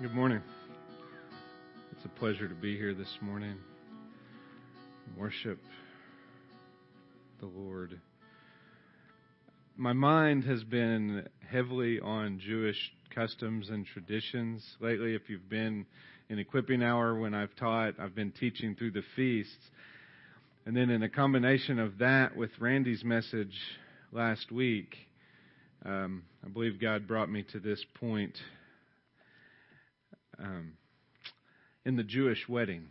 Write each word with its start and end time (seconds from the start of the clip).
Good 0.00 0.14
morning. 0.14 0.40
It's 1.90 2.04
a 2.04 2.20
pleasure 2.20 2.46
to 2.46 2.54
be 2.54 2.76
here 2.76 2.94
this 2.94 3.18
morning. 3.20 3.56
Worship 5.16 5.58
the 7.40 7.46
Lord. 7.46 8.00
My 9.76 9.92
mind 9.92 10.44
has 10.44 10.62
been 10.62 11.26
heavily 11.50 11.98
on 11.98 12.38
Jewish 12.38 12.76
customs 13.12 13.70
and 13.70 13.84
traditions 13.86 14.64
lately. 14.78 15.16
If 15.16 15.22
you've 15.28 15.48
been 15.48 15.84
in 16.28 16.38
equipping 16.38 16.80
hour 16.80 17.18
when 17.18 17.34
I've 17.34 17.56
taught, 17.56 17.94
I've 17.98 18.14
been 18.14 18.30
teaching 18.30 18.76
through 18.76 18.92
the 18.92 19.02
feasts. 19.16 19.66
And 20.64 20.76
then 20.76 20.90
in 20.90 21.02
a 21.02 21.08
combination 21.08 21.80
of 21.80 21.98
that 21.98 22.36
with 22.36 22.50
Randy's 22.60 23.02
message 23.02 23.58
last 24.12 24.52
week, 24.52 24.94
um, 25.84 26.22
I 26.44 26.48
believe 26.50 26.80
God 26.80 27.08
brought 27.08 27.28
me 27.28 27.42
to 27.50 27.58
this 27.58 27.84
point 27.98 28.38
um, 30.38 30.72
in 31.84 31.96
the 31.96 32.02
Jewish 32.02 32.48
wedding. 32.48 32.90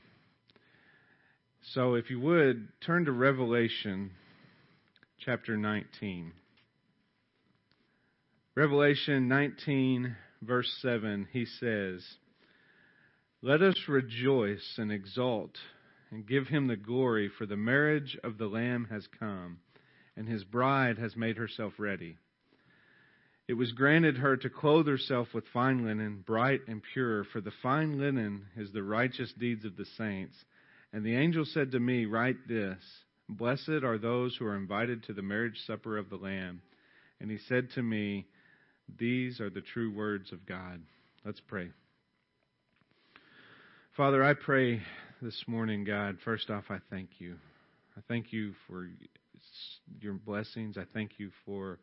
So, 1.73 1.95
if 1.95 2.09
you 2.09 2.19
would, 2.19 2.69
turn 2.81 3.05
to 3.05 3.11
Revelation 3.11 4.11
chapter 5.19 5.57
19. 5.57 6.31
Revelation 8.55 9.27
19, 9.27 10.15
verse 10.41 10.71
7, 10.81 11.27
he 11.31 11.45
says, 11.45 12.03
Let 13.41 13.61
us 13.61 13.75
rejoice 13.87 14.75
and 14.77 14.91
exult 14.91 15.51
and 16.09 16.25
give 16.25 16.47
him 16.47 16.67
the 16.67 16.77
glory, 16.77 17.29
for 17.37 17.45
the 17.45 17.57
marriage 17.57 18.17
of 18.23 18.37
the 18.37 18.47
Lamb 18.47 18.87
has 18.89 19.07
come, 19.19 19.59
and 20.15 20.27
his 20.27 20.43
bride 20.43 20.97
has 20.97 21.15
made 21.15 21.37
herself 21.37 21.73
ready. 21.77 22.17
It 23.47 23.53
was 23.53 23.71
granted 23.71 24.17
her 24.17 24.35
to 24.35 24.49
clothe 24.49 24.87
herself 24.87 25.29
with 25.33 25.45
fine 25.53 25.85
linen, 25.85 26.23
bright 26.25 26.61
and 26.67 26.81
pure, 26.93 27.23
for 27.23 27.39
the 27.39 27.53
fine 27.63 27.97
linen 27.97 28.45
is 28.57 28.71
the 28.71 28.83
righteous 28.83 29.31
deeds 29.39 29.63
of 29.63 29.77
the 29.77 29.85
saints. 29.97 30.35
And 30.91 31.05
the 31.05 31.15
angel 31.15 31.45
said 31.45 31.71
to 31.71 31.79
me, 31.79 32.05
Write 32.05 32.47
this 32.47 32.77
Blessed 33.29 33.83
are 33.83 33.97
those 33.97 34.35
who 34.35 34.45
are 34.45 34.55
invited 34.55 35.03
to 35.03 35.13
the 35.13 35.21
marriage 35.21 35.59
supper 35.65 35.97
of 35.97 36.09
the 36.09 36.17
Lamb. 36.17 36.61
And 37.21 37.31
he 37.31 37.37
said 37.47 37.69
to 37.75 37.83
me, 37.83 38.25
These 38.99 39.39
are 39.39 39.49
the 39.49 39.61
true 39.61 39.93
words 39.93 40.31
of 40.33 40.45
God. 40.45 40.81
Let's 41.25 41.41
pray. 41.41 41.69
Father, 43.95 44.23
I 44.23 44.33
pray 44.33 44.81
this 45.21 45.43
morning, 45.47 45.83
God, 45.83 46.17
first 46.23 46.49
off, 46.49 46.65
I 46.69 46.79
thank 46.89 47.09
you. 47.19 47.35
I 47.97 48.01
thank 48.07 48.31
you 48.31 48.53
for 48.67 48.87
your 50.01 50.13
blessings. 50.13 50.77
I 50.77 50.85
thank 50.93 51.13
you 51.17 51.31
for 51.45 51.79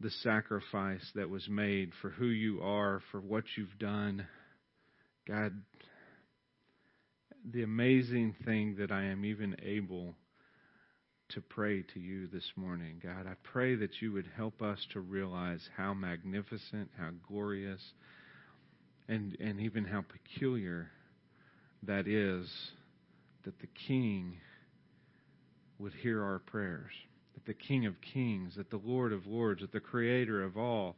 the 0.00 0.10
sacrifice 0.22 1.04
that 1.14 1.28
was 1.28 1.48
made, 1.48 1.92
for 2.00 2.10
who 2.10 2.26
you 2.26 2.60
are, 2.62 3.00
for 3.10 3.20
what 3.20 3.44
you've 3.56 3.78
done. 3.78 4.26
God, 5.26 5.52
the 7.44 7.62
amazing 7.62 8.36
thing 8.44 8.76
that 8.78 8.92
I 8.92 9.04
am 9.04 9.24
even 9.24 9.56
able 9.62 10.14
to 11.30 11.40
pray 11.40 11.82
to 11.94 12.00
you 12.00 12.26
this 12.28 12.50
morning. 12.56 13.00
God, 13.02 13.26
I 13.26 13.34
pray 13.42 13.74
that 13.74 14.00
you 14.00 14.12
would 14.12 14.28
help 14.36 14.62
us 14.62 14.78
to 14.92 15.00
realize 15.00 15.68
how 15.76 15.94
magnificent, 15.94 16.90
how 16.96 17.10
glorious, 17.26 17.80
and, 19.08 19.36
and 19.40 19.60
even 19.60 19.84
how 19.84 20.02
peculiar 20.02 20.90
that 21.82 22.06
is 22.06 22.48
that 23.44 23.58
the 23.60 23.68
King 23.86 24.36
would 25.78 25.92
hear 25.94 26.22
our 26.22 26.38
prayers 26.38 26.92
the 27.48 27.54
King 27.54 27.86
of 27.86 27.94
Kings, 28.12 28.56
that 28.56 28.68
the 28.70 28.80
Lord 28.84 29.10
of 29.10 29.26
Lords, 29.26 29.62
that 29.62 29.72
the 29.72 29.80
Creator 29.80 30.44
of 30.44 30.58
all 30.58 30.96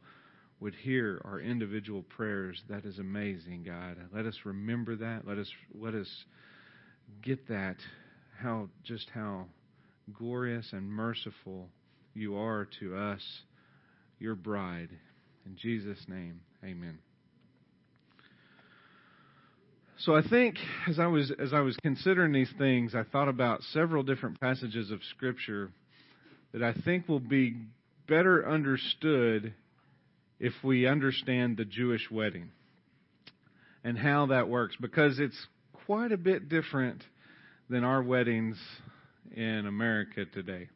would 0.59 0.75
hear 0.75 1.21
our 1.23 1.39
individual 1.39 2.03
prayers. 2.03 2.61
That 2.69 2.83
is 2.83 2.99
amazing, 2.99 3.63
God. 3.63 3.95
Let 4.13 4.25
us 4.25 4.35
remember 4.43 4.97
that. 4.97 5.25
Let 5.25 5.37
us 5.37 5.49
let 5.73 5.95
us 5.95 6.09
get 7.21 7.47
that 7.47 7.77
how 8.37 8.67
just 8.83 9.09
how 9.13 9.45
glorious 10.13 10.67
and 10.73 10.91
merciful 10.91 11.69
you 12.13 12.35
are 12.35 12.67
to 12.81 12.97
us, 12.97 13.21
your 14.19 14.35
bride. 14.35 14.89
In 15.45 15.55
Jesus' 15.55 16.05
name, 16.09 16.41
amen. 16.65 16.99
So 19.99 20.15
I 20.15 20.21
think 20.27 20.57
as 20.89 20.99
I 20.99 21.07
was 21.07 21.31
as 21.39 21.53
I 21.53 21.61
was 21.61 21.77
considering 21.81 22.33
these 22.33 22.51
things, 22.57 22.93
I 22.93 23.03
thought 23.03 23.29
about 23.29 23.61
several 23.71 24.03
different 24.03 24.37
passages 24.41 24.91
of 24.91 24.99
scripture 25.11 25.71
that 26.53 26.63
I 26.63 26.73
think 26.73 27.07
will 27.07 27.19
be 27.19 27.55
better 28.07 28.47
understood 28.47 29.53
if 30.39 30.53
we 30.63 30.87
understand 30.87 31.57
the 31.57 31.65
Jewish 31.65 32.09
wedding 32.11 32.49
and 33.83 33.97
how 33.97 34.27
that 34.27 34.49
works 34.49 34.75
because 34.79 35.19
it's 35.19 35.47
quite 35.85 36.11
a 36.11 36.17
bit 36.17 36.49
different 36.49 37.03
than 37.69 37.83
our 37.83 38.03
weddings 38.03 38.57
in 39.35 39.65
America 39.65 40.25
today. 40.25 40.67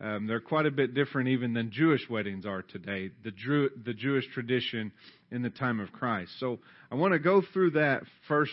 Um, 0.00 0.26
they're 0.26 0.40
quite 0.40 0.66
a 0.66 0.70
bit 0.70 0.94
different 0.94 1.28
even 1.28 1.52
than 1.52 1.70
Jewish 1.70 2.08
weddings 2.10 2.44
are 2.44 2.62
today, 2.62 3.10
the, 3.22 3.68
the 3.84 3.94
Jewish 3.94 4.24
tradition 4.34 4.90
in 5.30 5.42
the 5.42 5.50
time 5.50 5.78
of 5.78 5.92
Christ. 5.92 6.32
So 6.40 6.58
I 6.90 6.96
want 6.96 7.12
to 7.12 7.20
go 7.20 7.42
through 7.52 7.72
that 7.72 8.02
first. 8.26 8.50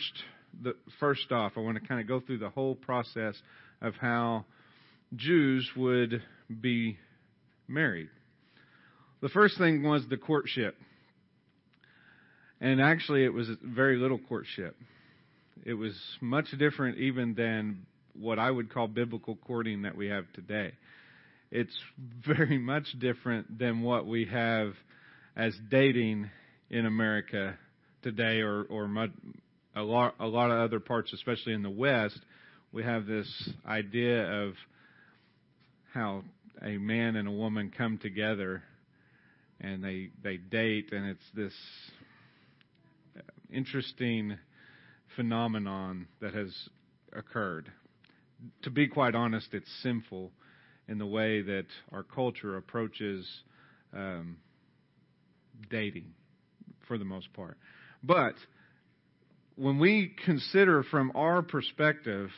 The, 0.64 0.74
first 1.00 1.32
off, 1.32 1.54
I 1.58 1.60
want 1.60 1.80
to 1.82 1.88
kind 1.88 2.02
of 2.02 2.08
go 2.08 2.20
through 2.20 2.40
the 2.40 2.50
whole 2.50 2.76
process 2.76 3.36
of 3.82 3.94
how 3.96 4.46
Jews 5.16 5.70
would 5.76 6.22
be 6.62 6.98
married. 7.68 8.10
The 9.22 9.30
first 9.30 9.58
thing 9.58 9.84
was 9.84 10.04
the 10.10 10.18
courtship. 10.18 10.76
And 12.62 12.82
actually, 12.82 13.24
it 13.24 13.34
was 13.34 13.50
very 13.64 13.98
little 13.98 14.20
courtship. 14.20 14.76
It 15.66 15.74
was 15.74 15.94
much 16.22 16.48
different 16.58 16.98
even 16.98 17.34
than 17.34 17.86
what 18.14 18.40
I 18.40 18.52
would 18.52 18.72
call 18.72 18.88
biblical 18.88 19.36
courting 19.36 19.84
that 19.84 19.96
we 19.96 20.08
have 20.08 20.26
today. 20.34 20.74
It's 21.52 21.76
very 22.26 22.58
much 22.58 22.88
different 23.00 23.58
than 23.58 23.82
what 23.82 24.06
we 24.06 24.26
have 24.26 24.74
as 25.36 25.56
dating 25.70 26.30
in 26.70 26.86
America 26.86 27.58
today, 28.04 28.42
or, 28.42 28.64
or 28.64 28.88
much, 28.88 29.12
a, 29.76 29.82
lot, 29.82 30.16
a 30.20 30.28
lot 30.28 30.52
of 30.52 30.60
other 30.60 30.80
parts, 30.80 31.12
especially 31.14 31.54
in 31.54 31.64
the 31.64 31.70
West. 31.70 32.20
We 32.72 32.84
have 32.84 33.06
this 33.06 33.50
idea 33.66 34.44
of 34.44 34.54
how 35.94 36.24
a 36.62 36.78
man 36.78 37.16
and 37.16 37.28
a 37.28 37.32
woman 37.32 37.72
come 37.76 37.98
together 37.98 38.64
and 39.62 39.84
they 39.84 40.10
they 40.24 40.38
date 40.38 40.92
and 40.92 41.06
it's 41.08 41.24
this 41.36 41.54
interesting 43.52 44.38
phenomenon 45.16 46.08
that 46.22 46.34
has 46.34 46.54
occurred. 47.14 47.72
To 48.64 48.70
be 48.70 48.88
quite 48.88 49.16
honest, 49.16 49.48
it's 49.54 49.70
sinful 49.84 50.32
in 50.88 50.98
the 50.98 51.06
way 51.06 51.42
that 51.42 51.66
our 51.92 52.04
culture 52.04 52.58
approaches 52.58 53.28
um, 53.94 54.38
dating, 55.70 56.14
for 56.88 56.98
the 56.98 57.06
most 57.06 57.34
part. 57.34 57.58
But 58.04 58.36
when 59.56 59.78
we 59.78 60.14
consider 60.26 60.84
from 60.84 61.12
our 61.16 61.42
perspective 61.42 62.30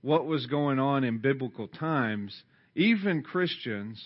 what 0.00 0.26
was 0.26 0.46
going 0.46 0.80
on 0.80 1.04
in 1.04 1.18
biblical 1.18 1.68
times, 1.68 2.42
even 2.74 3.22
Christians, 3.22 4.02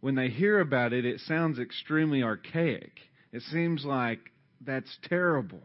when 0.00 0.14
they 0.14 0.28
hear 0.28 0.60
about 0.60 0.92
it, 0.92 1.04
it 1.04 1.20
sounds 1.20 1.58
extremely 1.58 2.22
archaic. 2.22 2.92
It 3.32 3.42
seems 3.42 3.84
like 3.84 4.20
that's 4.60 4.96
terrible. 5.04 5.62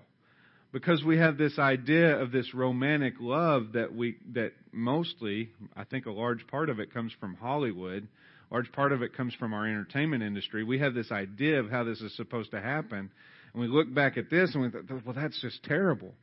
Because 0.71 1.03
we 1.03 1.17
have 1.17 1.37
this 1.37 1.57
idea 1.57 2.19
of 2.19 2.31
this 2.31 2.53
romantic 2.53 3.15
love 3.19 3.73
that 3.73 3.93
we 3.93 4.17
that 4.33 4.51
mostly 4.71 5.49
I 5.75 5.83
think 5.83 6.05
a 6.05 6.11
large 6.11 6.45
part 6.45 6.69
of 6.69 6.79
it 6.79 6.93
comes 6.93 7.11
from 7.19 7.33
Hollywood 7.35 8.07
a 8.49 8.53
large 8.53 8.71
part 8.71 8.91
of 8.91 9.01
it 9.01 9.15
comes 9.15 9.33
from 9.35 9.53
our 9.53 9.67
entertainment 9.67 10.23
industry. 10.23 10.63
We 10.63 10.79
have 10.79 10.93
this 10.93 11.11
idea 11.11 11.59
of 11.59 11.69
how 11.69 11.83
this 11.83 12.01
is 12.01 12.15
supposed 12.15 12.51
to 12.51 12.61
happen. 12.61 13.11
And 13.53 13.61
we 13.61 13.67
look 13.67 13.93
back 13.93 14.17
at 14.17 14.29
this 14.29 14.53
and 14.53 14.63
we 14.63 14.69
think 14.69 15.05
well 15.05 15.15
that's 15.15 15.39
just 15.41 15.63
terrible. 15.63 16.13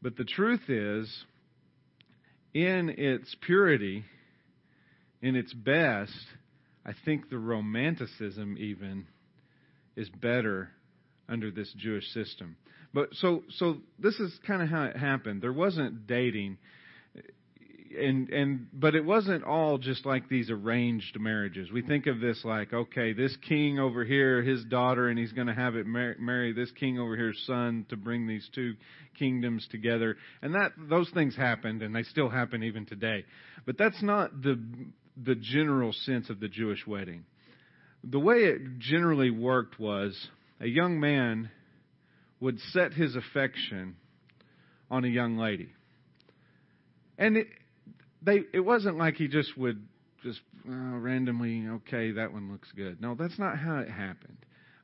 But 0.00 0.16
the 0.16 0.24
truth 0.24 0.68
is 0.68 1.24
in 2.54 2.90
its 2.90 3.34
purity 3.40 4.04
in 5.22 5.36
its 5.36 5.52
best, 5.52 6.12
I 6.84 6.92
think 7.04 7.28
the 7.28 7.38
romanticism 7.38 8.56
even 8.58 9.06
is 9.96 10.08
better 10.08 10.70
under 11.28 11.50
this 11.50 11.72
Jewish 11.76 12.06
system. 12.12 12.56
But 12.94 13.14
so 13.14 13.42
so 13.50 13.78
this 13.98 14.14
is 14.18 14.32
kind 14.46 14.62
of 14.62 14.68
how 14.68 14.84
it 14.84 14.96
happened. 14.96 15.42
There 15.42 15.52
wasn't 15.52 16.06
dating 16.06 16.58
and 17.96 18.28
and 18.30 18.66
but 18.72 18.94
it 18.94 19.04
wasn't 19.04 19.44
all 19.44 19.78
just 19.78 20.04
like 20.04 20.28
these 20.28 20.50
arranged 20.50 21.18
marriages. 21.18 21.70
We 21.70 21.82
think 21.82 22.06
of 22.06 22.20
this 22.20 22.44
like 22.44 22.72
okay, 22.72 23.12
this 23.12 23.36
king 23.48 23.78
over 23.78 24.04
here, 24.04 24.42
his 24.42 24.64
daughter, 24.64 25.08
and 25.08 25.18
he's 25.18 25.32
going 25.32 25.46
to 25.46 25.54
have 25.54 25.76
it 25.76 25.86
marry, 25.86 26.16
marry 26.18 26.52
this 26.52 26.70
king 26.72 26.98
over 26.98 27.16
here's 27.16 27.42
son 27.46 27.86
to 27.90 27.96
bring 27.96 28.26
these 28.26 28.48
two 28.54 28.74
kingdoms 29.18 29.66
together. 29.70 30.16
And 30.42 30.54
that 30.54 30.72
those 30.78 31.10
things 31.10 31.36
happened, 31.36 31.82
and 31.82 31.94
they 31.94 32.02
still 32.02 32.28
happen 32.28 32.62
even 32.62 32.86
today. 32.86 33.24
But 33.66 33.78
that's 33.78 34.02
not 34.02 34.42
the 34.42 34.60
the 35.24 35.34
general 35.34 35.92
sense 35.92 36.30
of 36.30 36.40
the 36.40 36.48
Jewish 36.48 36.86
wedding. 36.86 37.24
The 38.04 38.20
way 38.20 38.36
it 38.36 38.78
generally 38.78 39.30
worked 39.30 39.78
was 39.80 40.16
a 40.60 40.66
young 40.66 41.00
man 41.00 41.50
would 42.40 42.58
set 42.72 42.92
his 42.92 43.16
affection 43.16 43.96
on 44.90 45.04
a 45.04 45.08
young 45.08 45.36
lady. 45.36 45.70
And 47.18 47.36
it, 47.36 47.48
they, 48.22 48.40
it 48.52 48.60
wasn't 48.60 48.96
like 48.96 49.14
he 49.14 49.28
just 49.28 49.56
would 49.58 49.82
just 50.22 50.40
uh, 50.68 50.72
randomly, 50.72 51.66
okay, 51.68 52.12
that 52.12 52.32
one 52.32 52.50
looks 52.50 52.68
good. 52.76 53.00
No, 53.00 53.14
that's 53.14 53.38
not 53.38 53.58
how 53.58 53.78
it 53.78 53.90
happened. 53.90 54.36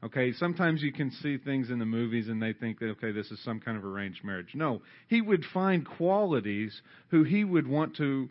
Okay, 0.05 0.33
sometimes 0.33 0.83
you 0.83 0.93
can 0.93 1.11
see 1.23 1.39
things 1.39 1.71
in 1.71 1.79
the 1.79 1.87
movies 1.87 2.29
and 2.29 2.43
they 2.43 2.53
think 2.53 2.79
that, 2.81 2.91
okay, 2.91 3.11
this 3.11 3.31
is 3.31 3.43
some 3.43 3.59
kind 3.59 3.79
of 3.79 3.85
arranged 3.85 4.23
marriage. 4.23 4.51
No, 4.55 4.83
he 5.09 5.23
would 5.23 5.45
find 5.55 5.87
qualities 5.87 6.79
who 7.09 7.23
he 7.23 7.43
would 7.43 7.67
want 7.67 7.97
to, 7.97 8.29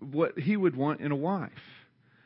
what 0.00 0.38
he 0.38 0.56
would 0.56 0.76
want 0.76 1.00
in 1.00 1.12
a 1.12 1.16
wife. 1.16 1.50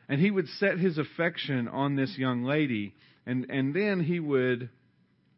And 0.09 0.19
he 0.19 0.31
would 0.31 0.47
set 0.59 0.77
his 0.77 0.97
affection 0.97 1.67
on 1.67 1.95
this 1.95 2.15
young 2.17 2.43
lady 2.43 2.93
and, 3.25 3.45
and 3.49 3.73
then 3.73 4.01
he 4.01 4.19
would, 4.19 4.69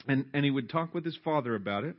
and, 0.07 0.25
and 0.33 0.43
he 0.43 0.49
would 0.49 0.69
talk 0.69 0.93
with 0.93 1.05
his 1.05 1.17
father 1.23 1.53
about 1.55 1.83
it 1.83 1.95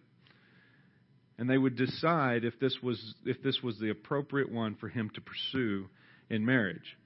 and 1.39 1.49
they 1.49 1.59
would 1.59 1.77
decide 1.77 2.45
if 2.45 2.59
this 2.59 2.77
was 2.83 3.15
if 3.25 3.43
this 3.43 3.61
was 3.63 3.79
the 3.79 3.91
appropriate 3.91 4.51
one 4.51 4.75
for 4.77 4.89
him 4.89 5.11
to 5.15 5.21
pursue 5.21 5.89
in 6.31 6.45
marriage. 6.45 6.97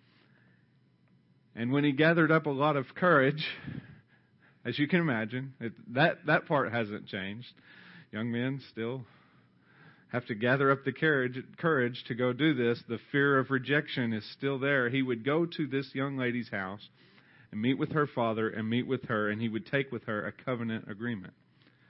And 1.56 1.72
when 1.72 1.84
he 1.84 1.92
gathered 1.92 2.30
up 2.30 2.46
a 2.46 2.50
lot 2.50 2.76
of 2.76 2.86
courage, 2.94 3.44
as 4.64 4.78
you 4.78 4.86
can 4.86 5.00
imagine, 5.00 5.54
it, 5.60 5.72
that 5.94 6.18
that 6.26 6.46
part 6.46 6.72
hasn't 6.72 7.06
changed. 7.08 7.48
Young 8.12 8.30
men 8.30 8.60
still 8.70 9.02
have 10.12 10.26
to 10.26 10.34
gather 10.34 10.70
up 10.70 10.84
the 10.84 10.92
courage 10.92 11.42
courage 11.58 12.04
to 12.08 12.14
go 12.14 12.32
do 12.32 12.54
this. 12.54 12.82
The 12.88 12.98
fear 13.12 13.38
of 13.38 13.50
rejection 13.50 14.12
is 14.12 14.24
still 14.32 14.58
there. 14.58 14.90
He 14.90 15.02
would 15.02 15.24
go 15.24 15.46
to 15.46 15.66
this 15.66 15.94
young 15.94 16.16
lady's 16.16 16.48
house 16.50 16.88
and 17.52 17.60
meet 17.60 17.78
with 17.78 17.92
her 17.92 18.06
father 18.06 18.48
and 18.48 18.68
meet 18.68 18.86
with 18.86 19.04
her, 19.04 19.30
and 19.30 19.40
he 19.40 19.48
would 19.48 19.66
take 19.66 19.90
with 19.92 20.04
her 20.04 20.26
a 20.26 20.32
covenant 20.32 20.90
agreement. 20.90 21.32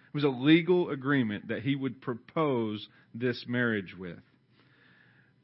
It 0.08 0.14
was 0.14 0.25
a 0.25 0.28
legal 0.28 0.90
agreement 0.90 1.49
that 1.49 1.62
he 1.62 1.76
would 1.76 2.00
propose 2.00 2.88
this 3.14 3.44
marriage 3.46 3.94
with. 3.99 4.19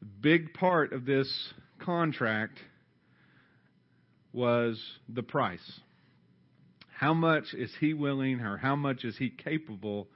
The 0.00 0.06
big 0.20 0.55
part 0.55 0.93
of 0.93 1.06
this 1.06 1.52
contract 1.78 2.58
was 4.32 4.82
the 5.08 5.23
price. 5.23 5.81
How 6.90 7.14
much 7.14 7.55
is 7.55 7.70
he 7.81 7.94
willing 7.94 8.40
or 8.40 8.56
how 8.56 8.76
much 8.76 9.05
is 9.05 9.17
he 9.17 9.31
capable 9.31 10.08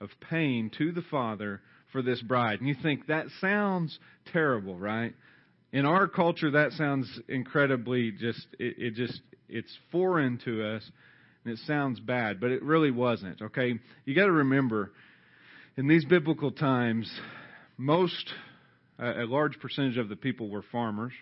of 0.00 0.10
paying 0.28 0.70
to 0.78 0.92
the 0.92 1.02
Father 1.02 1.60
for 1.94 2.02
this 2.02 2.20
bride? 2.20 2.58
And 2.58 2.68
you 2.68 2.74
think 2.82 3.06
that 3.06 3.26
sounds 3.40 3.96
terrible, 4.32 4.76
right? 4.76 5.14
In 5.72 5.86
our 5.86 6.08
culture, 6.08 6.50
that 6.50 6.72
sounds 6.72 7.20
incredibly 7.28 8.10
just, 8.10 8.44
it, 8.58 8.74
it 8.78 8.94
just, 8.94 9.20
it's 9.48 9.72
foreign 9.92 10.38
to 10.44 10.74
us 10.74 10.82
and 11.44 11.54
it 11.54 11.60
sounds 11.66 12.00
bad, 12.00 12.40
but 12.40 12.50
it 12.50 12.64
really 12.64 12.90
wasn't, 12.90 13.40
okay? 13.40 13.78
You 14.04 14.14
gotta 14.16 14.32
remember, 14.32 14.90
in 15.76 15.86
these 15.86 16.04
biblical 16.04 16.50
times, 16.50 17.08
most, 17.78 18.32
a 18.98 19.24
large 19.24 19.60
percentage 19.60 19.96
of 19.96 20.08
the 20.08 20.16
people 20.16 20.48
were 20.48 20.64
farmers. 20.72 21.12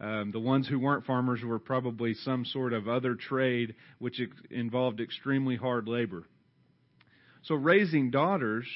Um, 0.00 0.32
the 0.32 0.40
ones 0.40 0.66
who 0.66 0.78
weren't 0.78 1.04
farmers 1.04 1.40
were 1.44 1.58
probably 1.58 2.14
some 2.14 2.46
sort 2.46 2.72
of 2.72 2.88
other 2.88 3.14
trade 3.14 3.74
which 3.98 4.20
ex- 4.20 4.32
involved 4.50 5.00
extremely 5.00 5.56
hard 5.56 5.86
labor. 5.86 6.24
So 7.42 7.56
raising 7.56 8.10
daughters 8.10 8.66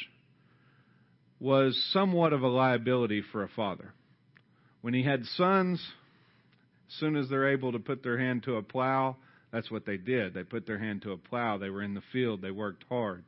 was 1.40 1.76
somewhat 1.92 2.32
of 2.32 2.42
a 2.42 2.48
liability 2.48 3.22
for 3.32 3.42
a 3.42 3.48
father. 3.48 3.92
When 4.80 4.94
he 4.94 5.02
had 5.02 5.24
sons, 5.24 5.84
as 6.88 6.94
soon 6.94 7.16
as 7.16 7.28
they're 7.28 7.48
able 7.48 7.72
to 7.72 7.78
put 7.78 8.02
their 8.02 8.18
hand 8.18 8.44
to 8.44 8.56
a 8.56 8.62
plow, 8.62 9.16
that's 9.52 9.70
what 9.70 9.86
they 9.86 9.96
did. 9.96 10.34
They 10.34 10.44
put 10.44 10.66
their 10.66 10.78
hand 10.78 11.02
to 11.02 11.12
a 11.12 11.16
plow. 11.16 11.58
They 11.58 11.70
were 11.70 11.82
in 11.82 11.94
the 11.94 12.02
field. 12.12 12.42
They 12.42 12.50
worked 12.50 12.84
hard. 12.88 13.24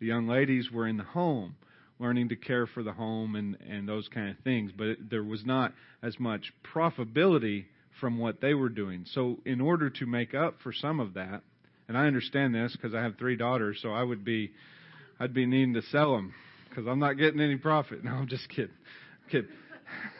The 0.00 0.06
young 0.06 0.28
ladies 0.28 0.70
were 0.70 0.86
in 0.86 0.96
the 0.96 1.04
home, 1.04 1.56
learning 1.98 2.28
to 2.30 2.36
care 2.36 2.66
for 2.66 2.82
the 2.82 2.92
home 2.92 3.34
and, 3.36 3.56
and 3.68 3.88
those 3.88 4.08
kind 4.08 4.30
of 4.30 4.38
things. 4.44 4.72
But 4.76 4.86
it, 4.86 5.10
there 5.10 5.24
was 5.24 5.44
not 5.44 5.72
as 6.02 6.18
much 6.18 6.52
profitability 6.74 7.66
from 8.00 8.18
what 8.18 8.40
they 8.40 8.54
were 8.54 8.68
doing. 8.68 9.04
So, 9.12 9.38
in 9.46 9.60
order 9.60 9.88
to 9.88 10.06
make 10.06 10.34
up 10.34 10.56
for 10.62 10.72
some 10.72 11.00
of 11.00 11.14
that, 11.14 11.42
and 11.88 11.96
I 11.96 12.06
understand 12.06 12.54
this 12.54 12.72
because 12.72 12.94
I 12.94 13.02
have 13.02 13.16
three 13.16 13.36
daughters, 13.36 13.78
so 13.80 13.90
I 13.90 14.02
would 14.02 14.24
be, 14.24 14.52
I'd 15.18 15.32
be 15.32 15.46
needing 15.46 15.74
to 15.74 15.82
sell 15.82 16.14
them 16.14 16.34
because 16.76 16.90
I'm 16.90 16.98
not 16.98 17.14
getting 17.14 17.40
any 17.40 17.56
profit. 17.56 18.00
No, 18.04 18.12
I'm 18.12 18.28
just 18.28 18.48
kidding. 18.48 18.74
kidding. 19.30 19.48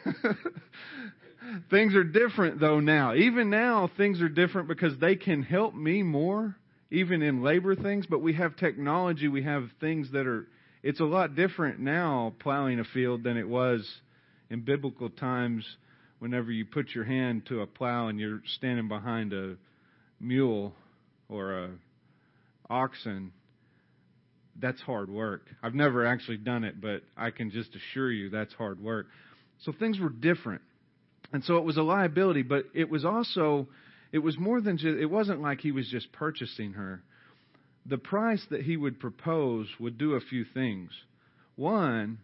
things 1.69 1.93
are 1.95 2.03
different 2.03 2.59
though 2.59 2.79
now. 2.79 3.13
Even 3.13 3.49
now, 3.49 3.89
things 3.95 4.21
are 4.21 4.29
different 4.29 4.67
because 4.67 4.97
they 4.97 5.15
can 5.15 5.43
help 5.43 5.75
me 5.75 6.01
more, 6.03 6.55
even 6.89 7.21
in 7.21 7.43
labor 7.43 7.75
things. 7.75 8.05
But 8.07 8.21
we 8.21 8.33
have 8.33 8.55
technology. 8.57 9.27
We 9.27 9.43
have 9.43 9.69
things 9.79 10.11
that 10.11 10.25
are. 10.25 10.47
It's 10.83 10.99
a 10.99 11.05
lot 11.05 11.35
different 11.35 11.79
now 11.79 12.33
plowing 12.39 12.79
a 12.79 12.83
field 12.83 13.23
than 13.23 13.37
it 13.37 13.47
was 13.47 13.87
in 14.49 14.61
biblical 14.61 15.09
times. 15.09 15.65
Whenever 16.19 16.51
you 16.51 16.65
put 16.65 16.95
your 16.95 17.03
hand 17.03 17.45
to 17.45 17.61
a 17.61 17.67
plow 17.67 18.07
and 18.07 18.19
you're 18.19 18.41
standing 18.55 18.87
behind 18.87 19.33
a 19.33 19.55
mule 20.19 20.73
or 21.29 21.59
a 21.59 21.69
oxen, 22.69 23.31
that's 24.59 24.81
hard 24.81 25.09
work. 25.09 25.43
I've 25.61 25.75
never 25.75 26.05
actually 26.05 26.37
done 26.37 26.63
it, 26.63 26.81
but 26.81 27.03
I 27.15 27.31
can 27.31 27.51
just 27.51 27.75
assure 27.75 28.11
you 28.11 28.29
that's 28.29 28.53
hard 28.53 28.81
work. 28.81 29.07
So 29.63 29.71
things 29.71 29.99
were 29.99 30.09
different. 30.09 30.61
And 31.33 31.43
so 31.43 31.57
it 31.57 31.63
was 31.63 31.77
a 31.77 31.81
liability, 31.81 32.43
but 32.43 32.65
it 32.73 32.89
was 32.89 33.05
also, 33.05 33.67
it 34.11 34.19
was 34.19 34.37
more 34.37 34.61
than 34.61 34.77
just, 34.77 34.97
it 34.97 35.07
wasn't 35.07 35.41
like 35.41 35.59
he 35.59 35.71
was 35.71 35.89
just 35.89 36.11
purchasing 36.11 36.73
her. 36.73 37.01
The 37.85 37.97
price 37.97 38.45
that 38.49 38.61
he 38.61 38.77
would 38.77 38.99
propose 38.99 39.67
would 39.79 39.97
do 39.97 40.13
a 40.13 40.21
few 40.21 40.45
things. 40.53 40.91
One, 41.55 42.19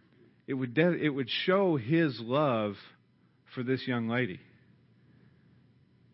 it 0.47 0.53
would, 0.53 0.73
de- 0.73 1.03
it 1.03 1.09
would 1.09 1.29
show 1.45 1.75
his 1.77 2.19
love 2.21 2.75
for 3.53 3.63
this 3.63 3.87
young 3.87 4.07
lady. 4.07 4.39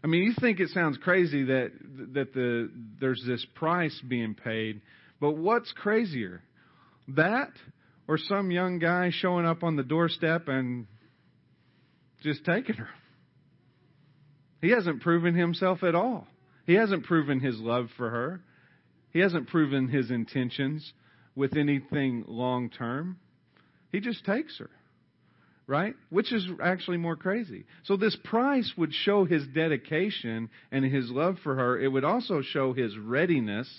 I 0.04 0.07
mean, 0.07 0.24
you 0.24 0.33
think 0.39 0.60
it 0.60 0.69
sounds 0.69 0.98
crazy 0.98 1.44
that 1.45 1.72
that 2.13 2.33
the 2.33 2.72
there's 3.01 3.22
this 3.27 3.45
price 3.56 4.00
being 4.07 4.33
paid, 4.33 4.81
but 5.19 5.31
what's 5.31 5.71
crazier? 5.74 6.42
That 7.10 7.51
or 8.08 8.17
some 8.17 8.51
young 8.51 8.79
guy 8.79 9.12
showing 9.12 9.46
up 9.46 9.63
on 9.63 9.75
the 9.75 9.84
doorstep 9.84 10.48
and 10.48 10.88
just 12.24 12.44
taking 12.44 12.75
her. 12.75 12.89
He 14.62 14.72
hasn't 14.72 15.01
proven 15.01 15.36
himself 15.36 15.84
at 15.84 15.96
all. 15.96 16.27
He 16.65 16.74
hasn't 16.74 17.05
proven 17.05 17.39
his 17.39 17.60
love 17.60 17.88
for 17.98 18.10
her. 18.10 18.41
He 19.12 19.20
hasn't 19.20 19.48
proven 19.48 19.88
his 19.88 20.12
intentions 20.12 20.94
with 21.36 21.55
anything 21.55 22.25
long 22.27 22.70
term. 22.70 23.17
He 23.91 24.00
just 24.00 24.25
takes 24.25 24.58
her. 24.60 24.70
Right? 25.65 25.94
Which 26.10 26.34
is 26.34 26.48
actually 26.63 26.98
more 26.98 27.15
crazy. 27.15 27.65
So 27.84 27.96
this 27.96 28.17
price 28.24 28.74
would 28.75 28.91
show 28.91 29.25
his 29.25 29.46
dedication 29.48 30.50
and 30.72 30.84
his 30.84 31.12
love 31.12 31.38
for 31.44 31.55
her. 31.55 31.79
It 31.79 31.89
would 31.89 32.03
also 32.03 32.41
show 32.41 32.74
his 32.74 32.98
readiness 32.98 33.70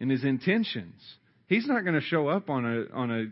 and 0.00 0.10
his 0.10 0.24
intentions. 0.24 1.00
He's 1.46 1.66
not 1.66 1.84
going 1.84 1.94
to 1.94 2.00
show 2.00 2.28
up 2.28 2.48
on 2.48 2.64
a 2.64 2.94
on 2.94 3.10
a 3.10 3.26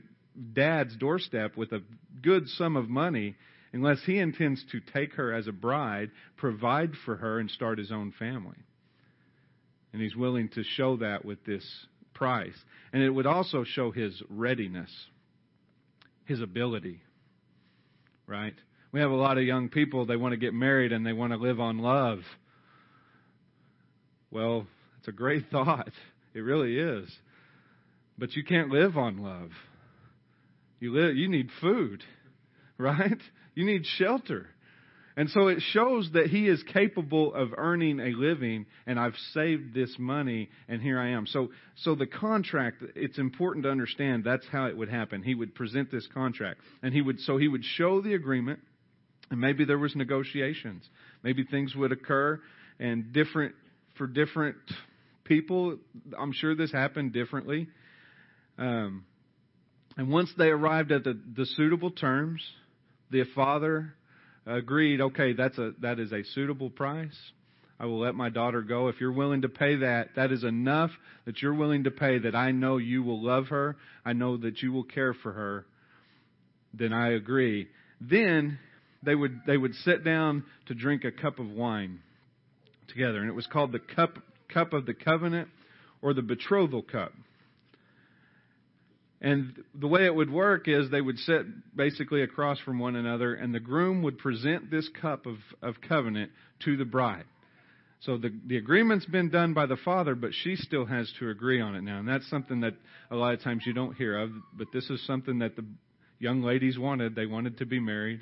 dad's 0.54 0.96
doorstep 0.96 1.56
with 1.56 1.72
a 1.72 1.82
good 2.22 2.48
sum 2.48 2.76
of 2.76 2.88
money 2.88 3.34
unless 3.72 3.98
he 4.04 4.18
intends 4.18 4.64
to 4.72 4.80
take 4.92 5.14
her 5.14 5.32
as 5.32 5.46
a 5.46 5.52
bride, 5.52 6.10
provide 6.36 6.92
for 7.04 7.16
her, 7.16 7.38
and 7.38 7.50
start 7.50 7.78
his 7.78 7.92
own 7.92 8.12
family. 8.18 8.56
And 9.92 10.02
he's 10.02 10.16
willing 10.16 10.48
to 10.50 10.62
show 10.62 10.96
that 10.98 11.24
with 11.24 11.44
this 11.44 11.64
price. 12.14 12.56
And 12.92 13.02
it 13.02 13.10
would 13.10 13.26
also 13.26 13.64
show 13.64 13.90
his 13.90 14.22
readiness, 14.28 14.90
his 16.24 16.40
ability. 16.40 17.02
Right? 18.26 18.54
We 18.92 19.00
have 19.00 19.10
a 19.10 19.16
lot 19.16 19.38
of 19.38 19.44
young 19.44 19.68
people, 19.68 20.06
they 20.06 20.16
want 20.16 20.32
to 20.32 20.38
get 20.38 20.54
married 20.54 20.92
and 20.92 21.04
they 21.04 21.12
want 21.12 21.32
to 21.32 21.38
live 21.38 21.60
on 21.60 21.78
love. 21.78 22.20
Well, 24.30 24.66
it's 24.98 25.08
a 25.08 25.12
great 25.12 25.46
thought. 25.50 25.90
It 26.34 26.40
really 26.40 26.78
is. 26.78 27.08
But 28.18 28.34
you 28.34 28.44
can't 28.44 28.70
live 28.70 28.96
on 28.96 29.18
love. 29.18 29.50
You 30.80 30.92
live 30.94 31.16
you 31.16 31.28
need 31.28 31.50
food, 31.60 32.02
right? 32.78 33.20
You 33.54 33.64
need 33.64 33.84
shelter. 33.84 34.46
And 35.16 35.28
so 35.30 35.48
it 35.48 35.60
shows 35.72 36.08
that 36.12 36.28
he 36.28 36.46
is 36.46 36.62
capable 36.72 37.34
of 37.34 37.48
earning 37.56 37.98
a 37.98 38.10
living 38.10 38.66
and 38.86 39.00
I've 39.00 39.16
saved 39.32 39.74
this 39.74 39.92
money 39.98 40.48
and 40.68 40.80
here 40.80 41.00
I 41.00 41.10
am. 41.10 41.26
So 41.26 41.48
so 41.76 41.96
the 41.96 42.06
contract 42.06 42.84
it's 42.94 43.18
important 43.18 43.64
to 43.64 43.70
understand 43.70 44.22
that's 44.22 44.46
how 44.52 44.66
it 44.66 44.76
would 44.76 44.88
happen. 44.88 45.24
He 45.24 45.34
would 45.34 45.56
present 45.56 45.90
this 45.90 46.06
contract 46.14 46.60
and 46.84 46.94
he 46.94 47.02
would 47.02 47.18
so 47.20 47.36
he 47.36 47.48
would 47.48 47.64
show 47.64 48.00
the 48.00 48.14
agreement 48.14 48.60
and 49.30 49.40
maybe 49.40 49.64
there 49.64 49.78
was 49.78 49.96
negotiations. 49.96 50.88
Maybe 51.24 51.42
things 51.42 51.74
would 51.74 51.90
occur 51.90 52.40
and 52.78 53.12
different 53.12 53.56
for 53.96 54.06
different 54.06 54.56
people 55.28 55.78
I'm 56.18 56.32
sure 56.32 56.54
this 56.54 56.72
happened 56.72 57.12
differently. 57.12 57.68
Um, 58.58 59.04
and 59.96 60.10
once 60.10 60.30
they 60.38 60.48
arrived 60.48 60.90
at 60.92 61.04
the, 61.04 61.18
the 61.36 61.44
suitable 61.44 61.90
terms, 61.90 62.42
the 63.10 63.24
father 63.34 63.94
agreed, 64.46 65.00
okay, 65.00 65.32
that's 65.32 65.58
a, 65.58 65.72
that 65.80 65.98
is 65.98 66.12
a 66.12 66.24
suitable 66.34 66.70
price. 66.70 67.16
I 67.80 67.86
will 67.86 68.00
let 68.00 68.14
my 68.14 68.28
daughter 68.28 68.62
go. 68.62 68.88
If 68.88 69.00
you're 69.00 69.12
willing 69.12 69.42
to 69.42 69.48
pay 69.48 69.76
that, 69.76 70.10
that 70.16 70.32
is 70.32 70.42
enough 70.42 70.90
that 71.26 71.42
you're 71.42 71.54
willing 71.54 71.84
to 71.84 71.90
pay 71.90 72.18
that 72.18 72.34
I 72.34 72.50
know 72.50 72.76
you 72.76 73.02
will 73.02 73.24
love 73.24 73.48
her. 73.48 73.76
I 74.04 74.14
know 74.14 74.36
that 74.38 74.62
you 74.62 74.72
will 74.72 74.84
care 74.84 75.14
for 75.14 75.32
her. 75.32 75.66
Then 76.74 76.92
I 76.92 77.12
agree. 77.12 77.68
Then 78.00 78.58
they 79.02 79.14
would, 79.14 79.40
they 79.46 79.56
would 79.56 79.74
sit 79.74 80.04
down 80.04 80.44
to 80.66 80.74
drink 80.74 81.04
a 81.04 81.12
cup 81.12 81.38
of 81.38 81.50
wine 81.50 82.00
together. 82.88 83.18
And 83.18 83.28
it 83.28 83.34
was 83.34 83.46
called 83.46 83.70
the 83.70 83.78
cup, 83.78 84.18
cup 84.58 84.72
of 84.72 84.86
the 84.86 84.94
covenant 84.94 85.48
or 86.02 86.14
the 86.14 86.22
betrothal 86.22 86.82
cup. 86.82 87.12
And 89.20 89.64
the 89.74 89.88
way 89.88 90.04
it 90.04 90.14
would 90.14 90.30
work 90.30 90.68
is 90.68 90.90
they 90.90 91.00
would 91.00 91.18
sit 91.18 91.42
basically 91.76 92.22
across 92.22 92.60
from 92.60 92.78
one 92.78 92.94
another, 92.94 93.34
and 93.34 93.52
the 93.52 93.60
groom 93.60 94.02
would 94.02 94.18
present 94.18 94.70
this 94.70 94.88
cup 95.00 95.26
of, 95.26 95.36
of 95.60 95.80
covenant 95.80 96.30
to 96.64 96.76
the 96.76 96.84
bride. 96.84 97.24
So 98.00 98.16
the, 98.16 98.30
the 98.46 98.58
agreement's 98.58 99.06
been 99.06 99.28
done 99.28 99.54
by 99.54 99.66
the 99.66 99.76
father, 99.76 100.14
but 100.14 100.30
she 100.32 100.54
still 100.54 100.86
has 100.86 101.12
to 101.18 101.30
agree 101.30 101.60
on 101.60 101.74
it 101.74 101.82
now. 101.82 101.98
And 101.98 102.06
that's 102.06 102.28
something 102.30 102.60
that 102.60 102.74
a 103.10 103.16
lot 103.16 103.34
of 103.34 103.42
times 103.42 103.64
you 103.66 103.72
don't 103.72 103.96
hear 103.96 104.16
of, 104.16 104.30
but 104.56 104.68
this 104.72 104.88
is 104.88 105.04
something 105.04 105.40
that 105.40 105.56
the 105.56 105.64
young 106.20 106.42
ladies 106.42 106.78
wanted. 106.78 107.16
They 107.16 107.26
wanted 107.26 107.58
to 107.58 107.66
be 107.66 107.80
married. 107.80 108.20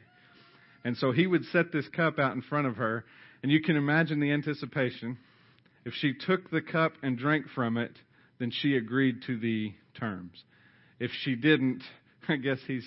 And 0.83 0.97
so 0.97 1.13
he 1.13 1.27
would 1.27 1.45
set 1.53 1.73
this 1.73 1.87
cup 1.89 2.19
out 2.19 2.35
in 2.35 2.41
front 2.41 2.69
of 2.69 2.77
her, 2.77 3.05
and 3.43 3.53
you 3.53 3.61
can 3.61 3.77
imagine 3.77 4.19
the 4.19 4.33
anticipation. 4.33 5.19
If 5.87 5.95
she 5.95 6.15
took 6.15 6.51
the 6.51 6.61
cup 6.61 6.95
and 7.05 7.17
drank 7.17 7.47
from 7.55 7.77
it, 7.77 7.97
then 8.41 8.51
she 8.51 8.77
agreed 8.77 9.23
to 9.29 9.39
the 9.39 9.73
terms. 9.95 10.43
If 10.99 11.13
she 11.23 11.37
didn't, 11.37 11.85
I 12.29 12.35
guess 12.35 12.59
he's 12.67 12.85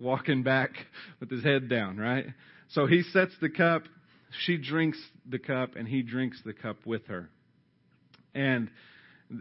walking 0.00 0.42
back 0.42 0.70
with 1.20 1.30
his 1.30 1.44
head 1.44 1.68
down, 1.68 1.98
right? 1.98 2.24
So 2.68 2.86
he 2.86 3.02
sets 3.02 3.32
the 3.42 3.50
cup, 3.50 3.82
she 4.46 4.56
drinks 4.56 4.98
the 5.28 5.38
cup, 5.38 5.76
and 5.76 5.86
he 5.86 6.00
drinks 6.00 6.40
the 6.46 6.54
cup 6.54 6.86
with 6.86 7.06
her. 7.08 7.28
And 8.34 8.70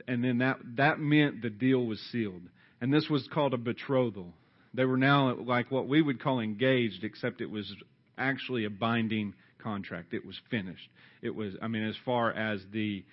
and 0.05 0.21
then 0.21 0.39
that 0.39 0.57
that 0.75 0.99
meant 0.99 1.41
the 1.41 1.49
deal 1.49 1.85
was 1.85 2.01
sealed. 2.11 2.41
And 2.81 2.93
this 2.93 3.09
was 3.09 3.29
called 3.33 3.53
a 3.53 3.57
betrothal. 3.57 4.33
They 4.73 4.83
were 4.83 4.97
now 4.97 5.35
like 5.35 5.71
what 5.71 5.88
we 5.88 6.01
would 6.01 6.21
call 6.21 6.41
engaged, 6.41 7.05
except 7.05 7.39
it 7.39 7.49
was 7.49 7.73
actually 8.17 8.65
a 8.65 8.69
binding 8.69 9.35
contract. 9.60 10.13
It 10.13 10.25
was 10.25 10.39
finished. 10.50 10.89
It 11.22 11.36
was 11.36 11.56
I 11.62 11.68
mean 11.68 11.84
as 11.88 11.96
far 12.06 12.32
as 12.32 12.62
the 12.72 13.04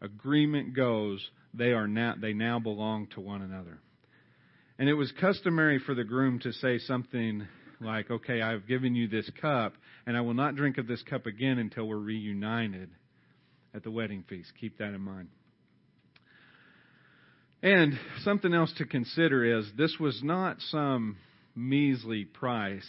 agreement 0.00 0.74
goes, 0.74 1.26
they 1.54 1.72
are 1.72 1.88
now 1.88 2.14
they 2.20 2.32
now 2.32 2.58
belong 2.58 3.08
to 3.14 3.20
one 3.20 3.42
another. 3.42 3.78
And 4.78 4.88
it 4.88 4.94
was 4.94 5.12
customary 5.20 5.78
for 5.78 5.94
the 5.94 6.04
groom 6.04 6.40
to 6.40 6.52
say 6.52 6.78
something 6.78 7.46
like, 7.80 8.10
"Okay, 8.10 8.40
I've 8.40 8.66
given 8.66 8.94
you 8.94 9.08
this 9.08 9.28
cup, 9.40 9.74
and 10.06 10.16
I 10.16 10.20
will 10.20 10.34
not 10.34 10.56
drink 10.56 10.78
of 10.78 10.86
this 10.86 11.02
cup 11.02 11.26
again 11.26 11.58
until 11.58 11.86
we're 11.86 11.98
reunited 11.98 12.90
at 13.74 13.82
the 13.82 13.90
wedding 13.90 14.22
feast." 14.24 14.52
Keep 14.60 14.78
that 14.78 14.94
in 14.94 15.00
mind. 15.00 15.28
And 17.62 17.96
something 18.24 18.52
else 18.52 18.72
to 18.78 18.84
consider 18.84 19.58
is 19.58 19.70
this 19.76 19.96
was 20.00 20.20
not 20.22 20.60
some 20.60 21.16
measly 21.54 22.24
price 22.24 22.88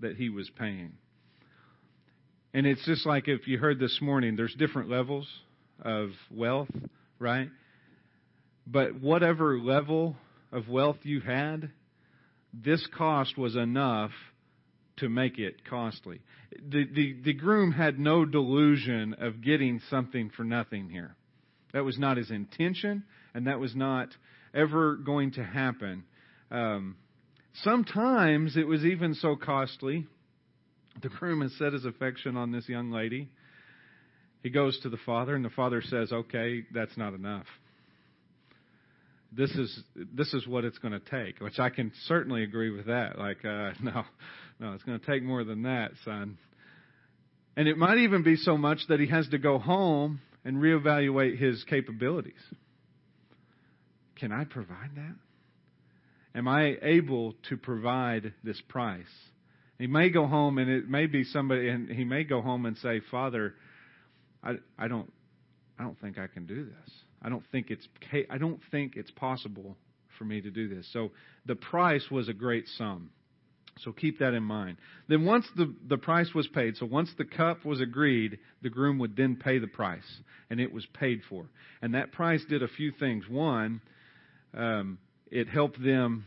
that 0.00 0.16
he 0.16 0.28
was 0.28 0.50
paying. 0.50 0.92
And 2.54 2.66
it's 2.66 2.84
just 2.84 3.06
like 3.06 3.28
if 3.28 3.46
you 3.46 3.58
heard 3.58 3.78
this 3.78 3.98
morning, 4.02 4.36
there's 4.36 4.54
different 4.54 4.90
levels 4.90 5.26
of 5.80 6.10
wealth, 6.30 6.68
right? 7.18 7.48
But 8.66 9.00
whatever 9.00 9.58
level 9.58 10.16
of 10.52 10.68
wealth 10.68 10.98
you 11.02 11.20
had, 11.20 11.70
this 12.52 12.86
cost 12.96 13.38
was 13.38 13.56
enough 13.56 14.10
to 14.98 15.08
make 15.08 15.38
it 15.38 15.64
costly. 15.64 16.20
The, 16.68 16.84
the, 16.94 17.16
the 17.24 17.32
groom 17.32 17.72
had 17.72 17.98
no 17.98 18.26
delusion 18.26 19.16
of 19.18 19.40
getting 19.40 19.80
something 19.88 20.30
for 20.36 20.44
nothing 20.44 20.90
here. 20.90 21.16
That 21.72 21.84
was 21.84 21.98
not 21.98 22.18
his 22.18 22.30
intention, 22.30 23.04
and 23.34 23.46
that 23.46 23.58
was 23.58 23.74
not 23.74 24.08
ever 24.54 24.96
going 24.96 25.32
to 25.32 25.44
happen. 25.44 26.04
Um, 26.50 26.96
sometimes 27.62 28.58
it 28.58 28.66
was 28.66 28.84
even 28.84 29.14
so 29.14 29.36
costly. 29.36 30.06
The 31.00 31.08
groom 31.08 31.40
has 31.40 31.52
set 31.58 31.72
his 31.72 31.84
affection 31.84 32.36
on 32.36 32.52
this 32.52 32.68
young 32.68 32.90
lady. 32.90 33.28
He 34.42 34.50
goes 34.50 34.78
to 34.80 34.88
the 34.88 34.98
father, 35.06 35.34
and 35.34 35.44
the 35.44 35.50
father 35.50 35.80
says, 35.82 36.12
"Okay, 36.12 36.64
that's 36.72 36.96
not 36.96 37.14
enough 37.14 37.46
this 39.34 39.50
is 39.52 39.82
this 40.14 40.32
is 40.34 40.46
what 40.46 40.64
it's 40.64 40.78
going 40.78 40.92
to 40.92 41.00
take, 41.00 41.40
which 41.40 41.58
I 41.58 41.70
can 41.70 41.92
certainly 42.06 42.42
agree 42.42 42.70
with 42.70 42.86
that. 42.86 43.18
Like, 43.18 43.44
uh, 43.44 43.72
no, 43.82 44.04
no, 44.60 44.72
it's 44.74 44.82
going 44.84 44.98
to 45.00 45.06
take 45.06 45.22
more 45.22 45.44
than 45.44 45.62
that, 45.62 45.92
son. 46.04 46.38
And 47.56 47.68
it 47.68 47.76
might 47.76 47.98
even 47.98 48.22
be 48.22 48.36
so 48.36 48.56
much 48.56 48.80
that 48.88 49.00
he 49.00 49.06
has 49.08 49.28
to 49.28 49.38
go 49.38 49.58
home 49.58 50.20
and 50.44 50.56
reevaluate 50.56 51.38
his 51.38 51.62
capabilities. 51.64 52.40
Can 54.16 54.32
I 54.32 54.44
provide 54.44 54.90
that? 54.96 55.14
Am 56.34 56.48
I 56.48 56.76
able 56.80 57.34
to 57.50 57.56
provide 57.56 58.32
this 58.42 58.60
price? 58.68 59.04
He 59.78 59.86
may 59.86 60.10
go 60.10 60.26
home 60.26 60.58
and 60.58 60.70
it 60.70 60.88
may 60.88 61.06
be 61.06 61.24
somebody, 61.24 61.68
and 61.68 61.88
he 61.88 62.04
may 62.04 62.24
go 62.24 62.40
home 62.40 62.66
and 62.66 62.76
say, 62.78 63.00
Father, 63.10 63.54
I, 64.42 64.54
I 64.78 64.88
don't, 64.88 65.12
I 65.78 65.82
don't 65.82 65.98
think 66.00 66.18
I 66.18 66.26
can 66.26 66.46
do 66.46 66.64
this. 66.64 66.90
I 67.22 67.28
don't 67.28 67.44
think 67.52 67.70
it's 67.70 67.86
I 68.30 68.38
don't 68.38 68.60
think 68.70 68.96
it's 68.96 69.10
possible 69.12 69.76
for 70.18 70.24
me 70.24 70.40
to 70.40 70.50
do 70.50 70.68
this. 70.68 70.88
So 70.92 71.10
the 71.46 71.54
price 71.54 72.04
was 72.10 72.28
a 72.28 72.32
great 72.32 72.66
sum. 72.76 73.10
So 73.78 73.92
keep 73.92 74.18
that 74.18 74.34
in 74.34 74.42
mind. 74.42 74.76
Then 75.08 75.24
once 75.24 75.46
the, 75.56 75.74
the 75.88 75.96
price 75.96 76.34
was 76.34 76.46
paid, 76.48 76.76
so 76.76 76.84
once 76.84 77.10
the 77.16 77.24
cup 77.24 77.64
was 77.64 77.80
agreed, 77.80 78.38
the 78.60 78.68
groom 78.68 78.98
would 78.98 79.16
then 79.16 79.36
pay 79.36 79.58
the 79.58 79.66
price, 79.66 80.20
and 80.50 80.60
it 80.60 80.72
was 80.72 80.84
paid 80.92 81.22
for. 81.28 81.46
And 81.80 81.94
that 81.94 82.12
price 82.12 82.44
did 82.48 82.62
a 82.62 82.68
few 82.68 82.92
things. 82.92 83.24
One, 83.28 83.80
um, 84.52 84.98
it 85.30 85.48
helped 85.48 85.82
them. 85.82 86.26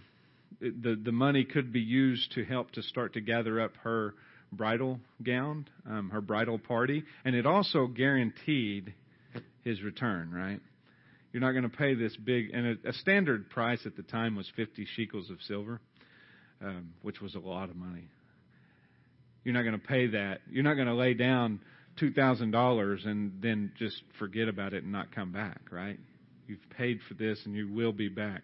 The 0.61 0.99
the 1.01 1.11
money 1.11 1.43
could 1.43 1.73
be 1.73 1.81
used 1.81 2.33
to 2.33 2.45
help 2.45 2.71
to 2.71 2.83
start 2.83 3.13
to 3.13 3.21
gather 3.21 3.61
up 3.61 3.75
her 3.83 4.15
bridal 4.51 4.99
gown, 5.23 5.67
um, 5.89 6.09
her 6.11 6.21
bridal 6.21 6.59
party, 6.59 7.03
and 7.23 7.35
it 7.35 7.45
also 7.45 7.87
guaranteed 7.87 8.93
his 9.63 9.81
return. 9.81 10.31
Right. 10.31 10.59
You're 11.33 11.41
not 11.41 11.51
going 11.51 11.69
to 11.69 11.77
pay 11.77 11.95
this 11.95 12.15
big, 12.15 12.51
and 12.53 12.77
a, 12.85 12.89
a 12.89 12.93
standard 12.93 13.49
price 13.49 13.81
at 13.85 13.97
the 13.97 14.03
time 14.03 14.37
was 14.37 14.49
50 14.55 14.87
shekels 14.95 15.29
of 15.29 15.41
silver, 15.41 15.81
um, 16.61 16.93
which 17.01 17.19
was 17.19 17.35
a 17.35 17.39
lot 17.39 17.69
of 17.69 17.75
money. 17.75 18.07
You're 19.43 19.53
not 19.53 19.63
going 19.63 19.77
to 19.77 19.85
pay 19.85 20.07
that. 20.07 20.39
You're 20.49 20.63
not 20.63 20.75
going 20.75 20.87
to 20.87 20.93
lay 20.93 21.13
down 21.13 21.59
$2,000 22.01 23.05
and 23.05 23.33
then 23.41 23.71
just 23.77 24.01
forget 24.17 24.47
about 24.47 24.73
it 24.73 24.83
and 24.83 24.91
not 24.91 25.13
come 25.13 25.31
back, 25.31 25.59
right? 25.71 25.99
You've 26.47 26.69
paid 26.77 26.99
for 27.07 27.13
this 27.13 27.39
and 27.45 27.55
you 27.55 27.71
will 27.71 27.93
be 27.93 28.09
back. 28.09 28.41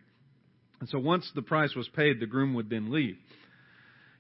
And 0.82 0.90
so 0.90 0.98
once 1.00 1.32
the 1.36 1.44
price 1.44 1.76
was 1.76 1.88
paid, 1.90 2.20
the 2.20 2.26
groom 2.26 2.56
would 2.56 2.70
then 2.70 2.92
leave. 2.92 3.16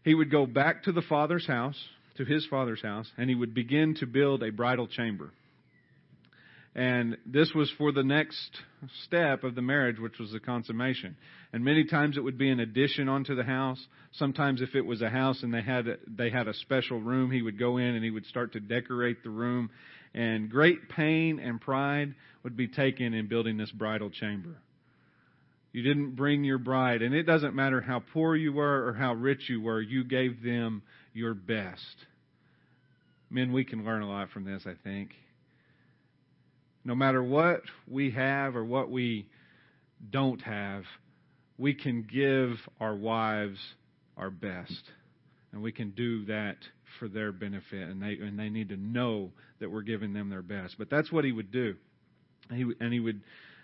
He 0.06 0.14
would 0.14 0.32
go 0.32 0.46
back 0.46 0.84
to 0.84 0.92
the 0.92 1.02
father's 1.02 1.48
house, 1.48 1.78
to 2.18 2.24
his 2.24 2.46
father's 2.46 2.84
house, 2.84 3.12
and 3.18 3.30
he 3.30 3.36
would 3.36 3.56
begin 3.56 3.96
to 3.96 4.06
build 4.06 4.44
a 4.44 4.52
bridal 4.52 4.88
chamber. 4.88 5.32
And 6.76 7.18
this 7.26 7.52
was 7.54 7.72
for 7.80 7.92
the 7.92 8.04
next 8.04 8.58
step 9.04 9.44
of 9.44 9.56
the 9.56 9.62
marriage, 9.64 10.00
which 10.00 10.20
was 10.20 10.32
the 10.32 10.40
consummation. 10.40 11.18
And 11.52 11.66
many 11.66 11.84
times 11.84 12.16
it 12.16 12.24
would 12.24 12.38
be 12.38 12.50
an 12.50 12.60
addition 12.60 13.10
onto 13.10 13.36
the 13.36 13.44
house. 13.44 13.84
Sometimes 14.14 14.62
if 14.62 14.76
it 14.76 14.86
was 14.86 15.02
a 15.02 15.10
house 15.10 15.42
and 15.42 15.52
they 15.52 15.64
had 15.64 15.86
they 16.08 16.30
had 16.30 16.48
a 16.48 16.54
special 16.54 17.02
room, 17.02 17.32
he 17.32 17.42
would 17.42 17.58
go 17.58 17.78
in 17.78 17.96
and 17.96 18.04
he 18.04 18.12
would 18.12 18.26
start 18.28 18.54
to 18.54 18.60
decorate 18.60 19.24
the 19.24 19.32
room. 19.32 19.72
And 20.14 20.50
great 20.50 20.90
pain 20.90 21.40
and 21.40 21.60
pride 21.60 22.14
would 22.44 22.56
be 22.56 22.68
taken 22.68 23.16
in 23.16 23.28
building 23.28 23.58
this 23.58 23.72
bridal 23.72 24.12
chamber. 24.12 24.58
You 25.74 25.84
didn't 25.84 26.16
bring 26.16 26.44
your 26.44 26.58
bride, 26.58 27.02
and 27.02 27.16
it 27.16 27.24
doesn't 27.24 27.56
matter 27.56 27.80
how 27.80 28.04
poor 28.14 28.36
you 28.36 28.52
were 28.52 28.88
or 28.88 28.94
how 28.94 29.14
rich 29.14 29.50
you 29.50 29.62
were, 29.62 29.82
you 29.82 30.04
gave 30.04 30.44
them 30.44 30.84
your 31.14 31.34
best. 31.34 31.96
Men, 33.30 33.54
we 33.54 33.64
can 33.64 33.86
learn 33.86 34.02
a 34.02 34.10
lot 34.10 34.32
from 34.32 34.44
this, 34.44 34.64
I 34.66 34.74
think. 34.84 35.12
No 36.84 36.96
matter 36.96 37.24
what 37.24 37.62
we 37.88 38.12
have 38.12 38.56
or 38.56 38.66
what 38.66 38.90
we 38.90 39.28
don't 40.10 40.42
have, 40.42 40.84
we 41.58 41.74
can 41.74 42.02
give 42.02 42.58
our 42.80 42.96
wives 42.96 43.60
our 44.18 44.30
best. 44.30 44.84
And 45.54 45.62
we 45.62 45.72
can 45.72 45.92
do 45.92 46.26
that 46.26 46.58
for 47.00 47.08
their 47.08 47.32
benefit. 47.32 47.88
And 47.88 48.02
they, 48.02 48.14
and 48.14 48.38
they 48.38 48.50
need 48.50 48.70
to 48.70 48.78
know 48.78 49.32
that 49.60 49.70
we're 49.70 49.82
giving 49.82 50.14
them 50.14 50.30
their 50.30 50.42
best. 50.42 50.76
But 50.78 50.90
that's 50.90 51.12
what 51.12 51.24
he 51.24 51.32
would 51.32 51.52
do. 51.52 51.76
And 52.50 52.58
he, 52.58 52.74
and 52.80 52.92
he 52.92 53.00
would, 53.00 53.22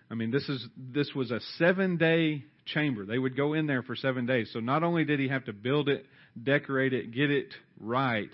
I 0.10 0.16
mean, 0.16 0.32
this, 0.32 0.48
is, 0.48 0.66
this 0.78 1.14
was 1.14 1.32
a 1.32 1.40
seven 1.58 1.98
day 1.98 2.46
chamber. 2.66 3.06
They 3.06 3.18
would 3.18 3.36
go 3.36 3.54
in 3.54 3.68
there 3.68 3.84
for 3.84 3.96
seven 3.96 4.26
days. 4.26 4.50
So 4.54 4.60
not 4.60 4.84
only 4.84 5.04
did 5.04 5.20
he 5.20 5.28
have 5.28 5.46
to 5.46 5.54
build 5.54 5.90
it, 5.90 6.06
decorate 6.42 6.94
it, 6.94 7.14
get 7.14 7.32
it 7.32 7.54
right, 7.80 8.30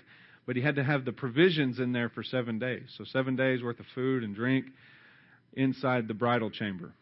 but 0.46 0.56
he 0.56 0.62
had 0.62 0.76
to 0.76 0.84
have 0.84 1.04
the 1.04 1.12
provisions 1.12 1.78
in 1.78 1.92
there 1.92 2.08
for 2.10 2.22
seven 2.22 2.58
days. 2.58 2.82
So, 2.98 3.04
seven 3.04 3.36
days 3.36 3.62
worth 3.62 3.80
of 3.80 3.86
food 3.94 4.22
and 4.22 4.34
drink 4.34 4.66
inside 5.54 6.06
the 6.06 6.14
bridal 6.14 6.50
chamber. 6.50 6.92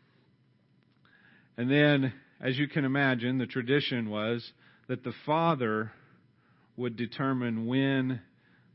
And 1.56 1.70
then, 1.70 2.12
as 2.40 2.56
you 2.56 2.68
can 2.68 2.84
imagine, 2.84 3.38
the 3.38 3.46
tradition 3.46 4.10
was 4.10 4.48
that 4.88 5.04
the 5.04 5.12
father 5.26 5.92
would 6.76 6.96
determine 6.96 7.66
when 7.66 8.20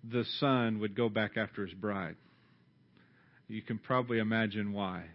the 0.04 0.26
son 0.40 0.80
would 0.80 0.96
go 0.96 1.10
back 1.10 1.38
after 1.38 1.66
his 1.66 1.74
bride. 1.74 2.16
You 3.48 3.62
can 3.62 3.78
probably 3.78 4.20
imagine 4.20 4.74
why. 4.74 5.06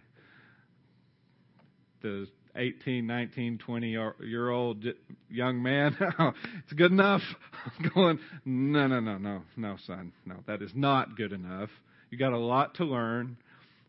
The 2.03 2.27
18, 2.57 3.07
19, 3.07 3.59
20 3.59 3.89
year 3.89 4.49
old 4.49 4.83
young 5.29 5.63
man, 5.63 5.95
it's 6.59 6.73
good 6.73 6.91
enough. 6.91 7.21
I'm 7.65 7.91
going, 7.95 8.19
no, 8.43 8.87
no, 8.87 8.99
no, 8.99 9.17
no, 9.17 9.41
no, 9.55 9.77
son. 9.87 10.11
No, 10.25 10.35
that 10.45 10.61
is 10.61 10.71
not 10.75 11.15
good 11.15 11.31
enough. 11.31 11.69
You 12.09 12.17
got 12.17 12.33
a 12.33 12.37
lot 12.37 12.75
to 12.75 12.83
learn. 12.83 13.37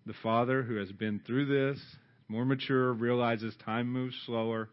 The 0.07 0.15
father 0.23 0.63
who 0.63 0.77
has 0.77 0.93
been 0.93 1.23
through 1.27 1.47
this, 1.47 1.81
more 2.29 2.45
mature, 2.45 2.93
realizes 2.93 3.53
time 3.65 3.93
moves 3.93 4.15
slower. 4.27 4.69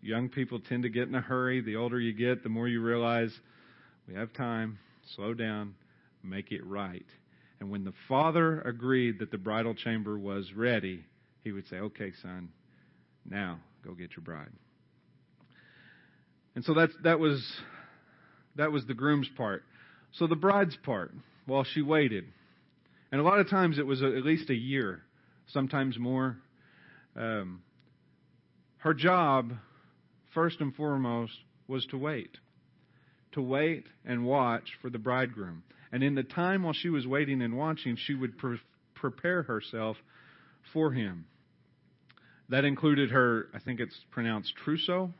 Young 0.00 0.30
people 0.30 0.58
tend 0.58 0.84
to 0.84 0.88
get 0.88 1.06
in 1.06 1.14
a 1.14 1.20
hurry. 1.20 1.60
The 1.60 1.76
older 1.76 2.00
you 2.00 2.14
get, 2.14 2.42
the 2.42 2.48
more 2.48 2.66
you 2.66 2.80
realize 2.80 3.30
we 4.08 4.14
have 4.14 4.32
time. 4.32 4.78
Slow 5.16 5.34
down, 5.34 5.74
make 6.22 6.50
it 6.50 6.64
right. 6.64 7.04
And 7.60 7.70
when 7.70 7.84
the 7.84 7.92
father 8.08 8.62
agreed 8.62 9.18
that 9.18 9.30
the 9.30 9.36
bridal 9.36 9.74
chamber 9.74 10.18
was 10.18 10.50
ready, 10.56 11.04
he 11.44 11.52
would 11.52 11.68
say, 11.68 11.76
Okay, 11.76 12.12
son, 12.22 12.48
now 13.24 13.60
go 13.84 13.92
get 13.92 14.16
your 14.16 14.24
bride. 14.24 14.50
And 16.56 16.64
so 16.64 16.74
that's, 16.74 16.92
that 17.04 17.20
was 17.20 17.44
that 18.56 18.72
was 18.72 18.86
the 18.86 18.94
groom's 18.94 19.28
part. 19.36 19.64
So 20.12 20.26
the 20.26 20.36
bride's 20.36 20.76
part, 20.76 21.12
while 21.46 21.64
she 21.64 21.82
waited, 21.82 22.24
and 23.10 23.20
a 23.20 23.24
lot 23.24 23.40
of 23.40 23.48
times 23.48 23.78
it 23.78 23.86
was 23.86 24.02
a, 24.02 24.06
at 24.06 24.24
least 24.24 24.50
a 24.50 24.54
year, 24.54 25.02
sometimes 25.48 25.98
more. 25.98 26.36
Um, 27.16 27.62
her 28.78 28.94
job, 28.94 29.52
first 30.32 30.60
and 30.60 30.74
foremost, 30.74 31.32
was 31.66 31.84
to 31.86 31.98
wait, 31.98 32.38
to 33.32 33.42
wait 33.42 33.86
and 34.04 34.24
watch 34.24 34.64
for 34.80 34.90
the 34.90 34.98
bridegroom. 34.98 35.64
And 35.90 36.02
in 36.02 36.14
the 36.14 36.22
time 36.22 36.62
while 36.62 36.72
she 36.72 36.88
was 36.88 37.06
waiting 37.06 37.42
and 37.42 37.56
watching, 37.56 37.96
she 37.96 38.14
would 38.14 38.38
pre- 38.38 38.60
prepare 38.94 39.42
herself 39.42 39.96
for 40.72 40.92
him. 40.92 41.26
That 42.54 42.64
included 42.64 43.10
her, 43.10 43.48
I 43.52 43.58
think 43.58 43.80
it's 43.80 43.98
pronounced 44.12 44.54
trousseau, 44.64 45.12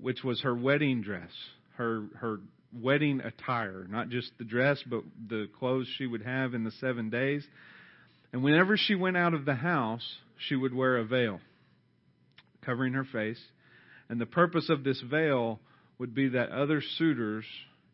which 0.00 0.24
was 0.24 0.40
her 0.40 0.54
wedding 0.54 1.02
dress, 1.02 1.30
her 1.76 2.06
her 2.14 2.40
wedding 2.72 3.20
attire, 3.20 3.86
not 3.90 4.08
just 4.08 4.32
the 4.38 4.44
dress, 4.44 4.82
but 4.88 5.02
the 5.28 5.46
clothes 5.58 5.86
she 5.98 6.06
would 6.06 6.22
have 6.22 6.54
in 6.54 6.64
the 6.64 6.70
seven 6.70 7.10
days. 7.10 7.46
And 8.32 8.42
whenever 8.42 8.78
she 8.78 8.94
went 8.94 9.18
out 9.18 9.34
of 9.34 9.44
the 9.44 9.56
house, 9.56 10.16
she 10.38 10.56
would 10.56 10.72
wear 10.72 10.96
a 10.96 11.04
veil 11.04 11.38
covering 12.62 12.94
her 12.94 13.04
face. 13.04 13.42
And 14.08 14.18
the 14.18 14.24
purpose 14.24 14.70
of 14.70 14.84
this 14.84 15.02
veil 15.02 15.60
would 15.98 16.14
be 16.14 16.28
that 16.28 16.48
other 16.48 16.80
suitors, 16.96 17.44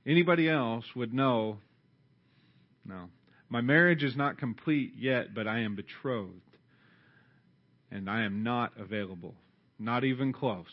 anybody 0.07 0.49
else, 0.49 0.85
would 0.95 1.13
know 1.13 1.59
no, 2.85 3.09
my 3.49 3.63
marriage 3.63 4.05
is 4.05 4.15
not 4.15 4.39
complete 4.39 4.93
yet, 4.97 5.35
but 5.35 5.49
I 5.49 5.63
am 5.63 5.75
betrothed 5.75 6.52
and 7.93 8.09
I 8.09 8.25
am 8.25 8.43
not 8.43 8.73
available. 8.79 9.35
Not 9.79 10.05
even 10.05 10.33
close. 10.33 10.67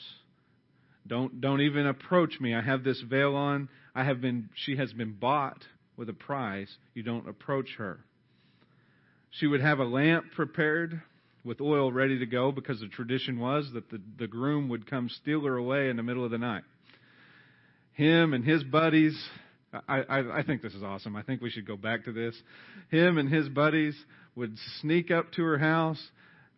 Don't 1.06 1.42
don't 1.42 1.62
even 1.62 1.88
approach 1.88 2.40
me. 2.40 2.54
I 2.56 2.62
have 2.62 2.84
this 2.84 3.02
veil 3.02 3.36
on. 3.36 3.70
I 3.96 4.04
have 4.04 4.22
been 4.22 4.50
she 4.54 4.78
has 4.78 4.94
been 4.94 5.14
bought 5.14 5.64
with 5.98 6.10
a 6.10 6.14
price. 6.14 6.70
You 6.94 7.04
don't 7.04 7.28
approach 7.28 7.76
her. 7.78 8.00
She 9.32 9.48
would 9.48 9.62
have 9.62 9.80
a 9.80 9.84
lamp 9.84 10.26
prepared 10.36 11.02
with 11.44 11.62
oil 11.62 11.92
ready 11.92 12.20
to 12.20 12.26
go 12.26 12.52
because 12.52 12.80
the 12.80 12.88
tradition 12.88 13.40
was 13.40 13.70
that 13.74 13.90
the, 13.90 14.02
the 14.18 14.28
groom 14.28 14.70
would 14.70 14.90
come 14.90 15.10
steal 15.10 15.42
her 15.42 15.58
away 15.58 15.90
in 15.90 15.98
the 15.98 16.04
middle 16.04 16.26
of 16.26 16.32
the 16.32 16.38
night. 16.38 16.63
Him 17.93 18.34
and 18.34 18.43
his 18.46 18.63
buddies, 18.63 19.17
I, 19.88 20.02
I, 20.02 20.39
I 20.39 20.43
think 20.43 20.62
this 20.62 20.74
is 20.74 20.84
awesome. 20.84 21.15
I 21.15 21.22
think 21.22 21.41
we 21.41 21.50
should 21.50 21.67
go 21.67 21.78
back 21.78 22.06
to 22.06 22.12
this. 22.12 22.36
Him 22.89 23.17
and 23.17 23.32
his 23.32 23.50
buddies 23.50 23.96
would 24.36 24.58
sneak 24.82 25.12
up 25.12 25.32
to 25.34 25.43
her 25.43 25.58
house 25.58 26.02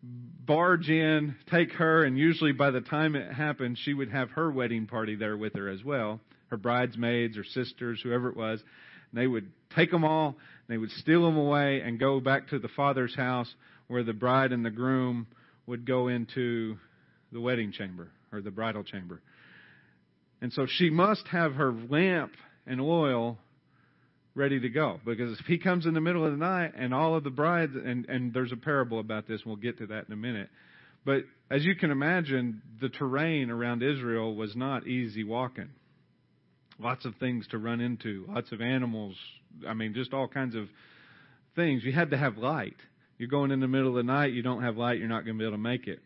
barge 0.04 0.90
in, 0.90 1.36
take 1.50 1.72
her, 1.74 2.04
and 2.04 2.18
usually 2.18 2.52
by 2.52 2.72
the 2.72 2.82
time 2.82 3.16
it 3.16 3.32
happened, 3.32 3.78
she 3.78 3.94
would 3.94 4.12
have 4.12 4.32
her 4.32 4.52
wedding 4.52 4.88
party 4.88 5.16
there 5.16 5.38
with 5.38 5.54
her 5.56 5.70
as 5.70 5.84
well. 5.84 6.20
Her 6.50 6.58
bridesmaids 6.58 7.38
her 7.38 7.44
sisters, 7.44 8.02
whoever 8.04 8.30
it 8.30 8.36
was. 8.36 8.62
And 9.12 9.22
they 9.22 9.28
would 9.28 9.52
take 9.76 9.92
them 9.92 10.04
all, 10.04 10.36
they 10.68 10.78
would 10.78 10.92
steal 10.92 11.24
them 11.24 11.38
away, 11.38 11.82
and 11.82 12.00
go 12.00 12.20
back 12.20 12.50
to 12.50 12.60
the 12.60 12.68
father's 12.70 13.16
house 13.16 13.54
where 13.88 14.04
the 14.04 14.14
bride 14.14 14.52
and 14.52 14.66
the 14.66 14.72
groom 14.72 15.28
would 15.68 15.86
go 15.86 16.08
into 16.08 16.78
the 17.32 17.40
wedding 17.40 17.72
chamber 17.72 18.10
or 18.32 18.42
the 18.42 18.52
bridal 18.52 18.84
chamber. 18.84 19.22
And 20.42 20.52
so 20.52 20.66
she 20.66 20.90
must 20.90 21.28
have 21.28 21.54
her 21.54 21.72
lamp 21.72 22.32
and 22.66 22.82
oil 22.82 23.38
ready 24.36 24.60
to 24.60 24.70
go. 24.70 25.00
Because 25.06 25.40
if 25.40 25.46
he 25.46 25.58
comes 25.58 25.86
in 25.86 25.94
the 25.94 26.02
middle 26.02 26.26
of 26.26 26.32
the 26.32 26.38
night 26.38 26.74
and 26.76 26.94
all 26.94 27.16
of 27.16 27.24
the 27.24 27.30
brides, 27.30 27.74
and, 27.76 28.06
and 28.08 28.34
there's 28.34 28.52
a 28.52 28.58
parable 28.58 29.00
about 29.00 29.28
this, 29.28 29.42
we'll 29.46 29.56
get 29.56 29.78
to 29.80 29.88
that 29.88 30.06
in 30.08 30.14
a 30.14 30.18
minute. 30.18 30.50
But 31.06 31.24
as 31.50 31.66
you 31.66 31.76
can 31.76 31.92
imagine, 31.92 32.62
the 32.80 32.90
terrain 32.90 33.50
around 33.50 33.84
Israel 33.84 34.36
was 34.36 34.56
not 34.56 34.88
easy 34.88 35.24
walking. 35.24 35.70
Lots 36.80 37.06
of 37.06 37.16
things 37.16 37.48
to 37.48 37.58
run 37.58 37.82
into, 37.82 38.26
lots 38.28 38.52
of 38.52 38.62
animals. 38.62 39.16
I 39.68 39.74
mean, 39.74 39.94
just 39.94 40.14
all 40.14 40.28
kinds 40.28 40.56
of 40.56 40.68
things. 41.56 41.84
You 41.84 41.92
had 41.92 42.12
to 42.12 42.18
have 42.18 42.38
light. 42.38 42.78
You're 43.18 43.30
going 43.30 43.52
in 43.52 43.60
the 43.60 43.68
middle 43.68 43.90
of 43.90 43.96
the 43.96 44.04
night, 44.04 44.34
you 44.34 44.42
don't 44.42 44.64
have 44.64 44.78
light, 44.78 44.98
you're 44.98 45.08
not 45.08 45.26
going 45.26 45.38
to 45.38 45.40
be 45.40 45.46
able 45.46 45.58
to 45.58 45.62
make 45.62 45.88
it. 45.88 46.00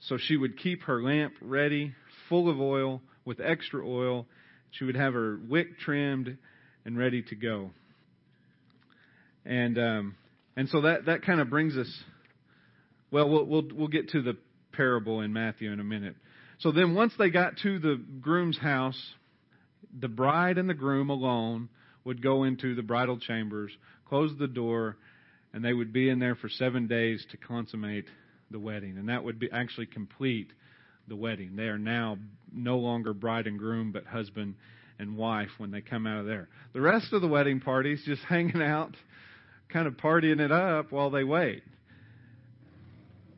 So 0.00 0.18
she 0.18 0.36
would 0.36 0.58
keep 0.58 0.82
her 0.82 1.02
lamp 1.02 1.34
ready, 1.40 1.94
full 2.28 2.50
of 2.50 2.60
oil, 2.60 3.00
with 3.24 3.40
extra 3.40 3.86
oil. 3.86 4.26
She 4.72 4.84
would 4.84 4.96
have 4.96 5.14
her 5.14 5.38
wick 5.48 5.78
trimmed 5.78 6.36
and 6.84 6.98
ready 6.98 7.22
to 7.22 7.34
go. 7.34 7.70
And 9.44 9.78
um, 9.78 10.16
and 10.56 10.68
so 10.68 10.82
that 10.82 11.06
that 11.06 11.22
kind 11.22 11.40
of 11.40 11.48
brings 11.48 11.76
us. 11.76 11.90
Well, 13.10 13.28
we'll 13.28 13.44
we'll 13.44 13.68
we'll 13.74 13.88
get 13.88 14.10
to 14.10 14.22
the 14.22 14.36
parable 14.72 15.20
in 15.20 15.32
Matthew 15.32 15.72
in 15.72 15.80
a 15.80 15.84
minute. 15.84 16.16
So 16.58 16.72
then, 16.72 16.94
once 16.94 17.12
they 17.18 17.30
got 17.30 17.56
to 17.62 17.78
the 17.78 18.02
groom's 18.20 18.58
house, 18.58 19.00
the 19.98 20.08
bride 20.08 20.58
and 20.58 20.68
the 20.68 20.74
groom 20.74 21.10
alone 21.10 21.68
would 22.04 22.22
go 22.22 22.44
into 22.44 22.74
the 22.74 22.82
bridal 22.82 23.18
chambers, 23.18 23.72
close 24.08 24.30
the 24.38 24.46
door, 24.46 24.96
and 25.52 25.64
they 25.64 25.72
would 25.72 25.92
be 25.92 26.08
in 26.08 26.18
there 26.18 26.34
for 26.34 26.48
seven 26.48 26.86
days 26.86 27.24
to 27.30 27.36
consummate 27.36 28.06
the 28.50 28.58
wedding. 28.58 28.98
And 28.98 29.08
that 29.08 29.24
would 29.24 29.38
be 29.38 29.50
actually 29.50 29.86
complete 29.86 30.50
the 31.08 31.16
wedding. 31.16 31.56
They 31.56 31.64
are 31.64 31.78
now 31.78 32.18
no 32.52 32.78
longer 32.78 33.14
bride 33.14 33.46
and 33.46 33.58
groom, 33.58 33.92
but 33.92 34.06
husband 34.06 34.54
and 35.00 35.16
wife 35.16 35.48
when 35.58 35.70
they 35.70 35.80
come 35.80 36.06
out 36.06 36.20
of 36.20 36.26
there. 36.26 36.48
The 36.74 36.80
rest 36.80 37.12
of 37.12 37.22
the 37.22 37.28
wedding 37.28 37.60
party's 37.60 38.02
just 38.04 38.22
hanging 38.28 38.62
out, 38.62 38.94
kind 39.72 39.86
of 39.86 39.94
partying 39.94 40.40
it 40.40 40.52
up 40.52 40.92
while 40.92 41.10
they 41.10 41.24
wait. 41.24 41.62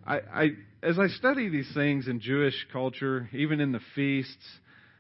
I, 0.07 0.17
I 0.17 0.49
as 0.83 0.99
I 0.99 1.07
study 1.07 1.49
these 1.49 1.71
things 1.75 2.09
in 2.09 2.21
Jewish 2.21 2.67
culture, 2.73 3.31
even 3.33 3.61
in 3.61 3.71
the 3.71 3.81
feasts, 3.95 4.45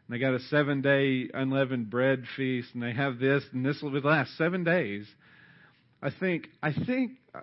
and 0.06 0.14
they 0.14 0.20
got 0.20 0.34
a 0.34 0.40
seven 0.40 0.80
day 0.80 1.28
unleavened 1.34 1.90
bread 1.90 2.22
feast, 2.36 2.68
and 2.74 2.82
they 2.82 2.92
have 2.92 3.18
this, 3.18 3.42
and 3.52 3.66
this 3.66 3.82
will 3.82 3.92
last 4.00 4.36
seven 4.38 4.62
days. 4.62 5.06
I 6.00 6.10
think 6.20 6.48
I 6.62 6.72
think 6.72 7.12
uh, 7.34 7.40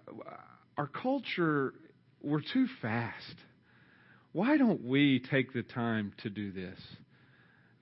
our 0.77 0.88
culture 0.88 1.73
we're 2.21 2.41
too 2.41 2.67
fast. 2.82 3.36
Why 4.32 4.58
don't 4.58 4.86
we 4.86 5.21
take 5.32 5.53
the 5.53 5.63
time 5.63 6.13
to 6.23 6.29
do 6.29 6.51
this? 6.51 6.79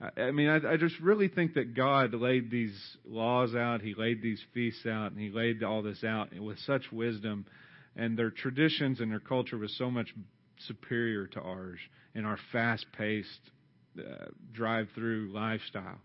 I 0.00 0.30
mean, 0.30 0.48
I, 0.48 0.74
I 0.74 0.76
just 0.76 0.98
really 1.00 1.26
think 1.26 1.54
that 1.54 1.74
God 1.74 2.14
laid 2.14 2.50
these 2.50 2.76
laws 3.04 3.56
out, 3.56 3.80
He 3.80 3.94
laid 3.94 4.22
these 4.22 4.40
feasts 4.54 4.86
out, 4.86 5.10
and 5.10 5.20
He 5.20 5.30
laid 5.30 5.64
all 5.64 5.82
this 5.82 6.04
out 6.04 6.28
with 6.38 6.58
such 6.60 6.92
wisdom, 6.92 7.46
and 7.96 8.16
their 8.16 8.30
traditions 8.30 9.00
and 9.00 9.10
their 9.10 9.18
culture 9.18 9.58
was 9.58 9.76
so 9.76 9.90
much 9.90 10.14
superior 10.66 11.26
to 11.26 11.40
ours 11.40 11.80
in 12.14 12.24
our 12.24 12.38
fast-paced, 12.52 13.40
uh, 13.98 14.26
drive-through 14.52 15.32
lifestyle. 15.32 15.98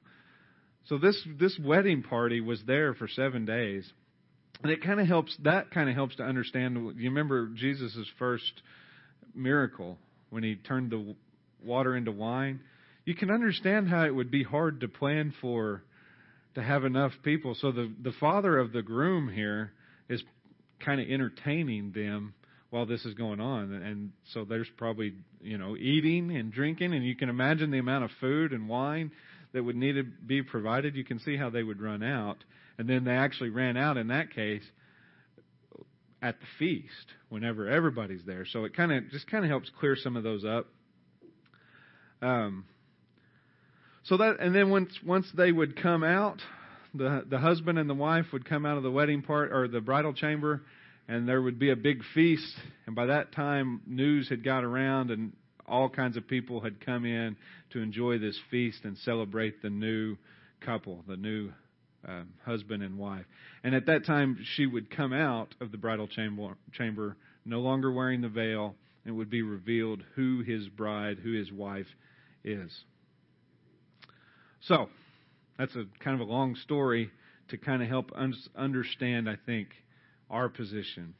So 0.85 0.97
this 0.97 1.21
this 1.39 1.57
wedding 1.63 2.01
party 2.01 2.41
was 2.41 2.61
there 2.65 2.95
for 2.95 3.07
seven 3.07 3.45
days, 3.45 3.89
and 4.63 4.71
it 4.71 4.83
kind 4.83 4.99
of 4.99 5.07
helps. 5.07 5.37
That 5.43 5.71
kind 5.71 5.87
of 5.87 5.95
helps 5.95 6.15
to 6.15 6.23
understand. 6.23 6.75
You 6.97 7.09
remember 7.09 7.49
Jesus' 7.53 8.07
first 8.17 8.51
miracle 9.35 9.97
when 10.31 10.43
he 10.43 10.55
turned 10.55 10.91
the 10.91 11.15
water 11.63 11.95
into 11.95 12.11
wine 12.11 12.59
you 13.05 13.15
can 13.15 13.29
understand 13.29 13.89
how 13.89 14.05
it 14.05 14.15
would 14.15 14.31
be 14.31 14.43
hard 14.43 14.81
to 14.81 14.87
plan 14.87 15.33
for 15.41 15.83
to 16.55 16.63
have 16.63 16.85
enough 16.85 17.11
people. 17.23 17.55
So 17.55 17.71
the 17.71 17.91
the 18.01 18.13
father 18.19 18.57
of 18.57 18.71
the 18.71 18.81
groom 18.81 19.29
here 19.29 19.73
is 20.09 20.23
kind 20.83 21.01
of 21.01 21.09
entertaining 21.09 21.91
them 21.91 22.33
while 22.69 22.85
this 22.85 23.05
is 23.05 23.13
going 23.13 23.39
on, 23.39 23.71
and 23.71 24.11
so 24.33 24.45
there's 24.45 24.69
probably 24.77 25.13
you 25.41 25.57
know 25.57 25.75
eating 25.77 26.35
and 26.35 26.51
drinking, 26.51 26.93
and 26.93 27.05
you 27.05 27.15
can 27.15 27.29
imagine 27.29 27.71
the 27.71 27.79
amount 27.79 28.05
of 28.05 28.11
food 28.19 28.51
and 28.51 28.67
wine 28.67 29.11
that 29.53 29.63
would 29.63 29.75
need 29.75 29.93
to 29.93 30.03
be 30.03 30.41
provided. 30.41 30.95
You 30.95 31.03
can 31.03 31.19
see 31.19 31.37
how 31.37 31.49
they 31.49 31.63
would 31.63 31.81
run 31.81 32.03
out, 32.03 32.37
and 32.77 32.89
then 32.89 33.03
they 33.03 33.11
actually 33.11 33.49
ran 33.49 33.77
out 33.77 33.97
in 33.97 34.07
that 34.07 34.33
case 34.33 34.63
at 36.21 36.39
the 36.39 36.45
feast 36.57 37.13
whenever 37.29 37.67
everybody's 37.67 38.23
there. 38.25 38.45
So 38.45 38.63
it 38.63 38.75
kind 38.75 38.91
of 38.91 39.09
just 39.11 39.29
kind 39.29 39.43
of 39.43 39.49
helps 39.49 39.69
clear 39.79 39.95
some 39.95 40.15
of 40.15 40.23
those 40.23 40.45
up. 40.45 40.67
Um, 42.21 42.63
so 44.03 44.17
that, 44.17 44.37
and 44.39 44.53
then 44.53 44.69
once 44.69 44.91
once 45.05 45.27
they 45.35 45.51
would 45.51 45.81
come 45.81 46.03
out, 46.03 46.41
the 46.93 47.23
the 47.29 47.39
husband 47.39 47.79
and 47.79 47.89
the 47.89 47.95
wife 47.95 48.25
would 48.33 48.47
come 48.47 48.65
out 48.65 48.77
of 48.77 48.83
the 48.83 48.91
wedding 48.91 49.21
part 49.21 49.51
or 49.51 49.67
the 49.67 49.81
bridal 49.81 50.13
chamber, 50.13 50.61
and 51.07 51.27
there 51.27 51.41
would 51.41 51.57
be 51.57 51.71
a 51.71 51.75
big 51.75 52.01
feast. 52.13 52.55
And 52.85 52.95
by 52.95 53.07
that 53.07 53.33
time, 53.33 53.81
news 53.87 54.29
had 54.29 54.43
got 54.43 54.63
around, 54.63 55.09
and 55.09 55.33
all 55.67 55.89
kinds 55.89 56.17
of 56.17 56.27
people 56.27 56.61
had 56.61 56.85
come 56.85 57.05
in 57.05 57.37
to 57.71 57.79
enjoy 57.79 58.17
this 58.17 58.37
feast 58.51 58.83
and 58.83 58.97
celebrate 58.99 59.61
the 59.61 59.69
new 59.69 60.17
couple, 60.61 61.03
the 61.07 61.17
new 61.17 61.51
uh, 62.07 62.23
husband 62.45 62.83
and 62.83 62.97
wife. 62.97 63.25
And 63.63 63.73
at 63.73 63.85
that 63.85 64.05
time, 64.05 64.37
she 64.55 64.65
would 64.65 64.95
come 64.95 65.13
out 65.13 65.55
of 65.61 65.71
the 65.71 65.77
bridal 65.77 66.07
chamber, 66.07 66.57
chamber 66.73 67.15
no 67.45 67.61
longer 67.61 67.91
wearing 67.91 68.21
the 68.21 68.29
veil, 68.29 68.75
and 69.05 69.15
would 69.17 69.29
be 69.29 69.41
revealed 69.41 70.03
who 70.15 70.41
his 70.41 70.67
bride, 70.67 71.19
who 71.23 71.33
his 71.33 71.51
wife 71.51 71.87
is. 72.43 72.71
So, 74.67 74.87
that's 75.57 75.75
a 75.75 75.83
kind 76.01 76.19
of 76.19 76.27
a 76.27 76.31
long 76.31 76.55
story 76.55 77.09
to 77.49 77.57
kind 77.57 77.81
of 77.83 77.89
help 77.89 78.11
un- 78.15 78.33
understand, 78.55 79.29
I 79.29 79.37
think, 79.45 79.69
our 80.29 80.47
position. 80.47 81.13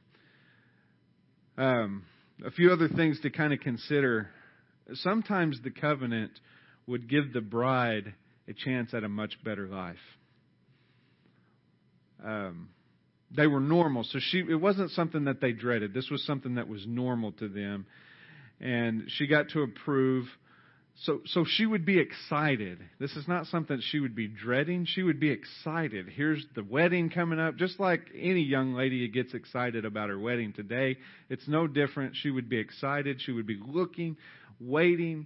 Um, 1.57 2.03
a 2.45 2.51
few 2.51 2.71
other 2.71 2.87
things 2.87 3.19
to 3.21 3.29
kind 3.29 3.51
of 3.51 3.59
consider. 3.59 4.29
Sometimes 4.93 5.59
the 5.61 5.71
covenant 5.71 6.31
would 6.87 7.09
give 7.09 7.33
the 7.33 7.41
bride 7.41 8.13
a 8.47 8.53
chance 8.53 8.93
at 8.93 9.03
a 9.03 9.09
much 9.09 9.33
better 9.43 9.67
life. 9.67 9.95
Um, 12.23 12.69
they 13.35 13.47
were 13.47 13.59
normal, 13.59 14.03
so 14.05 14.19
she 14.21 14.39
it 14.39 14.59
wasn't 14.59 14.91
something 14.91 15.25
that 15.25 15.41
they 15.41 15.51
dreaded. 15.51 15.93
This 15.93 16.09
was 16.09 16.25
something 16.25 16.55
that 16.55 16.69
was 16.69 16.85
normal 16.87 17.33
to 17.33 17.49
them, 17.49 17.85
and 18.61 19.03
she 19.07 19.27
got 19.27 19.49
to 19.49 19.63
approve 19.63 20.27
so, 20.95 21.21
so 21.25 21.43
she 21.45 21.65
would 21.65 21.85
be 21.85 21.99
excited. 21.99 22.79
This 22.99 23.15
is 23.15 23.27
not 23.27 23.47
something 23.47 23.79
she 23.81 23.99
would 23.99 24.15
be 24.15 24.27
dreading. 24.27 24.85
She 24.85 25.01
would 25.01 25.19
be 25.19 25.31
excited. 25.31 26.07
Here's 26.07 26.45
the 26.55 26.63
wedding 26.63 27.09
coming 27.09 27.39
up. 27.39 27.57
Just 27.57 27.79
like 27.79 28.01
any 28.15 28.41
young 28.41 28.73
lady 28.73 29.07
gets 29.07 29.33
excited 29.33 29.85
about 29.85 30.09
her 30.09 30.19
wedding 30.19 30.53
today, 30.53 30.97
it's 31.29 31.47
no 31.47 31.67
different. 31.67 32.15
She 32.15 32.29
would 32.29 32.47
be 32.47 32.57
excited. 32.57 33.21
She 33.21 33.31
would 33.31 33.47
be 33.47 33.59
looking, 33.65 34.17
waiting 34.59 35.25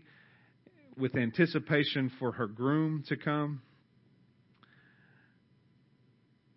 with 0.97 1.15
anticipation 1.15 2.11
for 2.17 2.31
her 2.31 2.47
groom 2.47 3.03
to 3.09 3.17
come. 3.17 3.61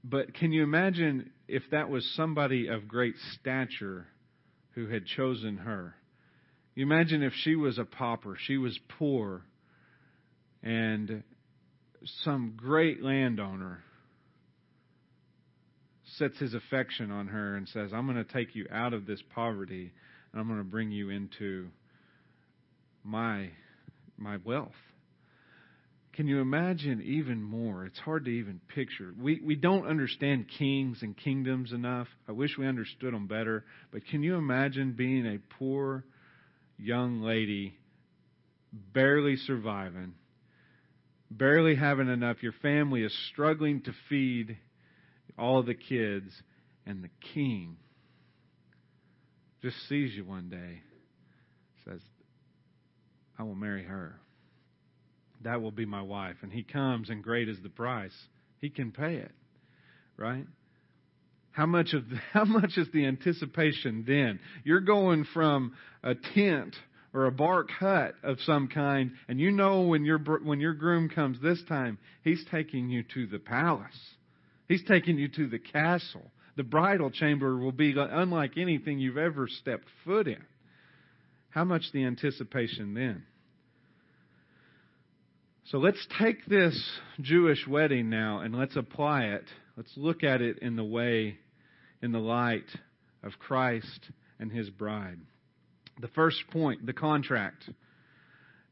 But 0.04 0.34
can 0.34 0.52
you 0.52 0.62
imagine 0.62 1.30
if 1.46 1.64
that 1.72 1.90
was 1.90 2.08
somebody 2.14 2.68
of 2.68 2.88
great 2.88 3.16
stature 3.34 4.06
who 4.74 4.86
had 4.86 5.04
chosen 5.04 5.58
her? 5.58 5.96
You 6.74 6.84
imagine 6.84 7.22
if 7.22 7.32
she 7.34 7.56
was 7.56 7.78
a 7.78 7.84
pauper, 7.84 8.36
she 8.46 8.56
was 8.56 8.78
poor, 8.98 9.42
and 10.62 11.22
some 12.22 12.54
great 12.56 13.02
landowner 13.02 13.82
sets 16.16 16.38
his 16.38 16.54
affection 16.54 17.10
on 17.10 17.28
her 17.28 17.56
and 17.56 17.68
says, 17.68 17.90
I'm 17.92 18.06
going 18.06 18.24
to 18.24 18.32
take 18.32 18.54
you 18.54 18.66
out 18.70 18.94
of 18.94 19.06
this 19.06 19.22
poverty 19.34 19.92
and 20.32 20.40
I'm 20.40 20.46
going 20.46 20.58
to 20.58 20.64
bring 20.64 20.90
you 20.90 21.10
into 21.10 21.68
my 23.02 23.50
my 24.16 24.36
wealth. 24.44 24.72
Can 26.12 26.26
you 26.26 26.40
imagine 26.40 27.00
even 27.02 27.42
more? 27.42 27.86
It's 27.86 27.98
hard 27.98 28.26
to 28.26 28.30
even 28.30 28.60
picture. 28.74 29.14
We 29.18 29.40
we 29.42 29.54
don't 29.54 29.86
understand 29.86 30.46
kings 30.58 30.98
and 31.02 31.16
kingdoms 31.16 31.72
enough. 31.72 32.08
I 32.28 32.32
wish 32.32 32.58
we 32.58 32.66
understood 32.66 33.14
them 33.14 33.26
better. 33.26 33.64
But 33.90 34.06
can 34.06 34.22
you 34.22 34.36
imagine 34.36 34.92
being 34.92 35.26
a 35.26 35.38
poor 35.58 36.04
young 36.80 37.22
lady, 37.22 37.74
barely 38.72 39.36
surviving, 39.36 40.14
barely 41.30 41.76
having 41.76 42.08
enough. 42.08 42.42
Your 42.42 42.54
family 42.62 43.02
is 43.02 43.14
struggling 43.32 43.82
to 43.82 43.92
feed 44.08 44.56
all 45.38 45.62
the 45.62 45.74
kids, 45.74 46.30
and 46.86 47.02
the 47.04 47.10
king 47.34 47.76
just 49.62 49.76
sees 49.88 50.14
you 50.14 50.24
one 50.24 50.48
day, 50.48 50.80
says, 51.84 52.00
I 53.38 53.42
will 53.42 53.54
marry 53.54 53.84
her. 53.84 54.18
That 55.42 55.62
will 55.62 55.70
be 55.70 55.86
my 55.86 56.02
wife. 56.02 56.36
And 56.42 56.52
he 56.52 56.62
comes, 56.62 57.08
and 57.08 57.22
great 57.22 57.48
is 57.48 57.56
the 57.62 57.70
price. 57.70 58.14
He 58.60 58.68
can 58.68 58.92
pay 58.92 59.16
it, 59.16 59.32
right? 60.16 60.46
How 61.52 61.66
much 61.66 61.92
of 61.92 62.04
how 62.32 62.44
much 62.44 62.76
is 62.76 62.88
the 62.92 63.06
anticipation 63.06 64.04
then? 64.06 64.40
You're 64.64 64.80
going 64.80 65.24
from 65.32 65.74
a 66.02 66.14
tent 66.14 66.76
or 67.12 67.26
a 67.26 67.32
bark 67.32 67.70
hut 67.70 68.14
of 68.22 68.38
some 68.42 68.68
kind, 68.68 69.12
and 69.28 69.40
you 69.40 69.50
know 69.50 69.82
when 69.82 70.04
your 70.04 70.18
when 70.18 70.60
your 70.60 70.74
groom 70.74 71.08
comes 71.08 71.40
this 71.40 71.62
time, 71.68 71.98
he's 72.22 72.44
taking 72.50 72.88
you 72.88 73.02
to 73.14 73.26
the 73.26 73.38
palace. 73.38 73.98
He's 74.68 74.84
taking 74.84 75.18
you 75.18 75.28
to 75.28 75.48
the 75.48 75.58
castle. 75.58 76.30
The 76.56 76.62
bridal 76.62 77.10
chamber 77.10 77.56
will 77.56 77.72
be 77.72 77.94
unlike 77.96 78.52
anything 78.56 78.98
you've 78.98 79.18
ever 79.18 79.48
stepped 79.48 79.86
foot 80.04 80.28
in. 80.28 80.44
How 81.48 81.64
much 81.64 81.82
the 81.92 82.04
anticipation 82.04 82.94
then? 82.94 83.24
So 85.64 85.78
let's 85.78 86.04
take 86.20 86.46
this 86.46 86.80
Jewish 87.20 87.66
wedding 87.66 88.10
now 88.10 88.40
and 88.40 88.54
let's 88.54 88.76
apply 88.76 89.24
it 89.24 89.44
Let's 89.80 89.96
look 89.96 90.22
at 90.22 90.42
it 90.42 90.58
in 90.58 90.76
the 90.76 90.84
way, 90.84 91.38
in 92.02 92.12
the 92.12 92.18
light 92.18 92.68
of 93.22 93.38
Christ 93.38 94.10
and 94.38 94.52
his 94.52 94.68
bride. 94.68 95.16
The 95.98 96.08
first 96.08 96.36
point, 96.50 96.84
the 96.84 96.92
contract. 96.92 97.64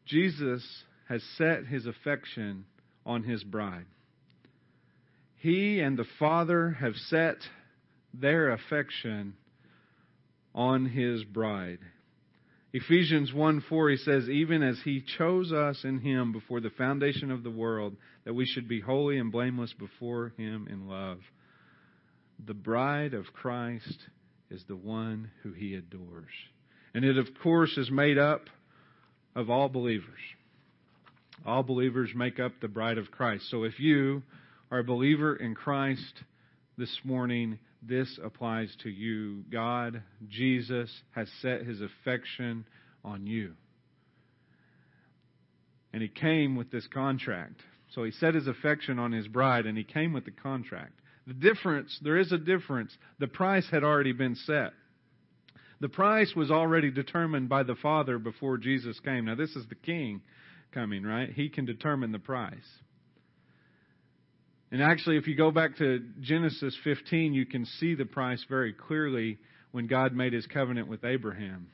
Jesus 0.04 0.62
has 1.08 1.22
set 1.38 1.64
his 1.64 1.86
affection 1.86 2.66
on 3.06 3.22
his 3.22 3.42
bride. 3.42 3.86
He 5.36 5.80
and 5.80 5.98
the 5.98 6.04
Father 6.18 6.72
have 6.72 6.94
set 6.94 7.38
their 8.12 8.50
affection 8.50 9.32
on 10.54 10.84
his 10.84 11.24
bride. 11.24 11.78
Ephesians 12.72 13.33
1 13.33 13.64
4, 13.68 13.90
he 13.90 13.96
says, 13.96 14.28
Even 14.28 14.62
as 14.62 14.78
he 14.85 15.02
chose 15.16 15.52
us 15.52 15.85
in 15.85 16.00
him 16.00 16.33
before 16.33 16.61
the 16.61 16.70
foundation 16.70 17.31
of 17.31 17.42
the 17.42 17.50
world, 17.50 17.96
that 18.24 18.35
we 18.35 18.44
should 18.44 18.68
be 18.68 18.81
holy 18.81 19.18
and 19.18 19.33
blameless 19.33 19.72
before 19.72 20.33
him 20.37 20.68
in 20.70 20.87
love. 20.87 21.18
The 22.44 22.54
bride 22.54 23.14
of 23.14 23.33
Christ 23.33 23.98
is 24.50 24.62
the 24.68 24.76
one 24.76 25.31
who 25.42 25.52
he 25.52 25.74
adores. 25.74 26.31
And 26.94 27.04
it, 27.04 27.16
of 27.16 27.26
course, 27.42 27.76
is 27.78 27.90
made 27.90 28.18
up 28.18 28.42
of 29.35 29.48
all 29.48 29.68
believers. 29.68 30.20
All 31.46 31.62
believers 31.62 32.11
make 32.14 32.38
up 32.38 32.52
the 32.61 32.68
bride 32.68 32.98
of 32.98 33.11
Christ. 33.11 33.44
So 33.50 33.64
if 33.64 33.81
you 33.81 34.22
are 34.70 34.81
a 34.81 34.85
believer 34.85 35.37
in 35.37 35.54
Christ 35.54 36.22
this 36.76 37.00
morning, 37.02 37.59
this 37.82 38.18
applies 38.22 38.74
to 38.82 38.90
you. 38.90 39.44
God, 39.50 40.02
Jesus, 40.28 40.90
has 41.14 41.28
set 41.40 41.62
his 41.62 41.80
affection 41.80 42.64
on 43.04 43.26
you. 43.26 43.54
And 45.92 46.02
he 46.02 46.08
came 46.08 46.56
with 46.56 46.70
this 46.70 46.86
contract. 46.92 47.60
So 47.94 48.04
he 48.04 48.10
set 48.10 48.34
his 48.34 48.46
affection 48.46 48.98
on 48.98 49.12
his 49.12 49.28
bride 49.28 49.66
and 49.66 49.78
he 49.78 49.84
came 49.84 50.12
with 50.12 50.24
the 50.24 50.30
contract. 50.30 50.92
The 51.26 51.34
difference, 51.34 51.98
there 52.02 52.18
is 52.18 52.32
a 52.32 52.38
difference. 52.38 52.96
The 53.18 53.28
price 53.28 53.66
had 53.70 53.84
already 53.84 54.12
been 54.12 54.34
set. 54.34 54.72
The 55.80 55.88
price 55.88 56.32
was 56.34 56.50
already 56.50 56.90
determined 56.90 57.48
by 57.48 57.62
the 57.62 57.76
Father 57.76 58.18
before 58.18 58.58
Jesus 58.58 58.98
came. 59.00 59.26
Now, 59.26 59.36
this 59.36 59.54
is 59.54 59.66
the 59.68 59.76
King 59.76 60.20
coming, 60.72 61.04
right? 61.04 61.30
He 61.30 61.48
can 61.48 61.64
determine 61.64 62.12
the 62.12 62.18
price. 62.18 62.56
And 64.70 64.83
actually, 64.83 65.16
if 65.16 65.26
you 65.26 65.35
go 65.35 65.50
back 65.50 65.76
to 65.78 66.00
Genesis 66.20 66.76
15, 66.85 67.33
you 67.33 67.46
can 67.46 67.64
see 67.64 67.94
the 67.94 68.04
price 68.04 68.44
very 68.48 68.74
clearly 68.74 69.38
when 69.72 69.87
God 69.87 70.14
made 70.14 70.33
his 70.33 70.46
covenant 70.46 70.88
with 70.88 71.04
Abraham. 71.04 71.68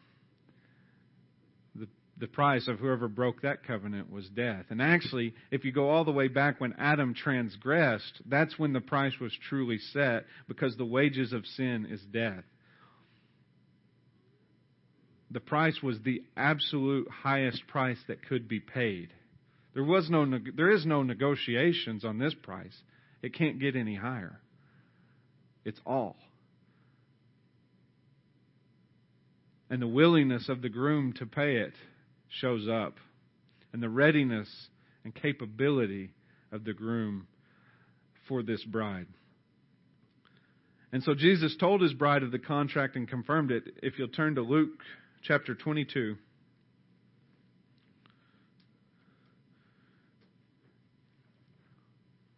The, 1.74 1.88
the 2.18 2.28
price 2.28 2.68
of 2.68 2.78
whoever 2.78 3.08
broke 3.08 3.42
that 3.42 3.64
covenant 3.66 4.12
was 4.12 4.28
death. 4.28 4.66
And 4.70 4.80
actually, 4.80 5.34
if 5.50 5.64
you 5.64 5.72
go 5.72 5.90
all 5.90 6.04
the 6.04 6.12
way 6.12 6.28
back 6.28 6.60
when 6.60 6.74
Adam 6.78 7.14
transgressed, 7.14 8.22
that's 8.26 8.58
when 8.58 8.72
the 8.72 8.80
price 8.80 9.18
was 9.20 9.36
truly 9.48 9.78
set 9.92 10.24
because 10.46 10.76
the 10.76 10.84
wages 10.84 11.32
of 11.32 11.44
sin 11.46 11.88
is 11.90 12.00
death. 12.12 12.44
The 15.32 15.40
price 15.40 15.82
was 15.82 15.98
the 16.04 16.22
absolute 16.36 17.08
highest 17.10 17.66
price 17.66 17.98
that 18.06 18.24
could 18.28 18.46
be 18.46 18.60
paid. 18.60 19.08
There 19.74 19.84
was 19.84 20.08
no 20.08 20.24
there 20.56 20.70
is 20.70 20.86
no 20.86 21.02
negotiations 21.02 22.04
on 22.04 22.18
this 22.18 22.34
price. 22.34 22.76
It 23.22 23.34
can't 23.34 23.58
get 23.58 23.76
any 23.76 23.96
higher. 23.96 24.40
It's 25.64 25.80
all. 25.84 26.16
And 29.70 29.82
the 29.82 29.88
willingness 29.88 30.48
of 30.48 30.62
the 30.62 30.68
groom 30.68 31.14
to 31.14 31.26
pay 31.26 31.56
it 31.56 31.72
shows 32.28 32.68
up. 32.68 32.98
And 33.72 33.82
the 33.82 33.88
readiness 33.88 34.48
and 35.02 35.12
capability 35.12 36.10
of 36.52 36.64
the 36.64 36.72
groom 36.72 37.26
for 38.28 38.42
this 38.42 38.62
bride. 38.62 39.06
And 40.92 41.02
so 41.02 41.14
Jesus 41.14 41.56
told 41.58 41.80
his 41.80 41.92
bride 41.92 42.22
of 42.22 42.30
the 42.30 42.38
contract 42.38 42.94
and 42.94 43.08
confirmed 43.08 43.50
it. 43.50 43.64
If 43.82 43.98
you'll 43.98 44.06
turn 44.08 44.36
to 44.36 44.42
Luke 44.42 44.78
chapter 45.24 45.54
22. 45.54 46.16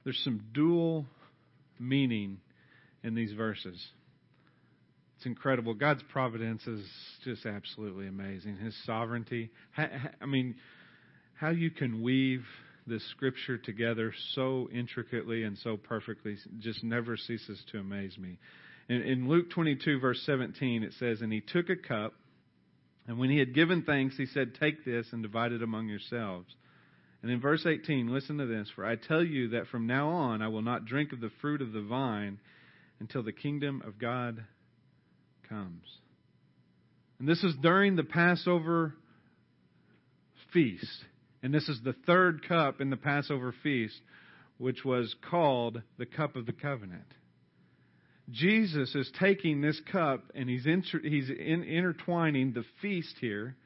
There's 0.07 0.23
some 0.23 0.41
dual 0.55 1.05
meaning 1.81 2.39
in 3.03 3.17
these 3.17 3.33
verses. 3.33 3.85
It's 5.17 5.27
incredible. 5.27 5.75
God's 5.75 6.05
providence 6.13 6.65
is 6.65 6.87
just 7.25 7.45
absolutely 7.45 8.07
amazing. 8.07 8.57
His 8.57 8.77
sovereignty. 8.85 9.51
I 9.77 10.27
mean, 10.27 10.55
how 11.35 11.51
you 11.51 11.73
can 11.73 12.03
weave 12.05 12.45
this 12.87 13.03
scripture 13.11 13.59
together 13.59 14.13
so 14.35 14.69
intricately 14.73 15.43
and 15.43 15.59
so 15.59 15.77
perfectly 15.77 16.37
just 16.61 16.85
never 16.85 17.17
ceases 17.17 17.61
to 17.73 17.79
amaze 17.79 18.17
me. 18.17 18.39
In, 18.89 19.03
in 19.03 19.29
Luke 19.29 19.51
22, 19.51 19.99
verse 19.99 20.23
17, 20.25 20.85
it 20.85 20.93
says, 21.01 21.21
And 21.21 21.33
he 21.33 21.41
took 21.41 21.69
a 21.69 21.75
cup, 21.75 22.13
and 23.09 23.19
when 23.19 23.31
he 23.31 23.39
had 23.39 23.57
given 23.57 23.83
thanks, 23.83 24.17
he 24.17 24.27
said, 24.27 24.55
Take 24.61 24.85
this 24.85 25.09
and 25.11 25.21
divide 25.21 25.51
it 25.51 25.65
among 25.65 25.89
yourselves. 25.89 26.55
And 27.23 27.31
in 27.31 27.41
verse 27.41 27.65
18, 27.67 28.13
listen 28.13 28.39
to 28.39 28.47
this 28.47 28.71
For 28.75 28.85
I 28.85 28.97
tell 28.97 29.25
you 29.25 29.49
that 29.51 29.69
from 29.69 29.87
now 29.87 30.11
on 30.11 30.43
I 30.43 30.49
will 30.49 30.63
not 30.63 30.85
drink 30.85 31.13
of 31.13 31.21
the 31.21 31.31
fruit 31.41 31.63
of 31.63 31.73
the 31.73 31.83
vine 31.83 32.39
until 33.01 33.23
the 33.23 33.33
kingdom 33.33 33.83
of 33.87 33.99
God 33.99 34.45
comes. 35.49 35.85
And 37.19 37.29
this 37.29 37.43
is 37.43 37.55
during 37.63 37.97
the 37.97 38.05
Passover 38.05 38.95
feast. 40.53 41.05
And 41.43 41.53
this 41.53 41.69
is 41.69 41.81
the 41.83 41.95
third 42.07 42.47
cup 42.47 42.81
in 42.81 42.91
the 42.91 42.97
Passover 42.97 43.55
feast, 43.63 44.01
which 44.59 44.85
was 44.85 45.15
called 45.31 45.83
the 45.99 46.07
cup 46.07 46.37
of 46.37 46.47
the 46.47 46.53
covenant. 46.53 47.07
Jesus 48.31 48.95
is 48.95 49.11
taking 49.21 49.61
this 49.61 49.81
cup 49.93 50.25
and 50.35 50.49
he's, 50.49 50.67
inter- 50.67 51.03
he's 51.03 51.31
in- 51.31 51.63
intertwining 51.63 52.53
the 52.53 52.65
feast 52.83 53.15
here, 53.21 53.57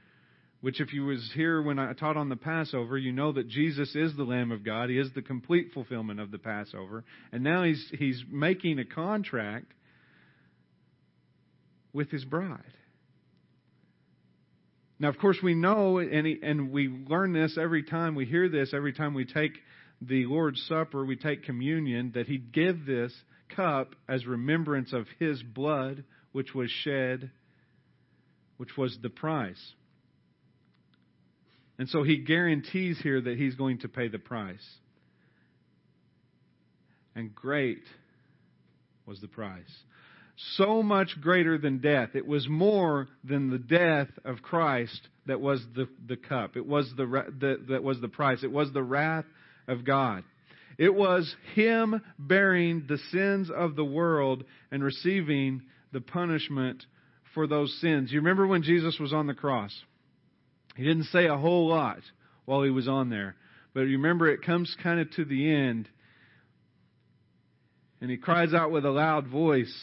which 0.61 0.81
if 0.81 0.92
you 0.92 1.07
was 1.07 1.31
here 1.35 1.62
when 1.62 1.79
I 1.79 1.92
taught 1.94 2.16
on 2.16 2.29
the 2.29 2.37
Passover, 2.37 2.99
you 2.99 3.12
know 3.12 3.33
that 3.33 3.49
Jesus 3.49 3.94
is 3.94 4.14
the 4.16 4.25
Lamb 4.25 4.53
of 4.53 4.64
God. 4.64 4.90
He 4.90 4.99
is 4.99 5.09
the 5.14 5.23
complete 5.23 5.70
fulfillment 5.73 6.20
of 6.20 6.31
the 6.31 6.38
Passover. 6.38 7.05
And 7.33 7.42
now 7.42 7.64
he's, 7.64 7.90
he's 7.99 8.23
making 8.31 8.79
a 8.79 8.85
contract 8.85 9.73
with 11.92 12.11
his 12.11 12.25
bride. 12.25 12.61
Now, 14.99 15.09
of 15.09 15.18
course, 15.18 15.38
we 15.42 15.55
know, 15.55 15.96
and, 15.96 16.27
he, 16.27 16.38
and 16.42 16.70
we 16.70 16.88
learn 16.88 17.33
this 17.33 17.57
every 17.59 17.83
time 17.83 18.14
we 18.14 18.27
hear 18.27 18.51
this, 18.51 18.75
every 18.75 18.92
time 18.92 19.14
we 19.14 19.25
take 19.25 19.53
the 20.03 20.27
Lord's 20.27 20.62
Supper, 20.68 21.05
we 21.05 21.16
take 21.16 21.44
communion, 21.44 22.12
that 22.14 22.27
He'd 22.27 22.53
give 22.53 22.85
this 22.85 23.12
cup 23.55 23.94
as 24.09 24.27
remembrance 24.27 24.92
of 24.92 25.07
His 25.18 25.42
blood, 25.42 26.05
which 26.33 26.55
was 26.55 26.70
shed, 26.70 27.31
which 28.59 28.77
was 28.77 28.99
the 29.03 29.09
price. 29.09 29.73
And 31.80 31.88
so 31.88 32.04
He 32.04 32.18
guarantees 32.18 33.00
here 33.02 33.20
that 33.20 33.36
He's 33.36 33.56
going 33.56 33.78
to 33.78 33.88
pay 33.88 34.06
the 34.06 34.20
price. 34.20 34.64
And 37.16 37.34
great 37.34 37.82
was 39.06 39.20
the 39.20 39.26
price 39.26 39.64
so 40.56 40.82
much 40.82 41.20
greater 41.20 41.58
than 41.58 41.78
death. 41.78 42.10
It 42.14 42.26
was 42.26 42.48
more 42.48 43.08
than 43.24 43.50
the 43.50 43.58
death 43.58 44.08
of 44.24 44.42
Christ 44.42 45.08
that 45.26 45.40
was 45.40 45.62
the, 45.74 45.88
the 46.06 46.16
cup. 46.16 46.56
It 46.56 46.66
was 46.66 46.90
the, 46.96 47.04
the, 47.38 47.60
that 47.68 47.82
was 47.82 48.00
the 48.00 48.08
price. 48.08 48.42
It 48.42 48.50
was 48.50 48.72
the 48.72 48.82
wrath 48.82 49.26
of 49.68 49.84
God. 49.84 50.24
It 50.78 50.94
was 50.94 51.34
Him 51.54 52.00
bearing 52.18 52.84
the 52.88 52.98
sins 53.10 53.50
of 53.54 53.76
the 53.76 53.84
world 53.84 54.44
and 54.70 54.82
receiving 54.82 55.62
the 55.92 56.00
punishment 56.00 56.84
for 57.34 57.46
those 57.46 57.78
sins. 57.80 58.10
You 58.10 58.20
remember 58.20 58.46
when 58.46 58.62
Jesus 58.62 58.98
was 58.98 59.12
on 59.12 59.26
the 59.26 59.34
cross? 59.34 59.72
He 60.76 60.85
didn't 60.85 61.04
say 61.04 61.26
a 61.26 61.37
whole 61.37 61.68
lot 61.68 62.00
while 62.44 62.62
he 62.62 62.70
was 62.70 62.88
on 62.88 63.11
there. 63.11 63.37
But 63.74 63.80
remember, 63.80 64.28
it 64.28 64.42
comes 64.42 64.74
kind 64.83 65.00
of 65.00 65.11
to 65.12 65.24
the 65.24 65.52
end. 65.52 65.88
And 68.00 68.11
he 68.11 68.16
cries 68.16 68.54
out 68.54 68.70
with 68.70 68.85
a 68.85 68.90
loud 68.90 69.26
voice, 69.28 69.74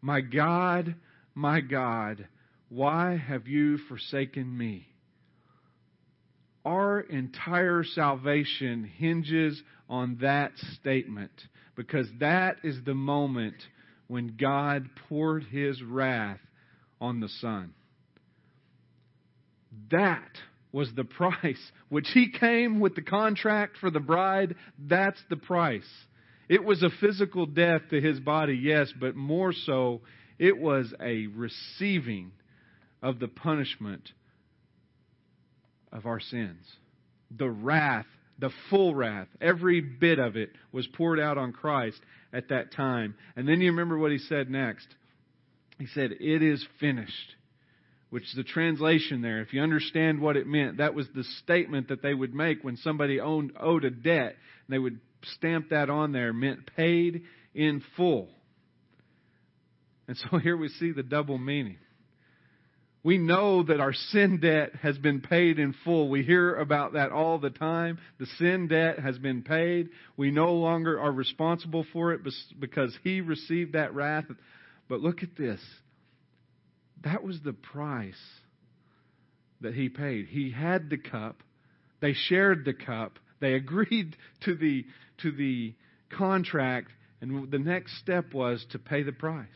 my 0.00 0.20
God, 0.20 0.94
my 1.34 1.60
God, 1.60 2.28
why 2.68 3.16
have 3.16 3.46
you 3.46 3.78
forsaken 3.88 4.56
me? 4.56 4.86
Our 6.64 7.00
entire 7.00 7.84
salvation 7.84 8.84
hinges 8.84 9.62
on 9.88 10.18
that 10.20 10.52
statement 10.74 11.30
because 11.76 12.08
that 12.18 12.56
is 12.64 12.78
the 12.84 12.94
moment 12.94 13.54
when 14.08 14.36
God 14.36 14.88
poured 15.08 15.44
his 15.44 15.82
wrath 15.82 16.40
on 17.00 17.20
the 17.20 17.28
Son. 17.28 17.72
That 19.90 20.30
was 20.72 20.90
the 20.94 21.04
price. 21.04 21.72
Which 21.88 22.08
he 22.12 22.30
came 22.30 22.80
with 22.80 22.94
the 22.94 23.02
contract 23.02 23.78
for 23.78 23.90
the 23.90 24.00
bride, 24.00 24.56
that's 24.78 25.20
the 25.30 25.36
price. 25.36 25.88
It 26.48 26.64
was 26.64 26.82
a 26.82 26.90
physical 27.00 27.46
death 27.46 27.82
to 27.90 28.00
his 28.00 28.20
body, 28.20 28.54
yes, 28.54 28.92
but 28.98 29.16
more 29.16 29.52
so, 29.52 30.02
it 30.38 30.56
was 30.58 30.92
a 31.00 31.26
receiving 31.28 32.32
of 33.02 33.18
the 33.18 33.28
punishment 33.28 34.10
of 35.92 36.06
our 36.06 36.20
sins. 36.20 36.64
The 37.36 37.50
wrath, 37.50 38.06
the 38.38 38.50
full 38.70 38.94
wrath, 38.94 39.28
every 39.40 39.80
bit 39.80 40.18
of 40.18 40.36
it 40.36 40.50
was 40.72 40.86
poured 40.86 41.18
out 41.18 41.38
on 41.38 41.52
Christ 41.52 42.00
at 42.32 42.48
that 42.50 42.72
time. 42.72 43.14
And 43.34 43.48
then 43.48 43.60
you 43.60 43.70
remember 43.70 43.98
what 43.98 44.12
he 44.12 44.18
said 44.18 44.50
next. 44.50 44.86
He 45.78 45.86
said, 45.86 46.12
It 46.20 46.42
is 46.42 46.64
finished. 46.78 47.35
Which 48.10 48.24
is 48.24 48.34
the 48.36 48.44
translation 48.44 49.20
there. 49.20 49.40
If 49.40 49.52
you 49.52 49.62
understand 49.62 50.20
what 50.20 50.36
it 50.36 50.46
meant, 50.46 50.78
that 50.78 50.94
was 50.94 51.06
the 51.14 51.24
statement 51.42 51.88
that 51.88 52.02
they 52.02 52.14
would 52.14 52.34
make 52.34 52.62
when 52.62 52.76
somebody 52.76 53.20
owned, 53.20 53.52
owed 53.58 53.84
a 53.84 53.90
debt. 53.90 54.36
They 54.68 54.78
would 54.78 55.00
stamp 55.34 55.70
that 55.70 55.90
on 55.90 56.12
there 56.12 56.32
meant 56.32 56.70
paid 56.76 57.22
in 57.54 57.82
full. 57.96 58.28
And 60.08 60.16
so 60.16 60.38
here 60.42 60.56
we 60.56 60.68
see 60.68 60.92
the 60.92 61.02
double 61.02 61.38
meaning. 61.38 61.78
We 63.02 63.18
know 63.18 63.62
that 63.62 63.78
our 63.78 63.92
sin 63.92 64.40
debt 64.40 64.74
has 64.82 64.98
been 64.98 65.20
paid 65.20 65.60
in 65.60 65.76
full. 65.84 66.08
We 66.08 66.24
hear 66.24 66.56
about 66.56 66.94
that 66.94 67.12
all 67.12 67.38
the 67.38 67.50
time. 67.50 67.98
The 68.18 68.26
sin 68.38 68.66
debt 68.66 68.98
has 68.98 69.16
been 69.16 69.42
paid. 69.42 69.90
We 70.16 70.32
no 70.32 70.54
longer 70.54 71.00
are 71.00 71.12
responsible 71.12 71.86
for 71.92 72.12
it 72.12 72.22
because 72.58 72.98
He 73.04 73.20
received 73.20 73.74
that 73.74 73.94
wrath. 73.94 74.24
But 74.88 75.02
look 75.02 75.22
at 75.22 75.36
this. 75.36 75.60
That 77.04 77.22
was 77.22 77.40
the 77.40 77.52
price 77.52 78.14
that 79.60 79.74
He 79.74 79.88
paid. 79.88 80.26
He 80.26 80.50
had 80.50 80.90
the 80.90 80.98
cup. 80.98 81.42
They 82.00 82.12
shared 82.12 82.64
the 82.64 82.74
cup. 82.74 83.18
They 83.40 83.54
agreed 83.54 84.16
to 84.44 84.54
the, 84.54 84.84
to 85.22 85.32
the 85.32 85.74
contract, 86.10 86.92
and 87.20 87.50
the 87.50 87.58
next 87.58 87.98
step 87.98 88.34
was 88.34 88.64
to 88.70 88.78
pay 88.78 89.02
the 89.02 89.12
price. 89.12 89.46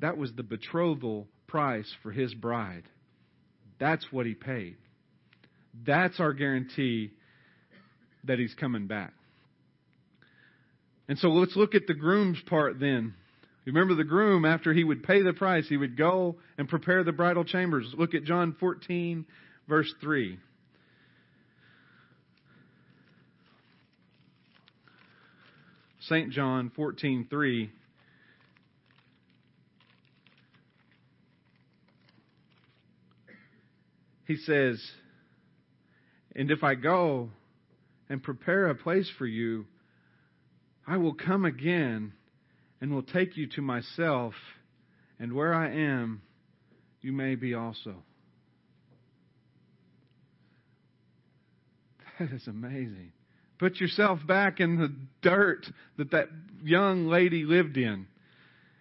That 0.00 0.18
was 0.18 0.32
the 0.34 0.42
betrothal 0.42 1.26
price 1.46 1.90
for 2.02 2.12
his 2.12 2.34
bride. 2.34 2.84
That's 3.78 4.06
what 4.10 4.26
he 4.26 4.34
paid. 4.34 4.76
That's 5.84 6.20
our 6.20 6.32
guarantee 6.32 7.12
that 8.24 8.38
he's 8.38 8.54
coming 8.54 8.86
back. 8.86 9.12
And 11.08 11.18
so 11.18 11.28
let's 11.28 11.56
look 11.56 11.74
at 11.74 11.86
the 11.86 11.94
groom's 11.94 12.40
part 12.46 12.80
then. 12.80 13.14
Remember 13.66 13.94
the 13.94 14.04
groom, 14.04 14.44
after 14.44 14.72
he 14.72 14.84
would 14.84 15.02
pay 15.02 15.22
the 15.22 15.32
price, 15.32 15.68
he 15.68 15.76
would 15.76 15.96
go 15.96 16.36
and 16.56 16.68
prepare 16.68 17.02
the 17.02 17.12
bridal 17.12 17.44
chambers. 17.44 17.92
Look 17.98 18.14
at 18.14 18.22
John 18.22 18.54
14, 18.60 19.26
verse 19.68 19.92
3. 20.00 20.38
St. 26.00 26.30
John 26.30 26.70
14:3 26.70 27.70
He 34.26 34.36
says, 34.36 34.92
"And 36.34 36.50
if 36.50 36.62
I 36.62 36.74
go 36.74 37.30
and 38.08 38.22
prepare 38.22 38.68
a 38.68 38.74
place 38.74 39.08
for 39.18 39.26
you, 39.26 39.66
I 40.86 40.96
will 40.96 41.14
come 41.14 41.44
again 41.44 42.12
and 42.80 42.92
will 42.92 43.02
take 43.02 43.36
you 43.36 43.46
to 43.48 43.62
myself, 43.62 44.34
and 45.18 45.32
where 45.32 45.54
I 45.54 45.70
am, 45.70 46.22
you 47.00 47.12
may 47.12 47.34
be 47.34 47.54
also." 47.54 47.96
That 52.18 52.32
is 52.32 52.46
amazing. 52.46 53.12
Put 53.58 53.76
yourself 53.76 54.20
back 54.26 54.60
in 54.60 54.78
the 54.78 54.94
dirt 55.22 55.66
that 55.96 56.10
that 56.10 56.28
young 56.62 57.08
lady 57.08 57.44
lived 57.44 57.76
in. 57.76 58.06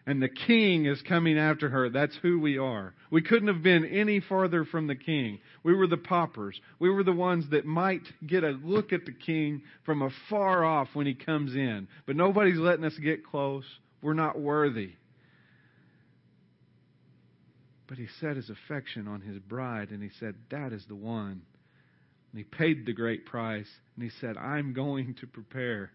And 0.08 0.22
the 0.22 0.30
king 0.30 0.86
is 0.86 1.02
coming 1.02 1.38
after 1.38 1.70
her. 1.70 1.90
That's 1.90 2.16
who 2.22 2.40
we 2.40 2.60
are. 2.60 2.94
We 3.10 3.24
couldn't 3.24 3.48
have 3.48 3.64
been 3.64 3.86
any 3.86 4.20
farther 4.20 4.64
from 4.64 4.86
the 4.86 4.96
king. 4.96 5.40
We 5.64 5.74
were 5.74 5.88
the 5.88 5.98
paupers. 5.98 6.60
We 6.78 6.92
were 6.92 7.04
the 7.04 7.12
ones 7.12 7.46
that 7.50 7.66
might 7.66 8.04
get 8.26 8.44
a 8.44 8.60
look 8.64 8.94
at 8.94 9.06
the 9.06 9.14
king 9.14 9.64
from 9.84 10.04
afar 10.04 10.64
off 10.64 10.90
when 10.94 11.08
he 11.08 11.16
comes 11.16 11.56
in. 11.56 11.88
But 12.06 12.18
nobody's 12.18 12.60
letting 12.60 12.86
us 12.86 12.98
get 13.00 13.26
close. 13.26 13.66
We're 14.06 14.14
not 14.14 14.40
worthy. 14.40 14.92
But 17.88 17.98
he 17.98 18.06
set 18.22 18.36
his 18.36 18.52
affection 18.52 19.08
on 19.08 19.22
his 19.22 19.40
bride 19.40 19.90
and 19.90 20.04
he 20.04 20.12
said, 20.20 20.36
That 20.52 20.74
is 20.74 20.86
the 20.88 20.96
one 20.96 21.42
And 22.32 22.38
he 22.38 22.44
paid 22.44 22.86
the 22.86 22.94
great 22.94 23.26
price. 23.26 23.68
And 23.96 24.04
he 24.04 24.12
said, 24.22 24.38
I'm 24.38 24.74
going 24.74 25.16
to 25.22 25.28
prepare. 25.28 25.90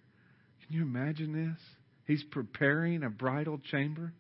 Can 0.67 0.77
you 0.77 0.83
imagine 0.83 1.33
this? 1.33 1.61
He's 2.05 2.25
preparing 2.25 3.05
a 3.05 3.11
bridal 3.11 3.61
chamber 3.71 4.13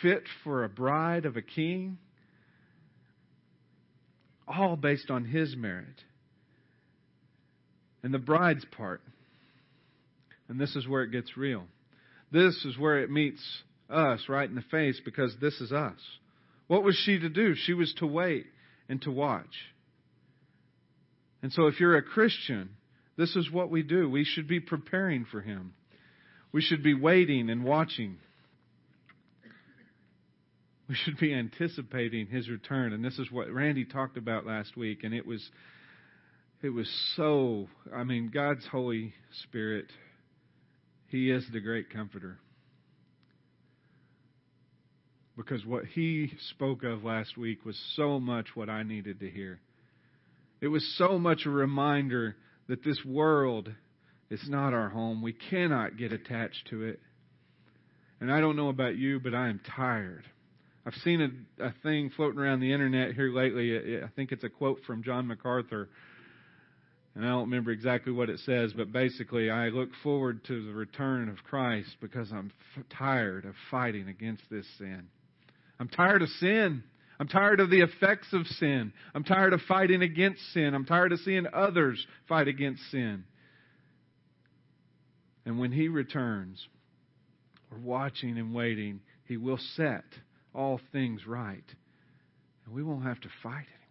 fit 0.00 0.22
for 0.44 0.62
a 0.62 0.68
bride 0.68 1.26
of 1.26 1.36
a 1.36 1.42
king, 1.42 1.98
all 4.46 4.76
based 4.76 5.10
on 5.10 5.24
his 5.24 5.56
merit. 5.56 6.04
And 8.04 8.14
the 8.14 8.20
bride's 8.20 8.64
part. 8.76 9.00
And 10.48 10.60
this 10.60 10.76
is 10.76 10.86
where 10.86 11.02
it 11.02 11.10
gets 11.10 11.36
real. 11.36 11.64
This 12.32 12.64
is 12.64 12.78
where 12.78 13.00
it 13.00 13.10
meets 13.10 13.42
us 13.90 14.20
right 14.28 14.48
in 14.48 14.54
the 14.54 14.64
face 14.70 15.00
because 15.04 15.34
this 15.40 15.60
is 15.60 15.70
us. 15.70 15.98
What 16.66 16.82
was 16.82 16.96
she 17.04 17.18
to 17.18 17.28
do? 17.28 17.54
She 17.54 17.74
was 17.74 17.92
to 17.98 18.06
wait 18.06 18.46
and 18.88 19.00
to 19.02 19.10
watch. 19.10 19.54
And 21.42 21.52
so 21.52 21.66
if 21.66 21.78
you're 21.78 21.96
a 21.96 22.02
Christian, 22.02 22.70
this 23.16 23.36
is 23.36 23.50
what 23.50 23.70
we 23.70 23.82
do. 23.82 24.08
We 24.08 24.24
should 24.24 24.48
be 24.48 24.60
preparing 24.60 25.26
for 25.30 25.40
him. 25.40 25.74
We 26.52 26.62
should 26.62 26.82
be 26.82 26.94
waiting 26.94 27.50
and 27.50 27.64
watching. 27.64 28.16
We 30.88 30.94
should 30.94 31.18
be 31.18 31.34
anticipating 31.34 32.26
his 32.26 32.48
return. 32.48 32.92
And 32.92 33.04
this 33.04 33.18
is 33.18 33.30
what 33.30 33.52
Randy 33.52 33.84
talked 33.84 34.16
about 34.16 34.46
last 34.46 34.76
week 34.76 35.04
and 35.04 35.14
it 35.14 35.26
was 35.26 35.46
it 36.62 36.70
was 36.70 36.88
so 37.16 37.68
I 37.94 38.04
mean 38.04 38.30
God's 38.32 38.66
Holy 38.70 39.12
Spirit 39.44 39.86
he 41.12 41.30
is 41.30 41.44
the 41.52 41.60
great 41.60 41.90
comforter. 41.90 42.38
Because 45.36 45.64
what 45.64 45.84
he 45.84 46.32
spoke 46.50 46.82
of 46.82 47.04
last 47.04 47.36
week 47.36 47.64
was 47.64 47.78
so 47.96 48.18
much 48.18 48.48
what 48.54 48.68
I 48.68 48.82
needed 48.82 49.20
to 49.20 49.30
hear. 49.30 49.60
It 50.60 50.68
was 50.68 50.84
so 50.96 51.18
much 51.18 51.44
a 51.44 51.50
reminder 51.50 52.36
that 52.68 52.82
this 52.82 52.98
world 53.04 53.70
is 54.30 54.42
not 54.48 54.72
our 54.72 54.88
home. 54.88 55.20
We 55.22 55.34
cannot 55.34 55.98
get 55.98 56.12
attached 56.12 56.68
to 56.70 56.84
it. 56.84 57.00
And 58.20 58.32
I 58.32 58.40
don't 58.40 58.56
know 58.56 58.68
about 58.68 58.96
you, 58.96 59.20
but 59.20 59.34
I 59.34 59.48
am 59.48 59.60
tired. 59.76 60.24
I've 60.86 60.94
seen 61.04 61.46
a, 61.58 61.66
a 61.66 61.74
thing 61.82 62.10
floating 62.16 62.40
around 62.40 62.60
the 62.60 62.72
internet 62.72 63.14
here 63.14 63.32
lately. 63.32 64.02
I 64.02 64.08
think 64.16 64.32
it's 64.32 64.44
a 64.44 64.48
quote 64.48 64.80
from 64.86 65.02
John 65.02 65.26
MacArthur 65.26 65.90
and 67.14 67.24
I 67.24 67.28
don't 67.28 67.42
remember 67.42 67.70
exactly 67.70 68.12
what 68.12 68.30
it 68.30 68.40
says, 68.40 68.72
but 68.72 68.90
basically, 68.90 69.50
I 69.50 69.68
look 69.68 69.90
forward 70.02 70.44
to 70.44 70.64
the 70.64 70.72
return 70.72 71.28
of 71.28 71.44
Christ 71.44 71.96
because 72.00 72.32
I'm 72.32 72.50
f- 72.76 72.84
tired 72.96 73.44
of 73.44 73.54
fighting 73.70 74.08
against 74.08 74.42
this 74.50 74.66
sin. 74.78 75.08
I'm 75.78 75.88
tired 75.88 76.22
of 76.22 76.28
sin. 76.28 76.82
I'm 77.20 77.28
tired 77.28 77.60
of 77.60 77.68
the 77.68 77.82
effects 77.82 78.28
of 78.32 78.46
sin. 78.46 78.94
I'm 79.14 79.24
tired 79.24 79.52
of 79.52 79.60
fighting 79.68 80.02
against 80.02 80.40
sin. 80.54 80.74
I'm 80.74 80.86
tired 80.86 81.12
of 81.12 81.20
seeing 81.20 81.46
others 81.52 82.04
fight 82.28 82.48
against 82.48 82.82
sin. 82.90 83.24
And 85.44 85.58
when 85.58 85.70
He 85.70 85.88
returns, 85.88 86.66
we're 87.70 87.78
watching 87.78 88.38
and 88.38 88.54
waiting. 88.54 89.00
He 89.26 89.36
will 89.36 89.58
set 89.76 90.04
all 90.54 90.80
things 90.92 91.26
right. 91.26 91.64
And 92.64 92.74
we 92.74 92.82
won't 92.82 93.04
have 93.04 93.20
to 93.20 93.28
fight 93.42 93.66
it. 93.66 93.81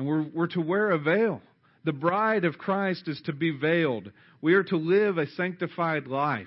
And 0.00 0.08
we're, 0.08 0.22
we're 0.22 0.46
to 0.46 0.62
wear 0.62 0.92
a 0.92 0.98
veil. 0.98 1.42
The 1.84 1.92
bride 1.92 2.46
of 2.46 2.56
Christ 2.56 3.06
is 3.06 3.20
to 3.26 3.34
be 3.34 3.50
veiled. 3.50 4.10
We 4.40 4.54
are 4.54 4.62
to 4.62 4.76
live 4.78 5.18
a 5.18 5.26
sanctified 5.26 6.06
life. 6.06 6.46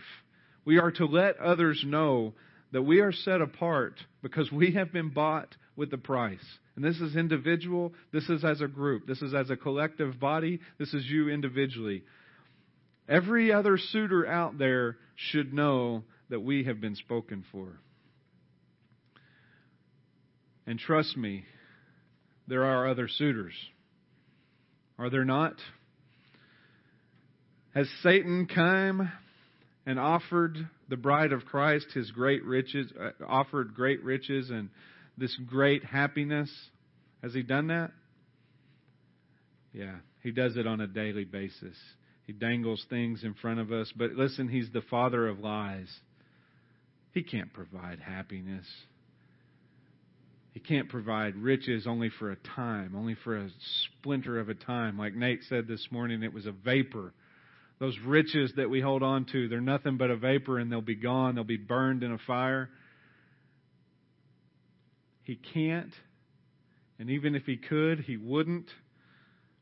We 0.66 0.80
are 0.80 0.89
to 0.94 1.06
let 1.06 1.38
others 1.38 1.84
know 1.86 2.34
that 2.72 2.82
we 2.82 3.02
are 3.02 3.12
set 3.12 3.42
apart 3.42 4.00
because 4.24 4.52
we 4.52 4.72
have 4.72 4.92
been 4.92 5.10
bought 5.10 5.56
with 5.76 5.92
the 5.92 6.00
price. 6.00 6.44
And 6.76 6.84
this 6.84 7.00
is 7.00 7.16
individual, 7.16 7.94
this 8.12 8.28
is 8.28 8.44
as 8.44 8.62
a 8.62 8.68
group, 8.68 9.06
this 9.06 9.22
is 9.22 9.36
as 9.36 9.52
a 9.52 9.56
collective 9.56 10.20
body, 10.20 10.60
this 10.80 10.92
is 10.96 11.06
you 11.06 11.30
individually. 11.30 12.02
Every 13.08 13.54
other 13.54 13.78
suitor 13.78 14.26
out 14.26 14.58
there 14.58 14.98
should 15.16 15.54
know 15.54 16.06
that 16.30 16.39
we 16.39 16.63
have 16.63 16.82
been 16.82 16.96
spoken 16.96 17.46
for. 17.52 17.68
And 20.66 20.80
trust 20.80 21.16
me, 21.16 21.46
there 22.47 22.63
are 22.63 22.88
other 22.88 23.08
suitors. 23.08 23.53
Are 24.97 25.10
there 25.10 25.25
not? 25.25 25.56
Has 27.73 27.88
Satan 28.01 28.47
come 28.53 29.12
and 29.86 29.99
offered 29.99 30.58
the 30.89 30.97
bride 30.97 31.34
of 31.34 31.45
Christ 31.45 31.88
his 31.93 32.12
great 32.12 32.43
riches, 32.43 32.91
uh, 32.99 33.12
offered 33.27 33.73
great 33.73 34.03
riches 34.03 34.49
and 34.49 34.69
this 35.17 35.36
great 35.47 35.84
happiness? 35.84 36.51
Has 37.23 37.34
he 37.34 37.41
done 37.41 37.67
that? 37.67 37.91
Yeah, 39.73 39.95
he 40.21 40.32
does 40.32 40.56
it 40.56 40.67
on 40.67 40.82
a 40.82 40.88
daily 40.88 41.25
basis. 41.25 41.75
He 42.27 42.34
dangles 42.34 42.86
things 42.89 43.23
in 43.23 43.34
front 43.34 43.60
of 43.60 43.71
us, 43.71 43.91
but 43.95 44.12
listen, 44.12 44.47
he's 44.47 44.69
the 44.71 44.84
father 44.89 45.27
of 45.27 45.39
lies. 45.39 45.89
He 47.12 47.23
can't 47.23 47.51
provide 47.51 47.99
happiness. 47.99 48.65
He 50.54 50.60
can't 50.60 50.88
provide 50.88 51.36
riches 51.36 51.88
only 51.88 52.10
for 52.20 52.32
a 52.32 52.36
time, 52.36 52.94
only 52.96 53.16
for 53.24 53.36
a 53.36 53.50
splinter 53.86 54.39
of 54.39 54.50
a 54.50 54.54
time. 54.54 54.98
Like 55.00 55.16
Nate 55.16 55.42
said 55.50 55.68
this 55.68 55.88
morning, 55.89 56.22
it 56.22 56.34
was 56.34 56.46
a 56.46 56.52
vapor. 56.52 57.13
Those 57.80 57.98
riches 58.06 58.54
that 58.56 58.70
we 58.70 58.80
hold 58.80 59.02
on 59.02 59.26
to, 59.32 59.48
they're 59.48 59.62
nothing 59.62 59.98
but 59.98 60.12
a 60.12 60.16
vapor 60.16 60.60
and 60.60 60.72
they'll 60.72 60.82
be 60.82 60.96
gone. 60.96 61.36
They'll 61.36 61.44
be 61.44 61.58
burned 61.58 62.04
in 62.04 62.12
a 62.12 62.20
fire. 62.20 62.70
He 65.24 65.36
can't, 65.36 65.94
and 67.00 67.10
even 67.10 67.34
if 67.34 67.46
he 67.46 67.58
could, 67.58 68.02
he 68.02 68.18
wouldn't 68.18 68.70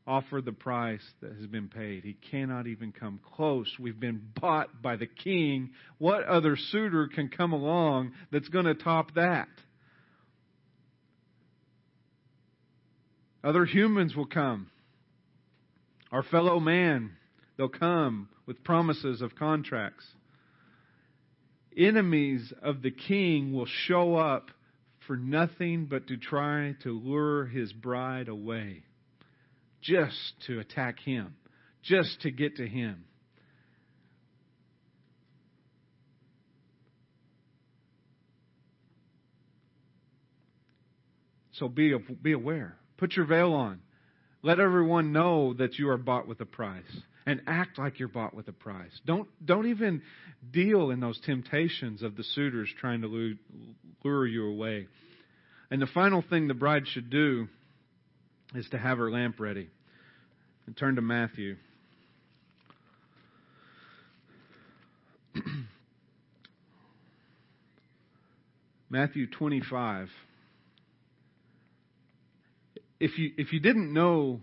offer 0.06 0.40
the 0.40 0.52
price 0.52 1.04
that 1.20 1.32
has 1.36 1.46
been 1.46 1.68
paid. 1.68 2.02
He 2.02 2.16
cannot 2.30 2.66
even 2.66 2.92
come 2.92 3.20
close. 3.34 3.72
We've 3.78 3.98
been 3.98 4.20
bought 4.40 4.82
by 4.82 4.96
the 4.96 5.06
king. 5.06 5.70
What 5.98 6.24
other 6.24 6.56
suitor 6.56 7.08
can 7.08 7.28
come 7.28 7.52
along 7.52 8.12
that's 8.30 8.48
going 8.48 8.64
to 8.64 8.74
top 8.74 9.14
that? 9.14 9.48
Other 13.44 13.64
humans 13.64 14.14
will 14.14 14.26
come. 14.26 14.68
Our 16.12 16.22
fellow 16.22 16.60
man, 16.60 17.12
they'll 17.56 17.68
come 17.68 18.28
with 18.46 18.62
promises 18.62 19.20
of 19.20 19.34
contracts. 19.34 20.04
Enemies 21.76 22.52
of 22.62 22.82
the 22.82 22.90
king 22.90 23.52
will 23.52 23.66
show 23.86 24.14
up 24.14 24.50
for 25.06 25.16
nothing 25.16 25.86
but 25.86 26.06
to 26.08 26.16
try 26.16 26.76
to 26.82 26.90
lure 26.90 27.46
his 27.46 27.72
bride 27.72 28.28
away, 28.28 28.84
just 29.80 30.34
to 30.46 30.60
attack 30.60 31.00
him, 31.00 31.34
just 31.82 32.20
to 32.20 32.30
get 32.30 32.56
to 32.56 32.66
him. 32.66 33.04
So 41.52 41.68
be, 41.68 41.94
be 42.22 42.32
aware. 42.32 42.76
Put 43.02 43.16
your 43.16 43.26
veil 43.26 43.52
on. 43.52 43.80
Let 44.44 44.60
everyone 44.60 45.10
know 45.10 45.54
that 45.54 45.76
you 45.76 45.88
are 45.88 45.98
bought 45.98 46.28
with 46.28 46.40
a 46.40 46.46
price 46.46 46.84
and 47.26 47.42
act 47.48 47.76
like 47.76 47.98
you're 47.98 48.06
bought 48.06 48.32
with 48.32 48.46
a 48.46 48.52
price. 48.52 48.92
Don't, 49.04 49.26
don't 49.44 49.66
even 49.66 50.02
deal 50.52 50.90
in 50.90 51.00
those 51.00 51.18
temptations 51.18 52.04
of 52.04 52.16
the 52.16 52.22
suitors 52.22 52.72
trying 52.78 53.00
to 53.00 53.08
lure 54.04 54.26
you 54.28 54.46
away. 54.46 54.86
And 55.68 55.82
the 55.82 55.88
final 55.88 56.22
thing 56.22 56.46
the 56.46 56.54
bride 56.54 56.86
should 56.86 57.10
do 57.10 57.48
is 58.54 58.68
to 58.68 58.78
have 58.78 58.98
her 58.98 59.10
lamp 59.10 59.40
ready. 59.40 59.68
And 60.68 60.76
turn 60.76 60.94
to 60.94 61.02
Matthew. 61.02 61.56
Matthew 68.88 69.26
25 69.26 70.08
if 73.02 73.18
you 73.18 73.32
if 73.36 73.52
you 73.52 73.58
didn't 73.58 73.92
know 73.92 74.40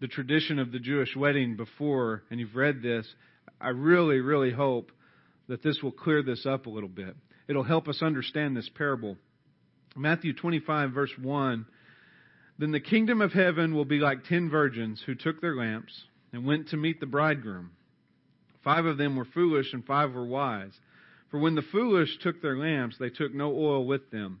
the 0.00 0.06
tradition 0.06 0.58
of 0.58 0.72
the 0.72 0.78
Jewish 0.78 1.16
wedding 1.16 1.56
before 1.56 2.22
and 2.30 2.38
you've 2.38 2.54
read 2.54 2.82
this, 2.82 3.06
I 3.60 3.70
really 3.70 4.20
really 4.20 4.52
hope 4.52 4.92
that 5.48 5.62
this 5.62 5.82
will 5.82 5.90
clear 5.90 6.22
this 6.22 6.44
up 6.44 6.66
a 6.66 6.70
little 6.70 6.88
bit. 6.88 7.16
It'll 7.48 7.62
help 7.62 7.88
us 7.88 8.02
understand 8.02 8.54
this 8.54 8.68
parable. 8.68 9.16
Matthew 9.96 10.34
25 10.34 10.92
verse 10.92 11.12
1 11.20 11.64
Then 12.58 12.72
the 12.72 12.80
kingdom 12.80 13.22
of 13.22 13.32
heaven 13.32 13.74
will 13.74 13.86
be 13.86 14.00
like 14.00 14.24
10 14.24 14.50
virgins 14.50 15.02
who 15.06 15.14
took 15.14 15.40
their 15.40 15.56
lamps 15.56 15.94
and 16.30 16.44
went 16.44 16.68
to 16.68 16.76
meet 16.76 17.00
the 17.00 17.06
bridegroom. 17.06 17.70
Five 18.62 18.84
of 18.84 18.98
them 18.98 19.16
were 19.16 19.24
foolish 19.24 19.72
and 19.72 19.84
five 19.84 20.12
were 20.12 20.26
wise. 20.26 20.78
For 21.30 21.40
when 21.40 21.54
the 21.54 21.62
foolish 21.62 22.18
took 22.18 22.42
their 22.42 22.58
lamps, 22.58 22.96
they 22.98 23.08
took 23.08 23.34
no 23.34 23.56
oil 23.56 23.86
with 23.86 24.10
them. 24.10 24.40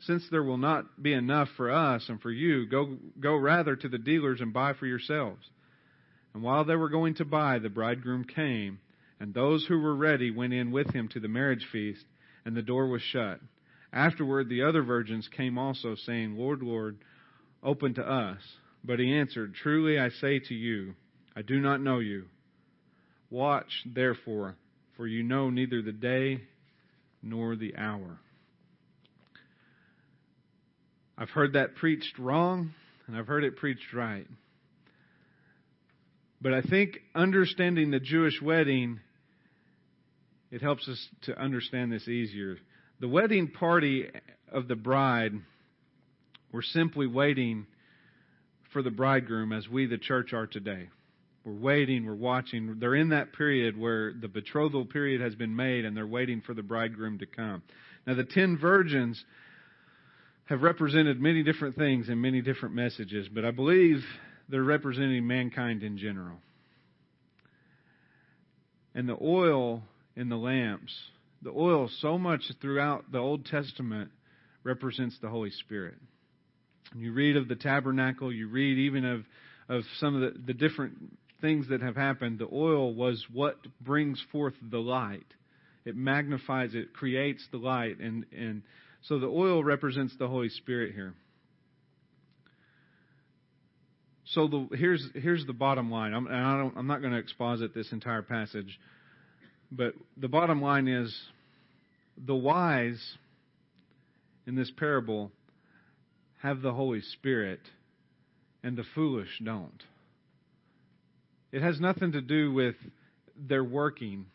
since 0.00 0.28
there 0.30 0.42
will 0.42 0.58
not 0.58 1.02
be 1.02 1.12
enough 1.12 1.48
for 1.56 1.70
us 1.70 2.08
and 2.08 2.20
for 2.20 2.30
you, 2.30 2.66
go 2.66 2.96
go 3.20 3.36
rather 3.36 3.74
to 3.76 3.88
the 3.88 3.98
dealers 3.98 4.40
and 4.40 4.52
buy 4.52 4.72
for 4.74 4.86
yourselves. 4.86 5.50
And 6.34 6.42
while 6.42 6.64
they 6.64 6.76
were 6.76 6.88
going 6.88 7.14
to 7.14 7.24
buy, 7.24 7.58
the 7.58 7.68
bridegroom 7.68 8.24
came, 8.24 8.78
and 9.18 9.34
those 9.34 9.66
who 9.66 9.78
were 9.80 9.96
ready 9.96 10.30
went 10.30 10.52
in 10.52 10.70
with 10.70 10.92
him 10.92 11.08
to 11.08 11.20
the 11.20 11.28
marriage 11.28 11.66
feast, 11.72 12.04
and 12.44 12.56
the 12.56 12.62
door 12.62 12.86
was 12.86 13.02
shut. 13.02 13.40
Afterward 13.92 14.48
the 14.48 14.62
other 14.62 14.82
virgins 14.82 15.28
came 15.28 15.58
also, 15.58 15.94
saying, 15.94 16.36
Lord, 16.36 16.62
Lord, 16.62 16.98
open 17.62 17.94
to 17.94 18.08
us. 18.08 18.40
But 18.84 19.00
he 19.00 19.12
answered, 19.12 19.54
Truly 19.54 19.98
I 19.98 20.10
say 20.10 20.38
to 20.38 20.54
you, 20.54 20.94
I 21.34 21.42
do 21.42 21.60
not 21.60 21.80
know 21.80 21.98
you. 21.98 22.26
Watch, 23.30 23.82
therefore, 23.84 24.56
for 24.96 25.06
you 25.06 25.22
know 25.22 25.50
neither 25.50 25.82
the 25.82 25.92
day 25.92 26.42
nor 27.22 27.56
the 27.56 27.76
hour. 27.76 28.20
I've 31.20 31.30
heard 31.30 31.54
that 31.54 31.74
preached 31.74 32.16
wrong, 32.16 32.74
and 33.08 33.16
I've 33.16 33.26
heard 33.26 33.42
it 33.42 33.56
preached 33.56 33.92
right. 33.92 34.26
But 36.40 36.54
I 36.54 36.62
think 36.62 37.00
understanding 37.12 37.90
the 37.90 37.98
Jewish 37.98 38.40
wedding, 38.40 39.00
it 40.52 40.62
helps 40.62 40.88
us 40.88 41.08
to 41.22 41.36
understand 41.36 41.90
this 41.90 42.06
easier. 42.06 42.58
The 43.00 43.08
wedding 43.08 43.48
party 43.48 44.08
of 44.52 44.68
the 44.68 44.76
bride 44.76 45.32
were 46.52 46.62
simply 46.62 47.08
waiting 47.08 47.66
for 48.72 48.80
the 48.80 48.92
bridegroom 48.92 49.52
as 49.52 49.68
we, 49.68 49.86
the 49.86 49.98
church, 49.98 50.32
are 50.32 50.46
today. 50.46 50.88
We're 51.44 51.52
waiting, 51.52 52.06
we're 52.06 52.14
watching. 52.14 52.78
They're 52.78 52.94
in 52.94 53.08
that 53.08 53.32
period 53.32 53.76
where 53.76 54.12
the 54.12 54.28
betrothal 54.28 54.84
period 54.84 55.20
has 55.20 55.34
been 55.34 55.56
made 55.56 55.84
and 55.84 55.96
they're 55.96 56.06
waiting 56.06 56.42
for 56.42 56.54
the 56.54 56.62
bridegroom 56.62 57.18
to 57.18 57.26
come. 57.26 57.62
Now, 58.06 58.14
the 58.14 58.24
ten 58.24 58.56
virgins 58.56 59.24
have 60.48 60.62
represented 60.62 61.20
many 61.20 61.42
different 61.42 61.76
things 61.76 62.08
and 62.08 62.20
many 62.20 62.40
different 62.40 62.74
messages, 62.74 63.28
but 63.28 63.44
I 63.44 63.50
believe 63.50 64.02
they're 64.48 64.62
representing 64.62 65.26
mankind 65.26 65.82
in 65.82 65.98
general. 65.98 66.36
And 68.94 69.06
the 69.06 69.18
oil 69.20 69.82
in 70.16 70.30
the 70.30 70.36
lamps, 70.36 70.92
the 71.42 71.50
oil 71.50 71.90
so 72.00 72.16
much 72.16 72.50
throughout 72.62 73.12
the 73.12 73.18
Old 73.18 73.44
Testament 73.44 74.10
represents 74.64 75.18
the 75.20 75.28
Holy 75.28 75.50
Spirit. 75.50 75.96
You 76.96 77.12
read 77.12 77.36
of 77.36 77.48
the 77.48 77.54
tabernacle, 77.54 78.32
you 78.32 78.48
read 78.48 78.78
even 78.78 79.04
of, 79.04 79.24
of 79.68 79.84
some 79.98 80.14
of 80.14 80.20
the, 80.22 80.40
the 80.46 80.54
different 80.54 80.94
things 81.42 81.68
that 81.68 81.82
have 81.82 81.94
happened. 81.94 82.38
The 82.38 82.48
oil 82.50 82.94
was 82.94 83.22
what 83.30 83.58
brings 83.82 84.20
forth 84.32 84.54
the 84.62 84.78
light. 84.78 85.26
It 85.84 85.94
magnifies, 85.94 86.70
it 86.74 86.94
creates 86.94 87.46
the 87.52 87.58
light. 87.58 88.00
And, 88.00 88.24
and 88.32 88.62
so 89.02 89.18
the 89.18 89.26
oil 89.26 89.62
represents 89.62 90.14
the 90.18 90.28
Holy 90.28 90.48
Spirit 90.48 90.94
here. 90.94 91.14
So 94.26 94.46
the, 94.46 94.68
here's, 94.76 95.08
here's 95.14 95.46
the 95.46 95.54
bottom 95.54 95.90
line. 95.90 96.12
I'm, 96.12 96.28
I 96.28 96.78
am 96.78 96.86
not 96.86 97.00
going 97.00 97.12
to 97.12 97.18
exposit 97.18 97.74
this 97.74 97.90
entire 97.92 98.22
passage, 98.22 98.78
but 99.72 99.94
the 100.18 100.28
bottom 100.28 100.60
line 100.60 100.86
is 100.86 101.16
the 102.26 102.34
wise 102.34 103.00
in 104.46 104.54
this 104.54 104.70
parable 104.76 105.30
have 106.38 106.62
the 106.62 106.72
Holy 106.72 107.00
Spirit, 107.00 107.60
and 108.62 108.76
the 108.76 108.84
foolish 108.94 109.40
don't. 109.44 109.82
It 111.52 111.62
has 111.62 111.80
nothing 111.80 112.12
to 112.12 112.20
do 112.20 112.52
with 112.52 112.76
their 113.36 113.64
working 113.64 114.26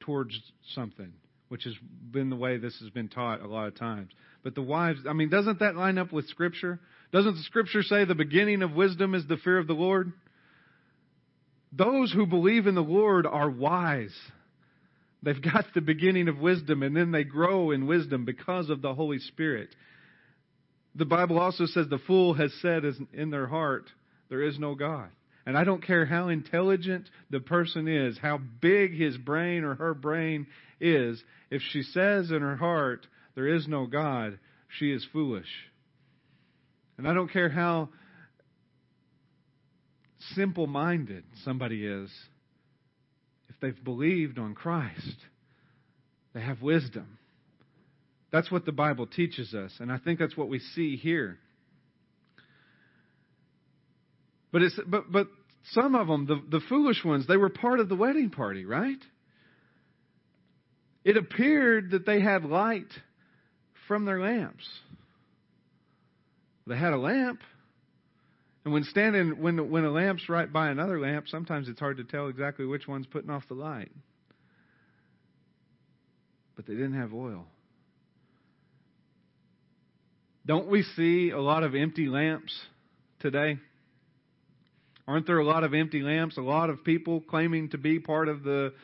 towards 0.00 0.38
something, 0.74 1.12
which 1.48 1.64
has 1.64 1.74
been 2.10 2.30
the 2.30 2.36
way 2.36 2.58
this 2.58 2.78
has 2.80 2.90
been 2.90 3.08
taught 3.08 3.42
a 3.42 3.46
lot 3.46 3.68
of 3.68 3.74
times. 3.76 4.10
But 4.42 4.54
the 4.54 4.62
wives, 4.62 5.00
I 5.08 5.12
mean, 5.12 5.30
doesn't 5.30 5.60
that 5.60 5.76
line 5.76 5.98
up 5.98 6.12
with 6.12 6.26
Scripture? 6.28 6.78
Doesn't 7.12 7.34
the 7.34 7.42
Scripture 7.42 7.82
say 7.82 8.04
the 8.04 8.14
beginning 8.14 8.62
of 8.62 8.72
wisdom 8.72 9.14
is 9.14 9.26
the 9.26 9.38
fear 9.38 9.58
of 9.58 9.66
the 9.66 9.72
Lord? 9.72 10.12
Those 11.72 12.12
who 12.12 12.26
believe 12.26 12.66
in 12.66 12.74
the 12.74 12.80
Lord 12.82 13.26
are 13.26 13.50
wise. 13.50 14.14
They've 15.22 15.40
got 15.42 15.66
the 15.74 15.80
beginning 15.80 16.28
of 16.28 16.38
wisdom, 16.38 16.82
and 16.82 16.96
then 16.96 17.10
they 17.10 17.24
grow 17.24 17.72
in 17.72 17.86
wisdom 17.86 18.24
because 18.24 18.70
of 18.70 18.82
the 18.82 18.94
Holy 18.94 19.18
Spirit. 19.18 19.74
The 20.94 21.04
Bible 21.04 21.38
also 21.38 21.66
says 21.66 21.86
the 21.88 21.98
fool 21.98 22.34
has 22.34 22.52
said 22.62 22.84
in 23.12 23.30
their 23.30 23.46
heart, 23.46 23.90
There 24.28 24.42
is 24.42 24.58
no 24.58 24.74
God. 24.74 25.08
And 25.44 25.56
I 25.56 25.64
don't 25.64 25.82
care 25.82 26.04
how 26.04 26.28
intelligent 26.28 27.08
the 27.30 27.40
person 27.40 27.88
is, 27.88 28.18
how 28.20 28.38
big 28.60 28.94
his 28.94 29.16
brain 29.16 29.64
or 29.64 29.76
her 29.76 29.94
brain 29.94 30.46
is, 30.80 31.22
if 31.50 31.62
she 31.70 31.82
says 31.82 32.30
in 32.30 32.42
her 32.42 32.56
heart, 32.56 33.06
There 33.34 33.48
is 33.48 33.66
no 33.68 33.86
God, 33.86 34.38
she 34.78 34.92
is 34.92 35.06
foolish. 35.12 35.48
And 36.96 37.06
I 37.06 37.14
don't 37.14 37.32
care 37.32 37.48
how 37.48 37.90
simple 40.34 40.66
minded 40.66 41.24
somebody 41.44 41.86
is, 41.86 42.10
if 43.48 43.56
they've 43.60 43.84
believed 43.84 44.38
on 44.38 44.54
Christ, 44.54 45.16
they 46.34 46.40
have 46.40 46.60
wisdom. 46.60 47.18
That's 48.30 48.50
what 48.50 48.66
the 48.66 48.72
Bible 48.72 49.06
teaches 49.06 49.54
us, 49.54 49.72
and 49.80 49.90
I 49.90 49.98
think 49.98 50.18
that's 50.18 50.36
what 50.36 50.48
we 50.48 50.58
see 50.58 50.96
here. 50.96 51.38
But 54.52 54.62
it's 54.62 54.78
but 54.86 55.10
but 55.10 55.28
some 55.72 55.94
of 55.94 56.08
them, 56.08 56.26
the, 56.26 56.42
the 56.58 56.64
foolish 56.68 57.04
ones, 57.04 57.26
they 57.26 57.36
were 57.36 57.48
part 57.48 57.80
of 57.80 57.88
the 57.88 57.96
wedding 57.96 58.30
party, 58.30 58.64
right? 58.64 58.98
It 61.04 61.16
appeared 61.16 61.92
that 61.92 62.06
they 62.06 62.20
had 62.20 62.44
light 62.44 62.92
from 63.86 64.04
their 64.04 64.20
lamps. 64.20 64.68
They 66.66 66.76
had 66.76 66.92
a 66.92 66.98
lamp. 66.98 67.40
And 68.64 68.74
when 68.74 68.84
standing 68.84 69.40
when 69.40 69.70
when 69.70 69.84
a 69.84 69.90
lamp's 69.90 70.28
right 70.28 70.52
by 70.52 70.68
another 70.68 71.00
lamp, 71.00 71.28
sometimes 71.28 71.68
it's 71.68 71.80
hard 71.80 71.96
to 71.96 72.04
tell 72.04 72.28
exactly 72.28 72.66
which 72.66 72.86
one's 72.86 73.06
putting 73.06 73.30
off 73.30 73.48
the 73.48 73.54
light. 73.54 73.90
But 76.54 76.66
they 76.66 76.74
didn't 76.74 77.00
have 77.00 77.14
oil. 77.14 77.46
Don't 80.44 80.68
we 80.68 80.82
see 80.82 81.30
a 81.30 81.40
lot 81.40 81.62
of 81.62 81.74
empty 81.74 82.08
lamps 82.08 82.58
today? 83.20 83.58
Aren't 85.06 85.26
there 85.26 85.38
a 85.38 85.44
lot 85.44 85.64
of 85.64 85.72
empty 85.72 86.02
lamps? 86.02 86.36
A 86.36 86.42
lot 86.42 86.68
of 86.68 86.84
people 86.84 87.22
claiming 87.22 87.70
to 87.70 87.78
be 87.78 87.98
part 87.98 88.28
of 88.28 88.42
the 88.42 88.74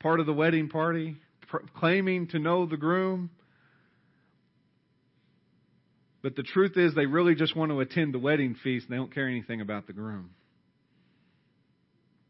part 0.00 0.20
of 0.20 0.26
the 0.26 0.32
wedding 0.32 0.68
party, 0.68 1.16
claiming 1.74 2.28
to 2.28 2.38
know 2.38 2.66
the 2.66 2.76
groom. 2.76 3.30
But 6.22 6.36
the 6.36 6.42
truth 6.42 6.76
is 6.76 6.94
they 6.94 7.06
really 7.06 7.34
just 7.34 7.56
want 7.56 7.70
to 7.70 7.80
attend 7.80 8.12
the 8.12 8.18
wedding 8.18 8.54
feast 8.62 8.86
and 8.86 8.92
they 8.92 8.98
don't 8.98 9.12
care 9.12 9.28
anything 9.28 9.60
about 9.60 9.86
the 9.86 9.92
groom. 9.92 10.30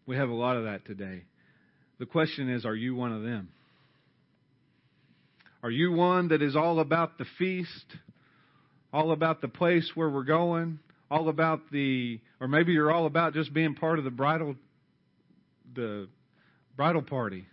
We 0.07 0.16
have 0.16 0.29
a 0.29 0.35
lot 0.35 0.57
of 0.57 0.64
that 0.64 0.85
today. 0.87 1.23
The 1.99 2.07
question 2.07 2.49
is, 2.49 2.64
are 2.64 2.75
you 2.75 2.95
one 2.95 3.12
of 3.12 3.23
them? 3.23 3.49
Are 5.62 5.71
you 5.71 5.93
one 5.93 6.29
that 6.29 6.41
is 6.41 6.57
all 6.57 6.81
about 6.81 7.18
the 7.18 7.27
feast, 7.39 7.85
all 8.93 9.12
about 9.12 9.41
the 9.41 9.49
place 9.49 9.91
where 9.95 10.09
we're 10.09 10.25
going, 10.25 10.79
all 11.11 11.29
about 11.29 11.61
the, 11.71 12.21
or 12.41 12.49
maybe 12.49 12.73
you're 12.73 12.91
all 12.91 13.07
about 13.07 13.35
just 13.35 13.53
being 13.53 13.75
part 13.75 13.99
of 13.99 14.05
the 14.05 14.11
bridal, 14.11 14.55
the 15.75 16.09
bridal 16.77 17.03
party. 17.03 17.47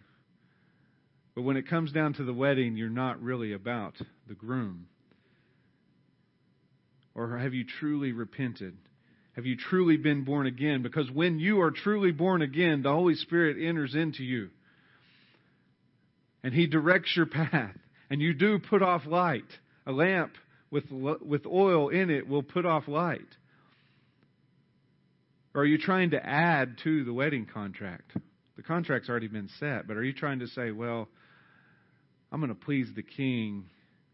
But 1.37 1.43
when 1.43 1.55
it 1.55 1.69
comes 1.69 1.91
down 1.91 2.13
to 2.13 2.23
the 2.23 2.33
wedding, 2.33 2.77
you're 2.77 2.89
not 2.89 3.21
really 3.21 3.53
about 3.53 3.93
the 4.27 4.33
groom. 4.33 4.87
Or 7.13 7.37
have 7.37 7.53
you 7.53 7.63
truly 7.63 8.11
repented? 8.11 8.75
Have 9.35 9.45
you 9.45 9.55
truly 9.55 9.97
been 9.97 10.23
born 10.23 10.47
again? 10.47 10.81
Because 10.81 11.11
when 11.11 11.37
you 11.37 11.61
are 11.61 11.69
truly 11.69 12.11
born 12.11 12.41
again, 12.41 12.81
the 12.81 12.91
Holy 12.91 13.13
Spirit 13.13 13.57
enters 13.61 13.93
into 13.93 14.23
you. 14.23 14.49
And 16.41 16.55
He 16.55 16.65
directs 16.65 17.15
your 17.15 17.27
path. 17.27 17.77
And 18.09 18.19
you 18.19 18.33
do 18.33 18.57
put 18.57 18.81
off 18.81 19.05
light. 19.05 19.45
A 19.85 19.91
lamp 19.91 20.31
with, 20.71 20.85
with 20.89 21.45
oil 21.45 21.89
in 21.89 22.09
it 22.09 22.27
will 22.27 22.41
put 22.41 22.65
off 22.65 22.87
light? 22.87 23.21
Or 25.53 25.61
are 25.61 25.65
you 25.65 25.77
trying 25.77 26.09
to 26.09 26.25
add 26.25 26.79
to 26.83 27.03
the 27.03 27.13
wedding 27.13 27.45
contract? 27.45 28.11
The 28.55 28.63
contract's 28.63 29.07
already 29.07 29.27
been 29.27 29.49
set, 29.59 29.87
but 29.87 29.97
are 29.97 30.03
you 30.03 30.13
trying 30.13 30.39
to 30.39 30.47
say, 30.47 30.71
well, 30.71 31.07
I'm 32.31 32.39
going 32.39 32.49
to 32.49 32.55
please 32.55 32.89
the 32.95 33.03
king 33.03 33.65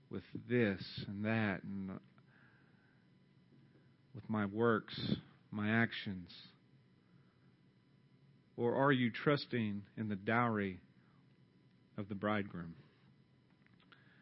with 0.10 0.24
this 0.50 0.82
and 1.08 1.26
that 1.26 1.64
and 1.64 1.92
uh, 1.92 1.94
with 4.14 4.30
my 4.30 4.46
works, 4.46 5.00
my 5.52 5.70
actions? 5.70 6.30
Or 8.56 8.76
are 8.76 8.92
you 8.92 9.10
trusting 9.10 9.82
in 9.98 10.10
the 10.10 10.16
dowry 10.16 10.80
of 11.98 12.08
the 12.10 12.16
bridegroom? 12.16 12.76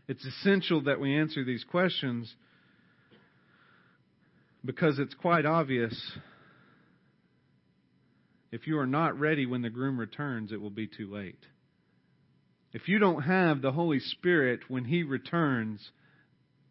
It's 0.08 0.26
essential 0.26 0.82
that 0.84 1.00
we 1.00 1.16
answer 1.16 1.44
these 1.44 1.66
questions 1.66 2.34
Because 4.64 5.00
it's 5.00 5.16
quite 5.16 5.46
obvious 5.46 5.94
if 8.52 8.68
you 8.68 8.78
are 8.78 8.86
not 8.86 9.20
ready 9.20 9.46
when 9.46 9.62
the 9.62 9.70
groom 9.70 10.00
returns, 10.00 10.52
it 10.52 10.62
will 10.62 10.70
be 10.70 10.86
too 10.86 11.12
late. 11.12 11.40
If 12.74 12.88
you 12.88 13.00
don't 13.00 13.24
have 13.24 13.62
the 13.62 13.72
Holy 13.72 14.00
Spirit 14.00 14.62
when 14.70 14.86
He 14.86 15.04
returns, 15.04 15.92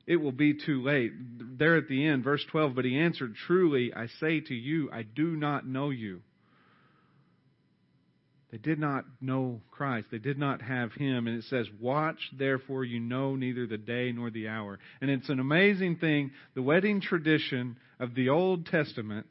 it 0.06 0.16
will 0.16 0.32
be 0.32 0.54
too 0.54 0.82
late. 0.82 1.12
There 1.58 1.76
at 1.76 1.88
the 1.88 2.06
end, 2.06 2.24
verse 2.24 2.44
12, 2.50 2.74
but 2.74 2.84
He 2.84 2.98
answered, 2.98 3.34
Truly, 3.46 3.92
I 3.94 4.06
say 4.18 4.40
to 4.40 4.54
you, 4.54 4.90
I 4.92 5.02
do 5.02 5.36
not 5.36 5.66
know 5.66 5.90
you. 5.90 6.22
They 8.50 8.58
did 8.58 8.80
not 8.80 9.04
know 9.20 9.60
Christ. 9.70 10.08
They 10.10 10.18
did 10.18 10.38
not 10.38 10.60
have 10.62 10.92
Him. 10.92 11.26
And 11.26 11.38
it 11.38 11.44
says, 11.44 11.66
Watch, 11.78 12.18
therefore, 12.36 12.84
you 12.84 12.98
know 12.98 13.36
neither 13.36 13.66
the 13.66 13.78
day 13.78 14.10
nor 14.12 14.30
the 14.30 14.48
hour. 14.48 14.78
And 15.00 15.10
it's 15.10 15.28
an 15.28 15.38
amazing 15.38 15.96
thing. 15.96 16.32
The 16.54 16.62
wedding 16.62 17.00
tradition 17.00 17.76
of 18.00 18.14
the 18.14 18.30
Old 18.30 18.66
Testament, 18.66 19.26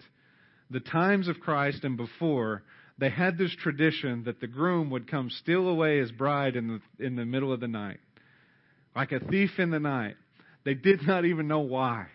the 0.70 0.80
times 0.80 1.28
of 1.28 1.40
Christ 1.40 1.84
and 1.84 1.98
before, 1.98 2.64
they 3.00 3.10
had 3.10 3.38
this 3.38 3.56
tradition 3.56 4.24
that 4.26 4.42
the 4.42 4.48
groom 4.48 4.90
would 4.90 5.10
come 5.10 5.30
steal 5.30 5.68
away 5.70 6.00
his 6.00 6.12
bride 6.12 6.56
in 6.56 6.82
the, 7.00 7.06
in 7.06 7.16
the 7.16 7.26
middle 7.26 7.54
of 7.54 7.62
the 7.62 7.68
night. 7.68 8.00
Like 8.96 9.14
a 9.14 9.20
thief 9.20 9.52
in 9.58 9.72
the 9.72 9.80
night. 9.80 10.16
They 10.66 10.74
did 10.74 11.08
not 11.08 11.24
even 11.24 11.48
know 11.48 11.62
why. 11.62 12.08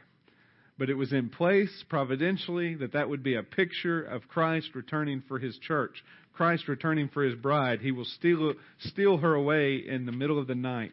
But 0.76 0.90
it 0.90 0.94
was 0.94 1.12
in 1.12 1.30
place 1.30 1.84
providentially 1.88 2.74
that 2.76 2.92
that 2.92 3.08
would 3.08 3.22
be 3.22 3.36
a 3.36 3.42
picture 3.42 4.02
of 4.02 4.28
Christ 4.28 4.70
returning 4.74 5.22
for 5.26 5.38
his 5.38 5.56
church. 5.58 6.04
Christ 6.34 6.68
returning 6.68 7.08
for 7.08 7.22
his 7.22 7.36
bride. 7.36 7.80
He 7.80 7.92
will 7.92 8.04
steal, 8.04 8.54
steal 8.80 9.16
her 9.18 9.34
away 9.34 9.76
in 9.76 10.04
the 10.04 10.12
middle 10.12 10.38
of 10.38 10.48
the 10.48 10.54
night. 10.54 10.92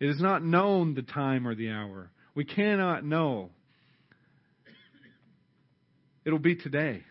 It 0.00 0.08
is 0.08 0.20
not 0.20 0.42
known 0.42 0.94
the 0.94 1.02
time 1.02 1.46
or 1.46 1.54
the 1.54 1.70
hour. 1.70 2.10
We 2.34 2.44
cannot 2.44 3.04
know. 3.04 3.50
It'll 6.24 6.38
be 6.38 6.56
today. 6.56 7.02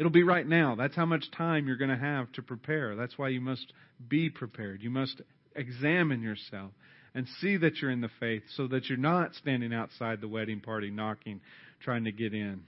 It'll 0.00 0.10
be 0.10 0.22
right 0.22 0.48
now. 0.48 0.76
That's 0.76 0.96
how 0.96 1.04
much 1.04 1.30
time 1.30 1.66
you're 1.66 1.76
going 1.76 1.90
to 1.90 1.96
have 1.96 2.32
to 2.32 2.42
prepare. 2.42 2.96
That's 2.96 3.18
why 3.18 3.28
you 3.28 3.42
must 3.42 3.70
be 4.08 4.30
prepared. 4.30 4.82
You 4.82 4.88
must 4.88 5.20
examine 5.54 6.22
yourself 6.22 6.70
and 7.14 7.28
see 7.42 7.58
that 7.58 7.76
you're 7.76 7.90
in 7.90 8.00
the 8.00 8.08
faith 8.18 8.44
so 8.56 8.66
that 8.68 8.88
you're 8.88 8.96
not 8.96 9.34
standing 9.34 9.74
outside 9.74 10.22
the 10.22 10.26
wedding 10.26 10.60
party 10.60 10.90
knocking, 10.90 11.42
trying 11.82 12.04
to 12.04 12.12
get 12.12 12.32
in. 12.32 12.62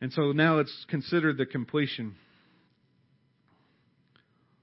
And 0.00 0.12
so 0.12 0.30
now 0.30 0.58
let's 0.58 0.86
consider 0.88 1.32
the 1.32 1.46
completion. 1.46 2.14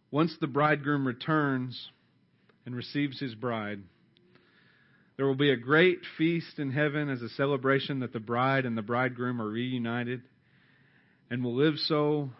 Once 0.10 0.34
the 0.40 0.48
bridegroom 0.48 1.06
returns 1.06 1.90
and 2.66 2.74
receives 2.74 3.20
his 3.20 3.36
bride, 3.36 3.82
there 5.16 5.28
will 5.28 5.36
be 5.36 5.52
a 5.52 5.58
great 5.58 6.00
feast 6.18 6.58
in 6.58 6.72
heaven 6.72 7.10
as 7.10 7.22
a 7.22 7.30
celebration 7.30 8.00
that 8.00 8.14
the 8.14 8.20
bride 8.20 8.66
and 8.66 8.78
the 8.78 8.82
bridegroom 8.82 9.42
are 9.42 9.50
reunited 9.50 10.22
and 11.30 11.44
will 11.44 11.56
live 11.56 11.76
so 11.78 12.32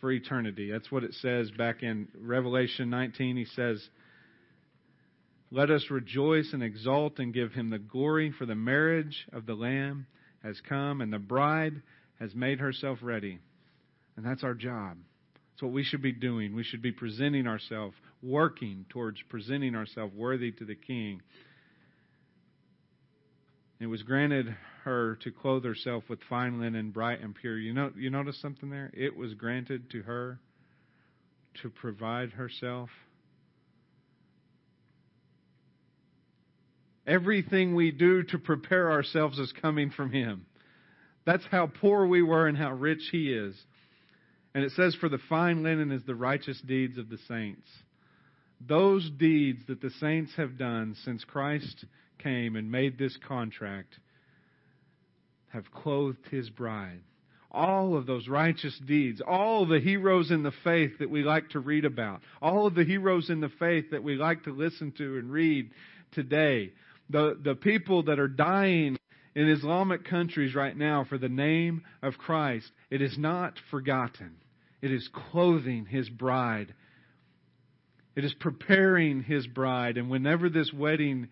for 0.00 0.10
eternity. 0.10 0.70
That's 0.70 0.90
what 0.90 1.04
it 1.04 1.14
says 1.14 1.50
back 1.52 1.82
in 1.82 2.08
Revelation 2.20 2.90
19. 2.90 3.36
He 3.36 3.44
says, 3.44 3.80
Let 5.52 5.70
us 5.70 5.86
rejoice 5.90 6.50
and 6.52 6.62
exult 6.62 7.18
and 7.18 7.32
give 7.32 7.52
him 7.52 7.70
the 7.70 7.78
glory, 7.78 8.32
for 8.36 8.44
the 8.44 8.56
marriage 8.56 9.26
of 9.32 9.46
the 9.46 9.54
Lamb 9.54 10.06
has 10.42 10.60
come, 10.68 11.00
and 11.00 11.12
the 11.12 11.20
bride 11.20 11.82
has 12.18 12.34
made 12.34 12.58
herself 12.58 12.98
ready. 13.02 13.38
And 14.16 14.26
that's 14.26 14.42
our 14.42 14.54
job. 14.54 14.96
That's 15.34 15.62
what 15.62 15.72
we 15.72 15.84
should 15.84 16.02
be 16.02 16.12
doing. 16.12 16.54
We 16.54 16.64
should 16.64 16.82
be 16.82 16.92
presenting 16.92 17.46
ourselves, 17.46 17.94
working 18.22 18.86
towards 18.88 19.18
presenting 19.28 19.76
ourselves 19.76 20.12
worthy 20.14 20.50
to 20.50 20.64
the 20.64 20.74
King. 20.74 21.20
It 23.82 23.88
was 23.88 24.04
granted 24.04 24.54
her 24.84 25.18
to 25.22 25.32
clothe 25.32 25.64
herself 25.64 26.04
with 26.08 26.20
fine 26.28 26.60
linen, 26.60 26.92
bright 26.92 27.20
and 27.20 27.34
pure. 27.34 27.58
You 27.58 27.74
know, 27.74 27.90
you 27.96 28.10
notice 28.10 28.40
something 28.40 28.70
there? 28.70 28.92
It 28.94 29.16
was 29.16 29.34
granted 29.34 29.90
to 29.90 30.02
her 30.02 30.38
to 31.62 31.68
provide 31.68 32.30
herself. 32.30 32.90
Everything 37.08 37.74
we 37.74 37.90
do 37.90 38.22
to 38.22 38.38
prepare 38.38 38.92
ourselves 38.92 39.40
is 39.40 39.52
coming 39.60 39.90
from 39.90 40.12
Him. 40.12 40.46
That's 41.26 41.44
how 41.50 41.66
poor 41.66 42.06
we 42.06 42.22
were 42.22 42.46
and 42.46 42.56
how 42.56 42.74
rich 42.74 43.08
He 43.10 43.32
is. 43.32 43.60
And 44.54 44.62
it 44.62 44.70
says, 44.76 44.94
For 44.94 45.08
the 45.08 45.18
fine 45.28 45.64
linen 45.64 45.90
is 45.90 46.04
the 46.04 46.14
righteous 46.14 46.60
deeds 46.60 46.98
of 46.98 47.08
the 47.08 47.18
saints. 47.26 47.66
Those 48.60 49.10
deeds 49.10 49.62
that 49.66 49.80
the 49.80 49.90
saints 49.98 50.30
have 50.36 50.56
done 50.56 50.94
since 51.04 51.24
Christ 51.24 51.84
came 52.22 52.56
and 52.56 52.70
made 52.70 52.98
this 52.98 53.16
contract 53.26 53.98
have 55.48 55.70
clothed 55.70 56.26
his 56.30 56.48
bride. 56.50 57.00
All 57.50 57.96
of 57.96 58.06
those 58.06 58.28
righteous 58.28 58.78
deeds, 58.86 59.20
all 59.26 59.66
the 59.66 59.80
heroes 59.80 60.30
in 60.30 60.42
the 60.42 60.52
faith 60.64 60.92
that 61.00 61.10
we 61.10 61.22
like 61.22 61.50
to 61.50 61.60
read 61.60 61.84
about, 61.84 62.22
all 62.40 62.66
of 62.66 62.74
the 62.74 62.84
heroes 62.84 63.28
in 63.28 63.40
the 63.40 63.50
faith 63.58 63.90
that 63.90 64.02
we 64.02 64.14
like 64.14 64.44
to 64.44 64.52
listen 64.52 64.92
to 64.96 65.18
and 65.18 65.30
read 65.30 65.70
today, 66.12 66.72
the, 67.10 67.38
the 67.42 67.54
people 67.54 68.04
that 68.04 68.18
are 68.18 68.28
dying 68.28 68.96
in 69.34 69.48
Islamic 69.48 70.04
countries 70.04 70.54
right 70.54 70.76
now 70.76 71.04
for 71.08 71.18
the 71.18 71.28
name 71.28 71.82
of 72.02 72.16
Christ, 72.16 72.70
it 72.90 73.02
is 73.02 73.16
not 73.18 73.54
forgotten. 73.70 74.36
It 74.80 74.90
is 74.90 75.08
clothing 75.30 75.86
his 75.86 76.08
bride. 76.08 76.74
It 78.16 78.24
is 78.24 78.34
preparing 78.34 79.22
his 79.22 79.46
bride. 79.46 79.96
And 79.96 80.10
whenever 80.10 80.48
this 80.48 80.72
wedding 80.72 81.28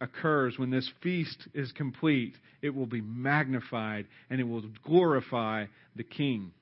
occurs, 0.00 0.58
when 0.58 0.70
this 0.70 0.88
feast 1.02 1.48
is 1.54 1.72
complete, 1.72 2.34
it 2.62 2.70
will 2.70 2.86
be 2.86 3.00
magnified 3.00 4.06
and 4.30 4.40
it 4.40 4.44
will 4.44 4.64
glorify 4.84 5.66
the 5.96 6.04
King. 6.04 6.52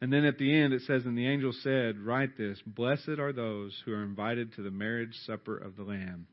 And 0.00 0.12
then 0.12 0.24
at 0.24 0.38
the 0.38 0.54
end 0.54 0.72
it 0.72 0.82
says, 0.82 1.04
And 1.04 1.16
the 1.16 1.26
angel 1.26 1.52
said, 1.62 1.98
Write 1.98 2.38
this 2.38 2.58
Blessed 2.66 3.18
are 3.18 3.32
those 3.32 3.80
who 3.84 3.92
are 3.92 4.02
invited 4.02 4.54
to 4.54 4.62
the 4.62 4.70
marriage 4.70 5.14
supper 5.26 5.56
of 5.56 5.76
the 5.76 5.82
Lamb. 5.82 6.26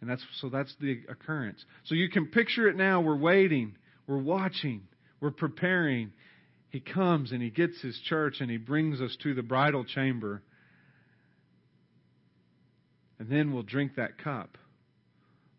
And 0.00 0.08
that's 0.08 0.24
so 0.40 0.48
that's 0.48 0.74
the 0.80 1.00
occurrence. 1.08 1.64
So 1.84 1.94
you 1.94 2.08
can 2.08 2.26
picture 2.26 2.68
it 2.68 2.76
now. 2.76 3.00
We're 3.00 3.16
waiting, 3.16 3.76
we're 4.06 4.18
watching, 4.18 4.82
we're 5.20 5.32
preparing. 5.32 6.12
He 6.70 6.80
comes 6.80 7.32
and 7.32 7.42
he 7.42 7.50
gets 7.50 7.80
his 7.80 7.98
church 8.04 8.36
and 8.40 8.50
he 8.50 8.58
brings 8.58 9.00
us 9.00 9.16
to 9.22 9.34
the 9.34 9.42
bridal 9.42 9.84
chamber. 9.84 10.42
And 13.18 13.28
then 13.28 13.52
we'll 13.52 13.62
drink 13.62 13.96
that 13.96 14.18
cup. 14.18 14.56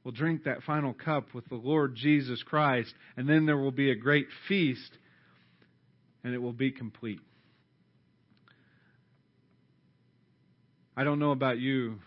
We'll 0.04 0.14
drink 0.14 0.46
that 0.46 0.64
final 0.64 0.94
cup 0.94 1.34
with 1.34 1.48
the 1.50 1.56
Lord 1.56 1.96
Jesus 1.96 2.42
Christ, 2.42 2.94
and 3.18 3.28
then 3.28 3.46
there 3.46 3.58
will 3.58 3.72
be 3.72 3.92
a 3.92 3.96
great 3.96 4.28
feast, 4.48 4.92
and 6.24 6.34
it 6.34 6.38
will 6.38 6.54
be 6.54 6.72
complete. 6.72 7.20
I 10.96 11.04
don't 11.04 11.20
know 11.20 11.32
about 11.32 11.60
you, 11.60 12.00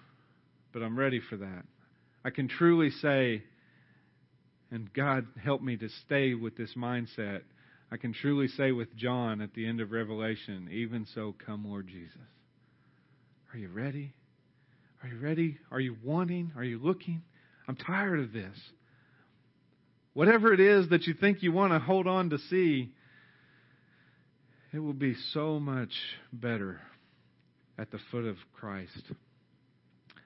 but 0.72 0.82
I'm 0.82 0.98
ready 0.98 1.20
for 1.20 1.36
that. 1.36 1.64
I 2.24 2.30
can 2.30 2.48
truly 2.48 2.90
say, 2.90 3.42
and 4.70 4.92
God 4.92 5.26
help 5.42 5.60
me 5.60 5.76
to 5.76 5.88
stay 6.04 6.34
with 6.34 6.56
this 6.56 6.74
mindset. 6.76 7.42
I 7.90 7.98
can 7.98 8.14
truly 8.14 8.48
say 8.48 8.72
with 8.72 8.94
John 8.96 9.42
at 9.42 9.52
the 9.54 9.66
end 9.66 9.80
of 9.80 9.92
Revelation, 9.92 10.68
even 10.72 11.06
so, 11.14 11.34
come, 11.44 11.68
Lord 11.68 11.88
Jesus. 11.88 12.16
Are 13.52 13.58
you 13.58 13.68
ready? 13.68 14.14
Are 15.02 15.08
you 15.08 15.18
ready? 15.18 15.58
Are 15.70 15.80
you 15.80 15.96
wanting? 16.04 16.52
Are 16.56 16.62
you 16.62 16.78
looking? 16.78 17.22
I'm 17.66 17.76
tired 17.76 18.20
of 18.20 18.32
this. 18.32 18.56
Whatever 20.14 20.52
it 20.52 20.60
is 20.60 20.90
that 20.90 21.06
you 21.06 21.14
think 21.14 21.42
you 21.42 21.52
want 21.52 21.72
to 21.72 21.80
hold 21.80 22.06
on 22.06 22.30
to 22.30 22.38
see, 22.38 22.92
it 24.72 24.78
will 24.78 24.92
be 24.92 25.14
so 25.32 25.58
much 25.58 25.92
better 26.32 26.80
at 27.78 27.90
the 27.90 27.98
foot 28.10 28.24
of 28.24 28.36
Christ. 28.52 29.02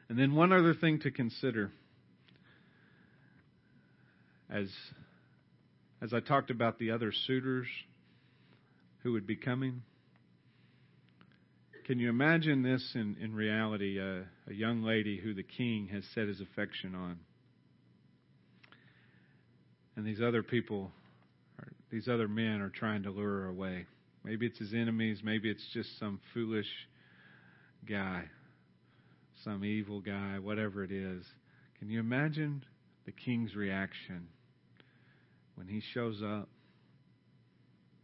And 0.09 0.19
then 0.19 0.35
one 0.35 0.53
other 0.53 0.75
thing 0.75 1.01
to 1.01 1.11
consider 1.11 1.71
as 4.51 4.69
as 6.03 6.13
I 6.13 6.21
talked 6.21 6.51
about 6.51 6.79
the 6.79 6.91
other 6.91 7.13
suitors 7.27 7.67
who 9.03 9.13
would 9.13 9.27
be 9.27 9.37
coming. 9.37 9.83
Can 11.87 12.01
you 12.01 12.09
imagine 12.11 12.65
this 12.65 12.83
in, 12.97 13.17
in 13.21 13.33
reality? 13.33 14.01
Uh, 14.01 14.23
a 14.51 14.53
young 14.53 14.83
lady 14.83 15.19
who 15.19 15.35
the 15.35 15.45
king 15.45 15.89
has 15.93 16.03
set 16.17 16.27
his 16.27 16.41
affection 16.41 16.97
on. 16.97 17.21
And 19.95 20.05
these 20.05 20.21
other 20.21 20.43
people, 20.43 20.91
these 21.93 22.09
other 22.09 22.27
men 22.27 22.61
are 22.61 22.71
trying 22.71 23.05
to 23.05 23.11
lure 23.11 23.43
her 23.43 23.47
away. 23.47 23.87
Maybe 24.25 24.47
it's 24.47 24.59
his 24.59 24.75
enemies. 24.75 25.21
Maybe 25.23 25.49
it's 25.49 25.65
just 25.73 25.97
some 26.01 26.19
foolish 26.35 26.67
guy, 27.89 28.25
some 29.45 29.65
evil 29.65 30.01
guy, 30.01 30.41
whatever 30.41 30.83
it 30.83 30.91
is. 30.91 31.25
Can 31.79 31.89
you 31.89 32.01
imagine 32.01 32.65
the 33.05 33.13
king's 33.13 33.55
reaction 33.55 34.27
when 35.55 35.69
he 35.69 35.81
shows 35.95 36.21
up? 36.21 36.49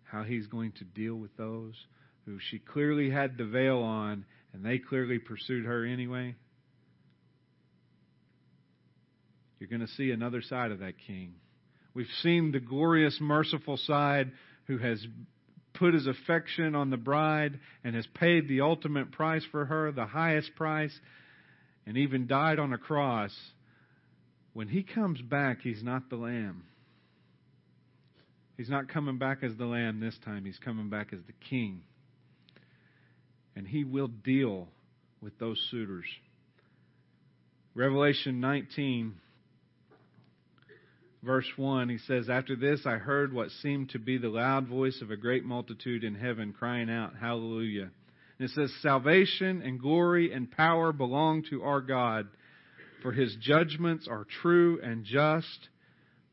How 0.05 0.23
he's 0.23 0.47
going 0.47 0.71
to 0.79 0.85
deal 0.85 1.17
with 1.17 1.37
those? 1.37 1.75
Who 2.27 2.39
she 2.51 2.59
clearly 2.59 3.11
had 3.11 3.37
the 3.37 3.45
veil 3.45 3.79
on, 3.79 4.25
and 4.53 4.65
they 4.65 4.79
clearly 4.79 5.19
pursued 5.19 5.65
her 5.65 5.85
anyway? 5.85 6.35
you're 9.63 9.69
going 9.69 9.89
to 9.89 9.95
see 9.95 10.11
another 10.11 10.43
side 10.43 10.73
of 10.73 10.81
that 10.81 10.95
king. 11.07 11.35
We've 11.95 12.09
seen 12.21 12.51
the 12.51 12.59
glorious, 12.59 13.17
merciful 13.21 13.77
side 13.77 14.33
who 14.67 14.77
has 14.79 15.07
put 15.73 15.95
his 15.95 16.09
affection 16.09 16.75
on 16.75 16.91
the 16.91 16.97
bride 16.97 17.61
and 17.85 17.95
has 17.95 18.05
paid 18.15 18.49
the 18.49 18.63
ultimate 18.63 19.13
price 19.13 19.45
for 19.53 19.65
her, 19.65 19.93
the 19.93 20.05
highest 20.05 20.57
price, 20.57 20.93
and 21.87 21.97
even 21.97 22.27
died 22.27 22.59
on 22.59 22.73
a 22.73 22.79
cross. 22.79 23.33
When 24.53 24.67
he 24.67 24.83
comes 24.83 25.23
back, 25.23 25.61
he's 25.61 25.85
not 25.85 26.11
the 26.11 26.17
lamb. 26.17 26.65
He's 28.57 28.69
not 28.69 28.89
coming 28.89 29.19
back 29.19 29.45
as 29.45 29.55
the 29.57 29.67
lamb 29.67 30.01
this 30.01 30.19
time. 30.25 30.45
He's 30.45 30.59
coming 30.59 30.91
back 30.91 31.13
as 31.13 31.21
the 31.29 31.35
king. 31.49 31.83
And 33.55 33.67
he 33.67 33.85
will 33.85 34.09
deal 34.09 34.69
with 35.21 35.39
those 35.39 35.61
suitors. 35.71 36.07
Revelation 37.75 38.41
19 38.41 39.15
verse 41.23 41.47
1, 41.57 41.89
he 41.89 41.99
says, 41.99 42.29
After 42.29 42.57
this 42.57 42.85
I 42.87 42.97
heard 42.97 43.33
what 43.33 43.51
seemed 43.51 43.91
to 43.91 43.99
be 43.99 44.19
the 44.19 44.29
loud 44.29 44.67
voice 44.67 45.01
of 45.01 45.11
a 45.11 45.17
great 45.17 45.45
multitude 45.45 46.05
in 46.05 46.15
heaven 46.15 46.53
crying 46.53 46.91
out, 46.91 47.13
Hallelujah. 47.21 47.91
And 48.39 48.49
it 48.49 48.51
says, 48.55 48.73
Salvation 48.83 49.63
and 49.63 49.81
glory 49.81 50.33
and 50.33 50.51
power 50.51 50.93
belong 50.93 51.45
to 51.51 51.63
our 51.63 51.81
God, 51.81 52.29
for 53.03 53.13
his 53.13 53.37
judgments 53.41 54.09
are 54.09 54.27
true 54.43 54.81
and 54.83 55.05
just. 55.05 55.69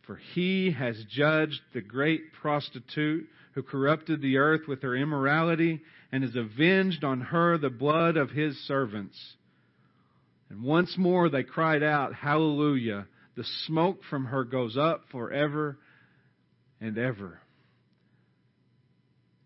For 0.05 0.19
he 0.33 0.71
has 0.71 1.03
judged 1.07 1.61
the 1.73 1.81
great 1.81 2.33
prostitute 2.33 3.27
who 3.53 3.63
corrupted 3.63 4.21
the 4.21 4.37
earth 4.37 4.67
with 4.67 4.81
her 4.81 4.95
immorality 4.95 5.81
and 6.11 6.23
has 6.23 6.35
avenged 6.35 7.03
on 7.03 7.21
her 7.21 7.57
the 7.57 7.69
blood 7.69 8.17
of 8.17 8.29
his 8.29 8.57
servants. 8.67 9.17
And 10.49 10.63
once 10.63 10.95
more 10.97 11.29
they 11.29 11.43
cried 11.43 11.83
out, 11.83 12.13
Hallelujah. 12.13 13.07
The 13.35 13.45
smoke 13.65 14.01
from 14.09 14.25
her 14.25 14.43
goes 14.43 14.75
up 14.77 15.03
forever 15.11 15.77
and 16.81 16.97
ever. 16.97 17.39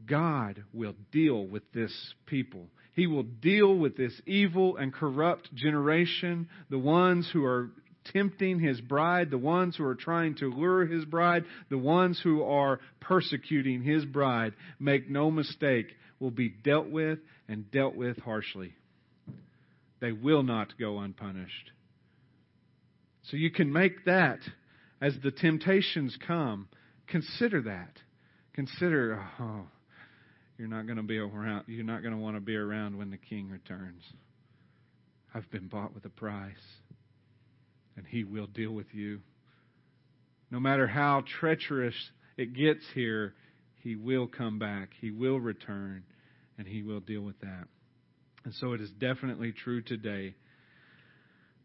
God 0.05 0.63
will 0.73 0.95
deal 1.11 1.45
with 1.45 1.63
this 1.73 1.93
people. 2.25 2.67
He 2.93 3.07
will 3.07 3.23
deal 3.23 3.75
with 3.75 3.97
this 3.97 4.13
evil 4.25 4.77
and 4.77 4.93
corrupt 4.93 5.53
generation, 5.55 6.47
the 6.69 6.79
ones 6.79 7.29
who 7.31 7.43
are 7.45 7.69
tempting 8.11 8.59
his 8.59 8.81
bride, 8.81 9.31
the 9.31 9.37
ones 9.37 9.75
who 9.75 9.85
are 9.85 9.95
trying 9.95 10.35
to 10.35 10.51
lure 10.51 10.85
his 10.85 11.05
bride, 11.05 11.45
the 11.69 11.77
ones 11.77 12.19
who 12.23 12.43
are 12.43 12.79
persecuting 12.99 13.83
his 13.83 14.05
bride. 14.05 14.53
Make 14.79 15.09
no 15.09 15.31
mistake, 15.31 15.87
will 16.19 16.31
be 16.31 16.49
dealt 16.49 16.89
with 16.89 17.19
and 17.47 17.69
dealt 17.71 17.95
with 17.95 18.17
harshly. 18.19 18.73
They 19.99 20.11
will 20.11 20.43
not 20.43 20.77
go 20.79 20.99
unpunished. 20.99 21.71
So 23.23 23.37
you 23.37 23.51
can 23.51 23.71
make 23.71 24.05
that 24.05 24.39
as 25.01 25.13
the 25.23 25.31
temptations 25.31 26.17
come. 26.27 26.67
Consider 27.07 27.61
that. 27.63 27.91
Consider, 28.53 29.21
oh, 29.39 29.63
you're 30.57 30.67
not 30.67 30.85
going 30.85 30.97
to 30.97 31.03
be 31.03 31.17
around. 31.17 31.65
You're 31.67 31.83
not 31.83 32.01
going 32.01 32.13
to 32.13 32.19
want 32.19 32.35
to 32.35 32.41
be 32.41 32.55
around 32.55 32.97
when 32.97 33.11
the 33.11 33.17
King 33.17 33.49
returns. 33.49 34.03
I've 35.33 35.49
been 35.49 35.67
bought 35.67 35.95
with 35.95 36.05
a 36.05 36.09
price, 36.09 36.53
and 37.95 38.05
He 38.05 38.23
will 38.23 38.47
deal 38.47 38.71
with 38.71 38.87
you. 38.93 39.19
No 40.51 40.59
matter 40.59 40.87
how 40.87 41.23
treacherous 41.39 41.95
it 42.37 42.53
gets 42.53 42.83
here, 42.93 43.33
He 43.81 43.95
will 43.95 44.27
come 44.27 44.59
back. 44.59 44.89
He 44.99 45.11
will 45.11 45.39
return, 45.39 46.03
and 46.57 46.67
He 46.67 46.83
will 46.83 46.99
deal 46.99 47.21
with 47.21 47.39
that. 47.41 47.65
And 48.45 48.53
so 48.55 48.73
it 48.73 48.81
is 48.81 48.89
definitely 48.91 49.51
true 49.51 49.81
today. 49.81 50.35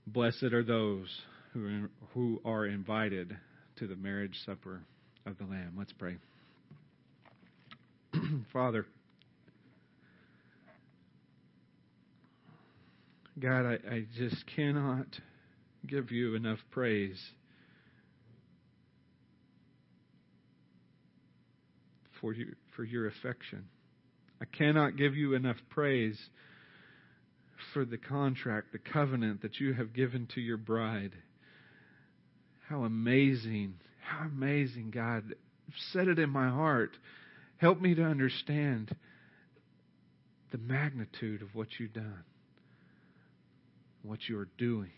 Blessed 0.07 0.53
are 0.55 0.65
those 0.65 1.09
who, 1.53 1.89
who 2.15 2.41
are 2.45 2.67
invited 2.67 3.37
to 3.77 3.87
the 3.87 3.97
marriage 3.97 4.37
supper 4.47 4.83
of 5.27 5.39
the 5.39 5.45
Lamb. 5.45 5.75
Let's 5.77 5.93
pray. 5.93 6.17
Father, 8.53 8.87
God, 13.39 13.67
I, 13.67 13.79
I 13.95 14.07
just 14.17 14.45
cannot 14.57 15.07
give 15.89 16.11
you 16.11 16.35
enough 16.35 16.59
praise 16.71 17.19
for 22.21 22.33
you 22.33 22.55
for 22.77 22.85
your 22.85 23.07
affection. 23.09 23.65
I 24.41 24.45
cannot 24.45 24.97
give 24.97 25.17
you 25.17 25.35
enough 25.35 25.57
praise 25.71 26.19
for 27.73 27.85
the 27.85 27.99
contract, 27.99 28.73
the 28.73 28.79
covenant 28.79 29.43
that 29.43 29.59
you 29.59 29.75
have 29.75 29.93
given 29.93 30.29
to 30.35 30.41
your 30.41 30.57
bride. 30.57 31.13
How 32.69 32.85
amazing, 32.85 33.75
how 34.01 34.27
amazing, 34.27 34.91
God. 34.93 35.35
Set 35.93 36.09
it 36.09 36.19
in 36.19 36.31
my 36.31 36.49
heart. 36.49 36.97
Help 37.57 37.81
me 37.81 37.95
to 37.95 38.05
understand 38.05 38.95
the 40.53 40.59
magnitude 40.59 41.43
of 41.43 41.55
what 41.55 41.69
you've 41.79 41.93
done, 41.93 42.25
what 44.03 44.21
you 44.29 44.39
are 44.39 44.49
doing. 44.57 44.91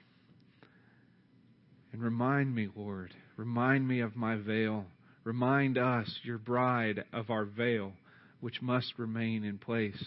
And 1.93 2.03
remind 2.03 2.55
me, 2.55 2.69
Lord, 2.75 3.15
remind 3.37 3.87
me 3.87 4.01
of 4.01 4.17
my 4.17 4.37
veil. 4.37 4.87
Remind 5.25 5.77
us, 5.77 6.09
your 6.23 6.39
bride, 6.39 7.05
of 7.13 7.31
our 7.31 7.45
veil, 7.45 7.93
which 8.41 8.63
must 8.63 8.99
remain 8.99 9.45
in 9.45 9.59
place 9.59 10.03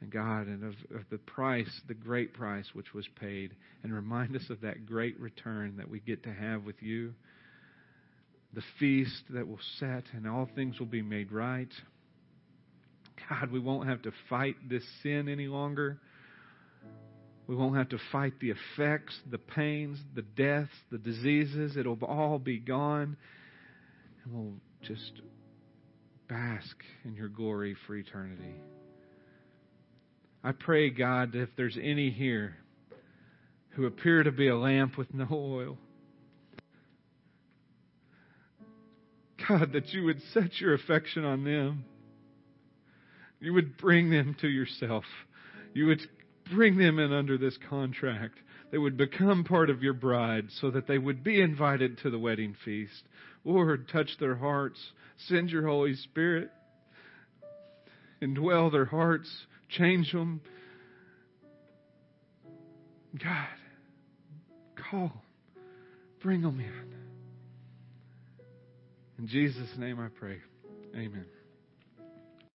and 0.00 0.10
God 0.10 0.46
and 0.46 0.64
of, 0.64 0.74
of 0.94 1.04
the 1.10 1.18
price, 1.18 1.70
the 1.88 1.94
great 1.94 2.32
price 2.32 2.66
which 2.72 2.94
was 2.94 3.06
paid, 3.20 3.54
and 3.82 3.94
remind 3.94 4.34
us 4.34 4.48
of 4.50 4.60
that 4.62 4.86
great 4.86 5.18
return 5.20 5.76
that 5.76 5.88
we 5.88 6.00
get 6.00 6.22
to 6.24 6.32
have 6.32 6.64
with 6.64 6.82
you, 6.82 7.12
the 8.54 8.62
feast 8.78 9.22
that 9.30 9.46
will 9.46 9.60
set, 9.78 10.04
and 10.14 10.26
all 10.26 10.48
things 10.54 10.78
will 10.78 10.86
be 10.86 11.02
made 11.02 11.30
right. 11.30 11.72
God, 13.28 13.52
we 13.52 13.60
won't 13.60 13.88
have 13.88 14.02
to 14.02 14.12
fight 14.28 14.56
this 14.68 14.84
sin 15.02 15.28
any 15.28 15.46
longer. 15.46 15.98
We 17.50 17.56
won't 17.56 17.74
have 17.74 17.88
to 17.88 17.98
fight 18.12 18.34
the 18.38 18.52
effects, 18.52 19.18
the 19.28 19.36
pains, 19.36 19.98
the 20.14 20.22
deaths, 20.22 20.70
the 20.92 20.98
diseases. 20.98 21.76
It'll 21.76 21.98
all 22.04 22.38
be 22.38 22.60
gone. 22.60 23.16
And 24.22 24.32
we'll 24.32 24.54
just 24.82 25.20
bask 26.28 26.76
in 27.04 27.16
your 27.16 27.28
glory 27.28 27.74
for 27.88 27.96
eternity. 27.96 28.54
I 30.44 30.52
pray, 30.52 30.90
God, 30.90 31.34
if 31.34 31.48
there's 31.56 31.76
any 31.76 32.10
here 32.10 32.54
who 33.70 33.86
appear 33.86 34.22
to 34.22 34.30
be 34.30 34.46
a 34.46 34.56
lamp 34.56 34.96
with 34.96 35.12
no 35.12 35.26
oil, 35.32 35.76
God, 39.48 39.72
that 39.72 39.88
you 39.88 40.04
would 40.04 40.22
set 40.32 40.60
your 40.60 40.74
affection 40.74 41.24
on 41.24 41.42
them. 41.42 41.84
You 43.40 43.54
would 43.54 43.76
bring 43.76 44.08
them 44.08 44.36
to 44.40 44.46
yourself. 44.46 45.02
You 45.74 45.86
would 45.86 46.00
bring 46.54 46.76
them 46.78 46.98
in 46.98 47.12
under 47.12 47.38
this 47.38 47.56
contract. 47.68 48.34
They 48.70 48.78
would 48.78 48.96
become 48.96 49.44
part 49.44 49.70
of 49.70 49.82
your 49.82 49.94
bride 49.94 50.46
so 50.60 50.70
that 50.70 50.86
they 50.86 50.98
would 50.98 51.24
be 51.24 51.40
invited 51.40 51.98
to 51.98 52.10
the 52.10 52.18
wedding 52.18 52.54
feast. 52.64 53.02
Lord, 53.44 53.88
touch 53.88 54.10
their 54.20 54.36
hearts. 54.36 54.78
Send 55.28 55.50
your 55.50 55.66
Holy 55.66 55.94
Spirit. 55.94 56.50
Indwell 58.22 58.70
their 58.70 58.84
hearts 58.84 59.28
Change 59.76 60.12
them. 60.12 60.40
God, 63.22 63.46
call. 64.90 65.12
Bring 66.22 66.42
them 66.42 66.60
in. 66.60 66.94
In 69.18 69.28
Jesus' 69.28 69.68
name 69.78 70.00
I 70.00 70.08
pray. 70.08 70.38
Amen. 70.94 71.26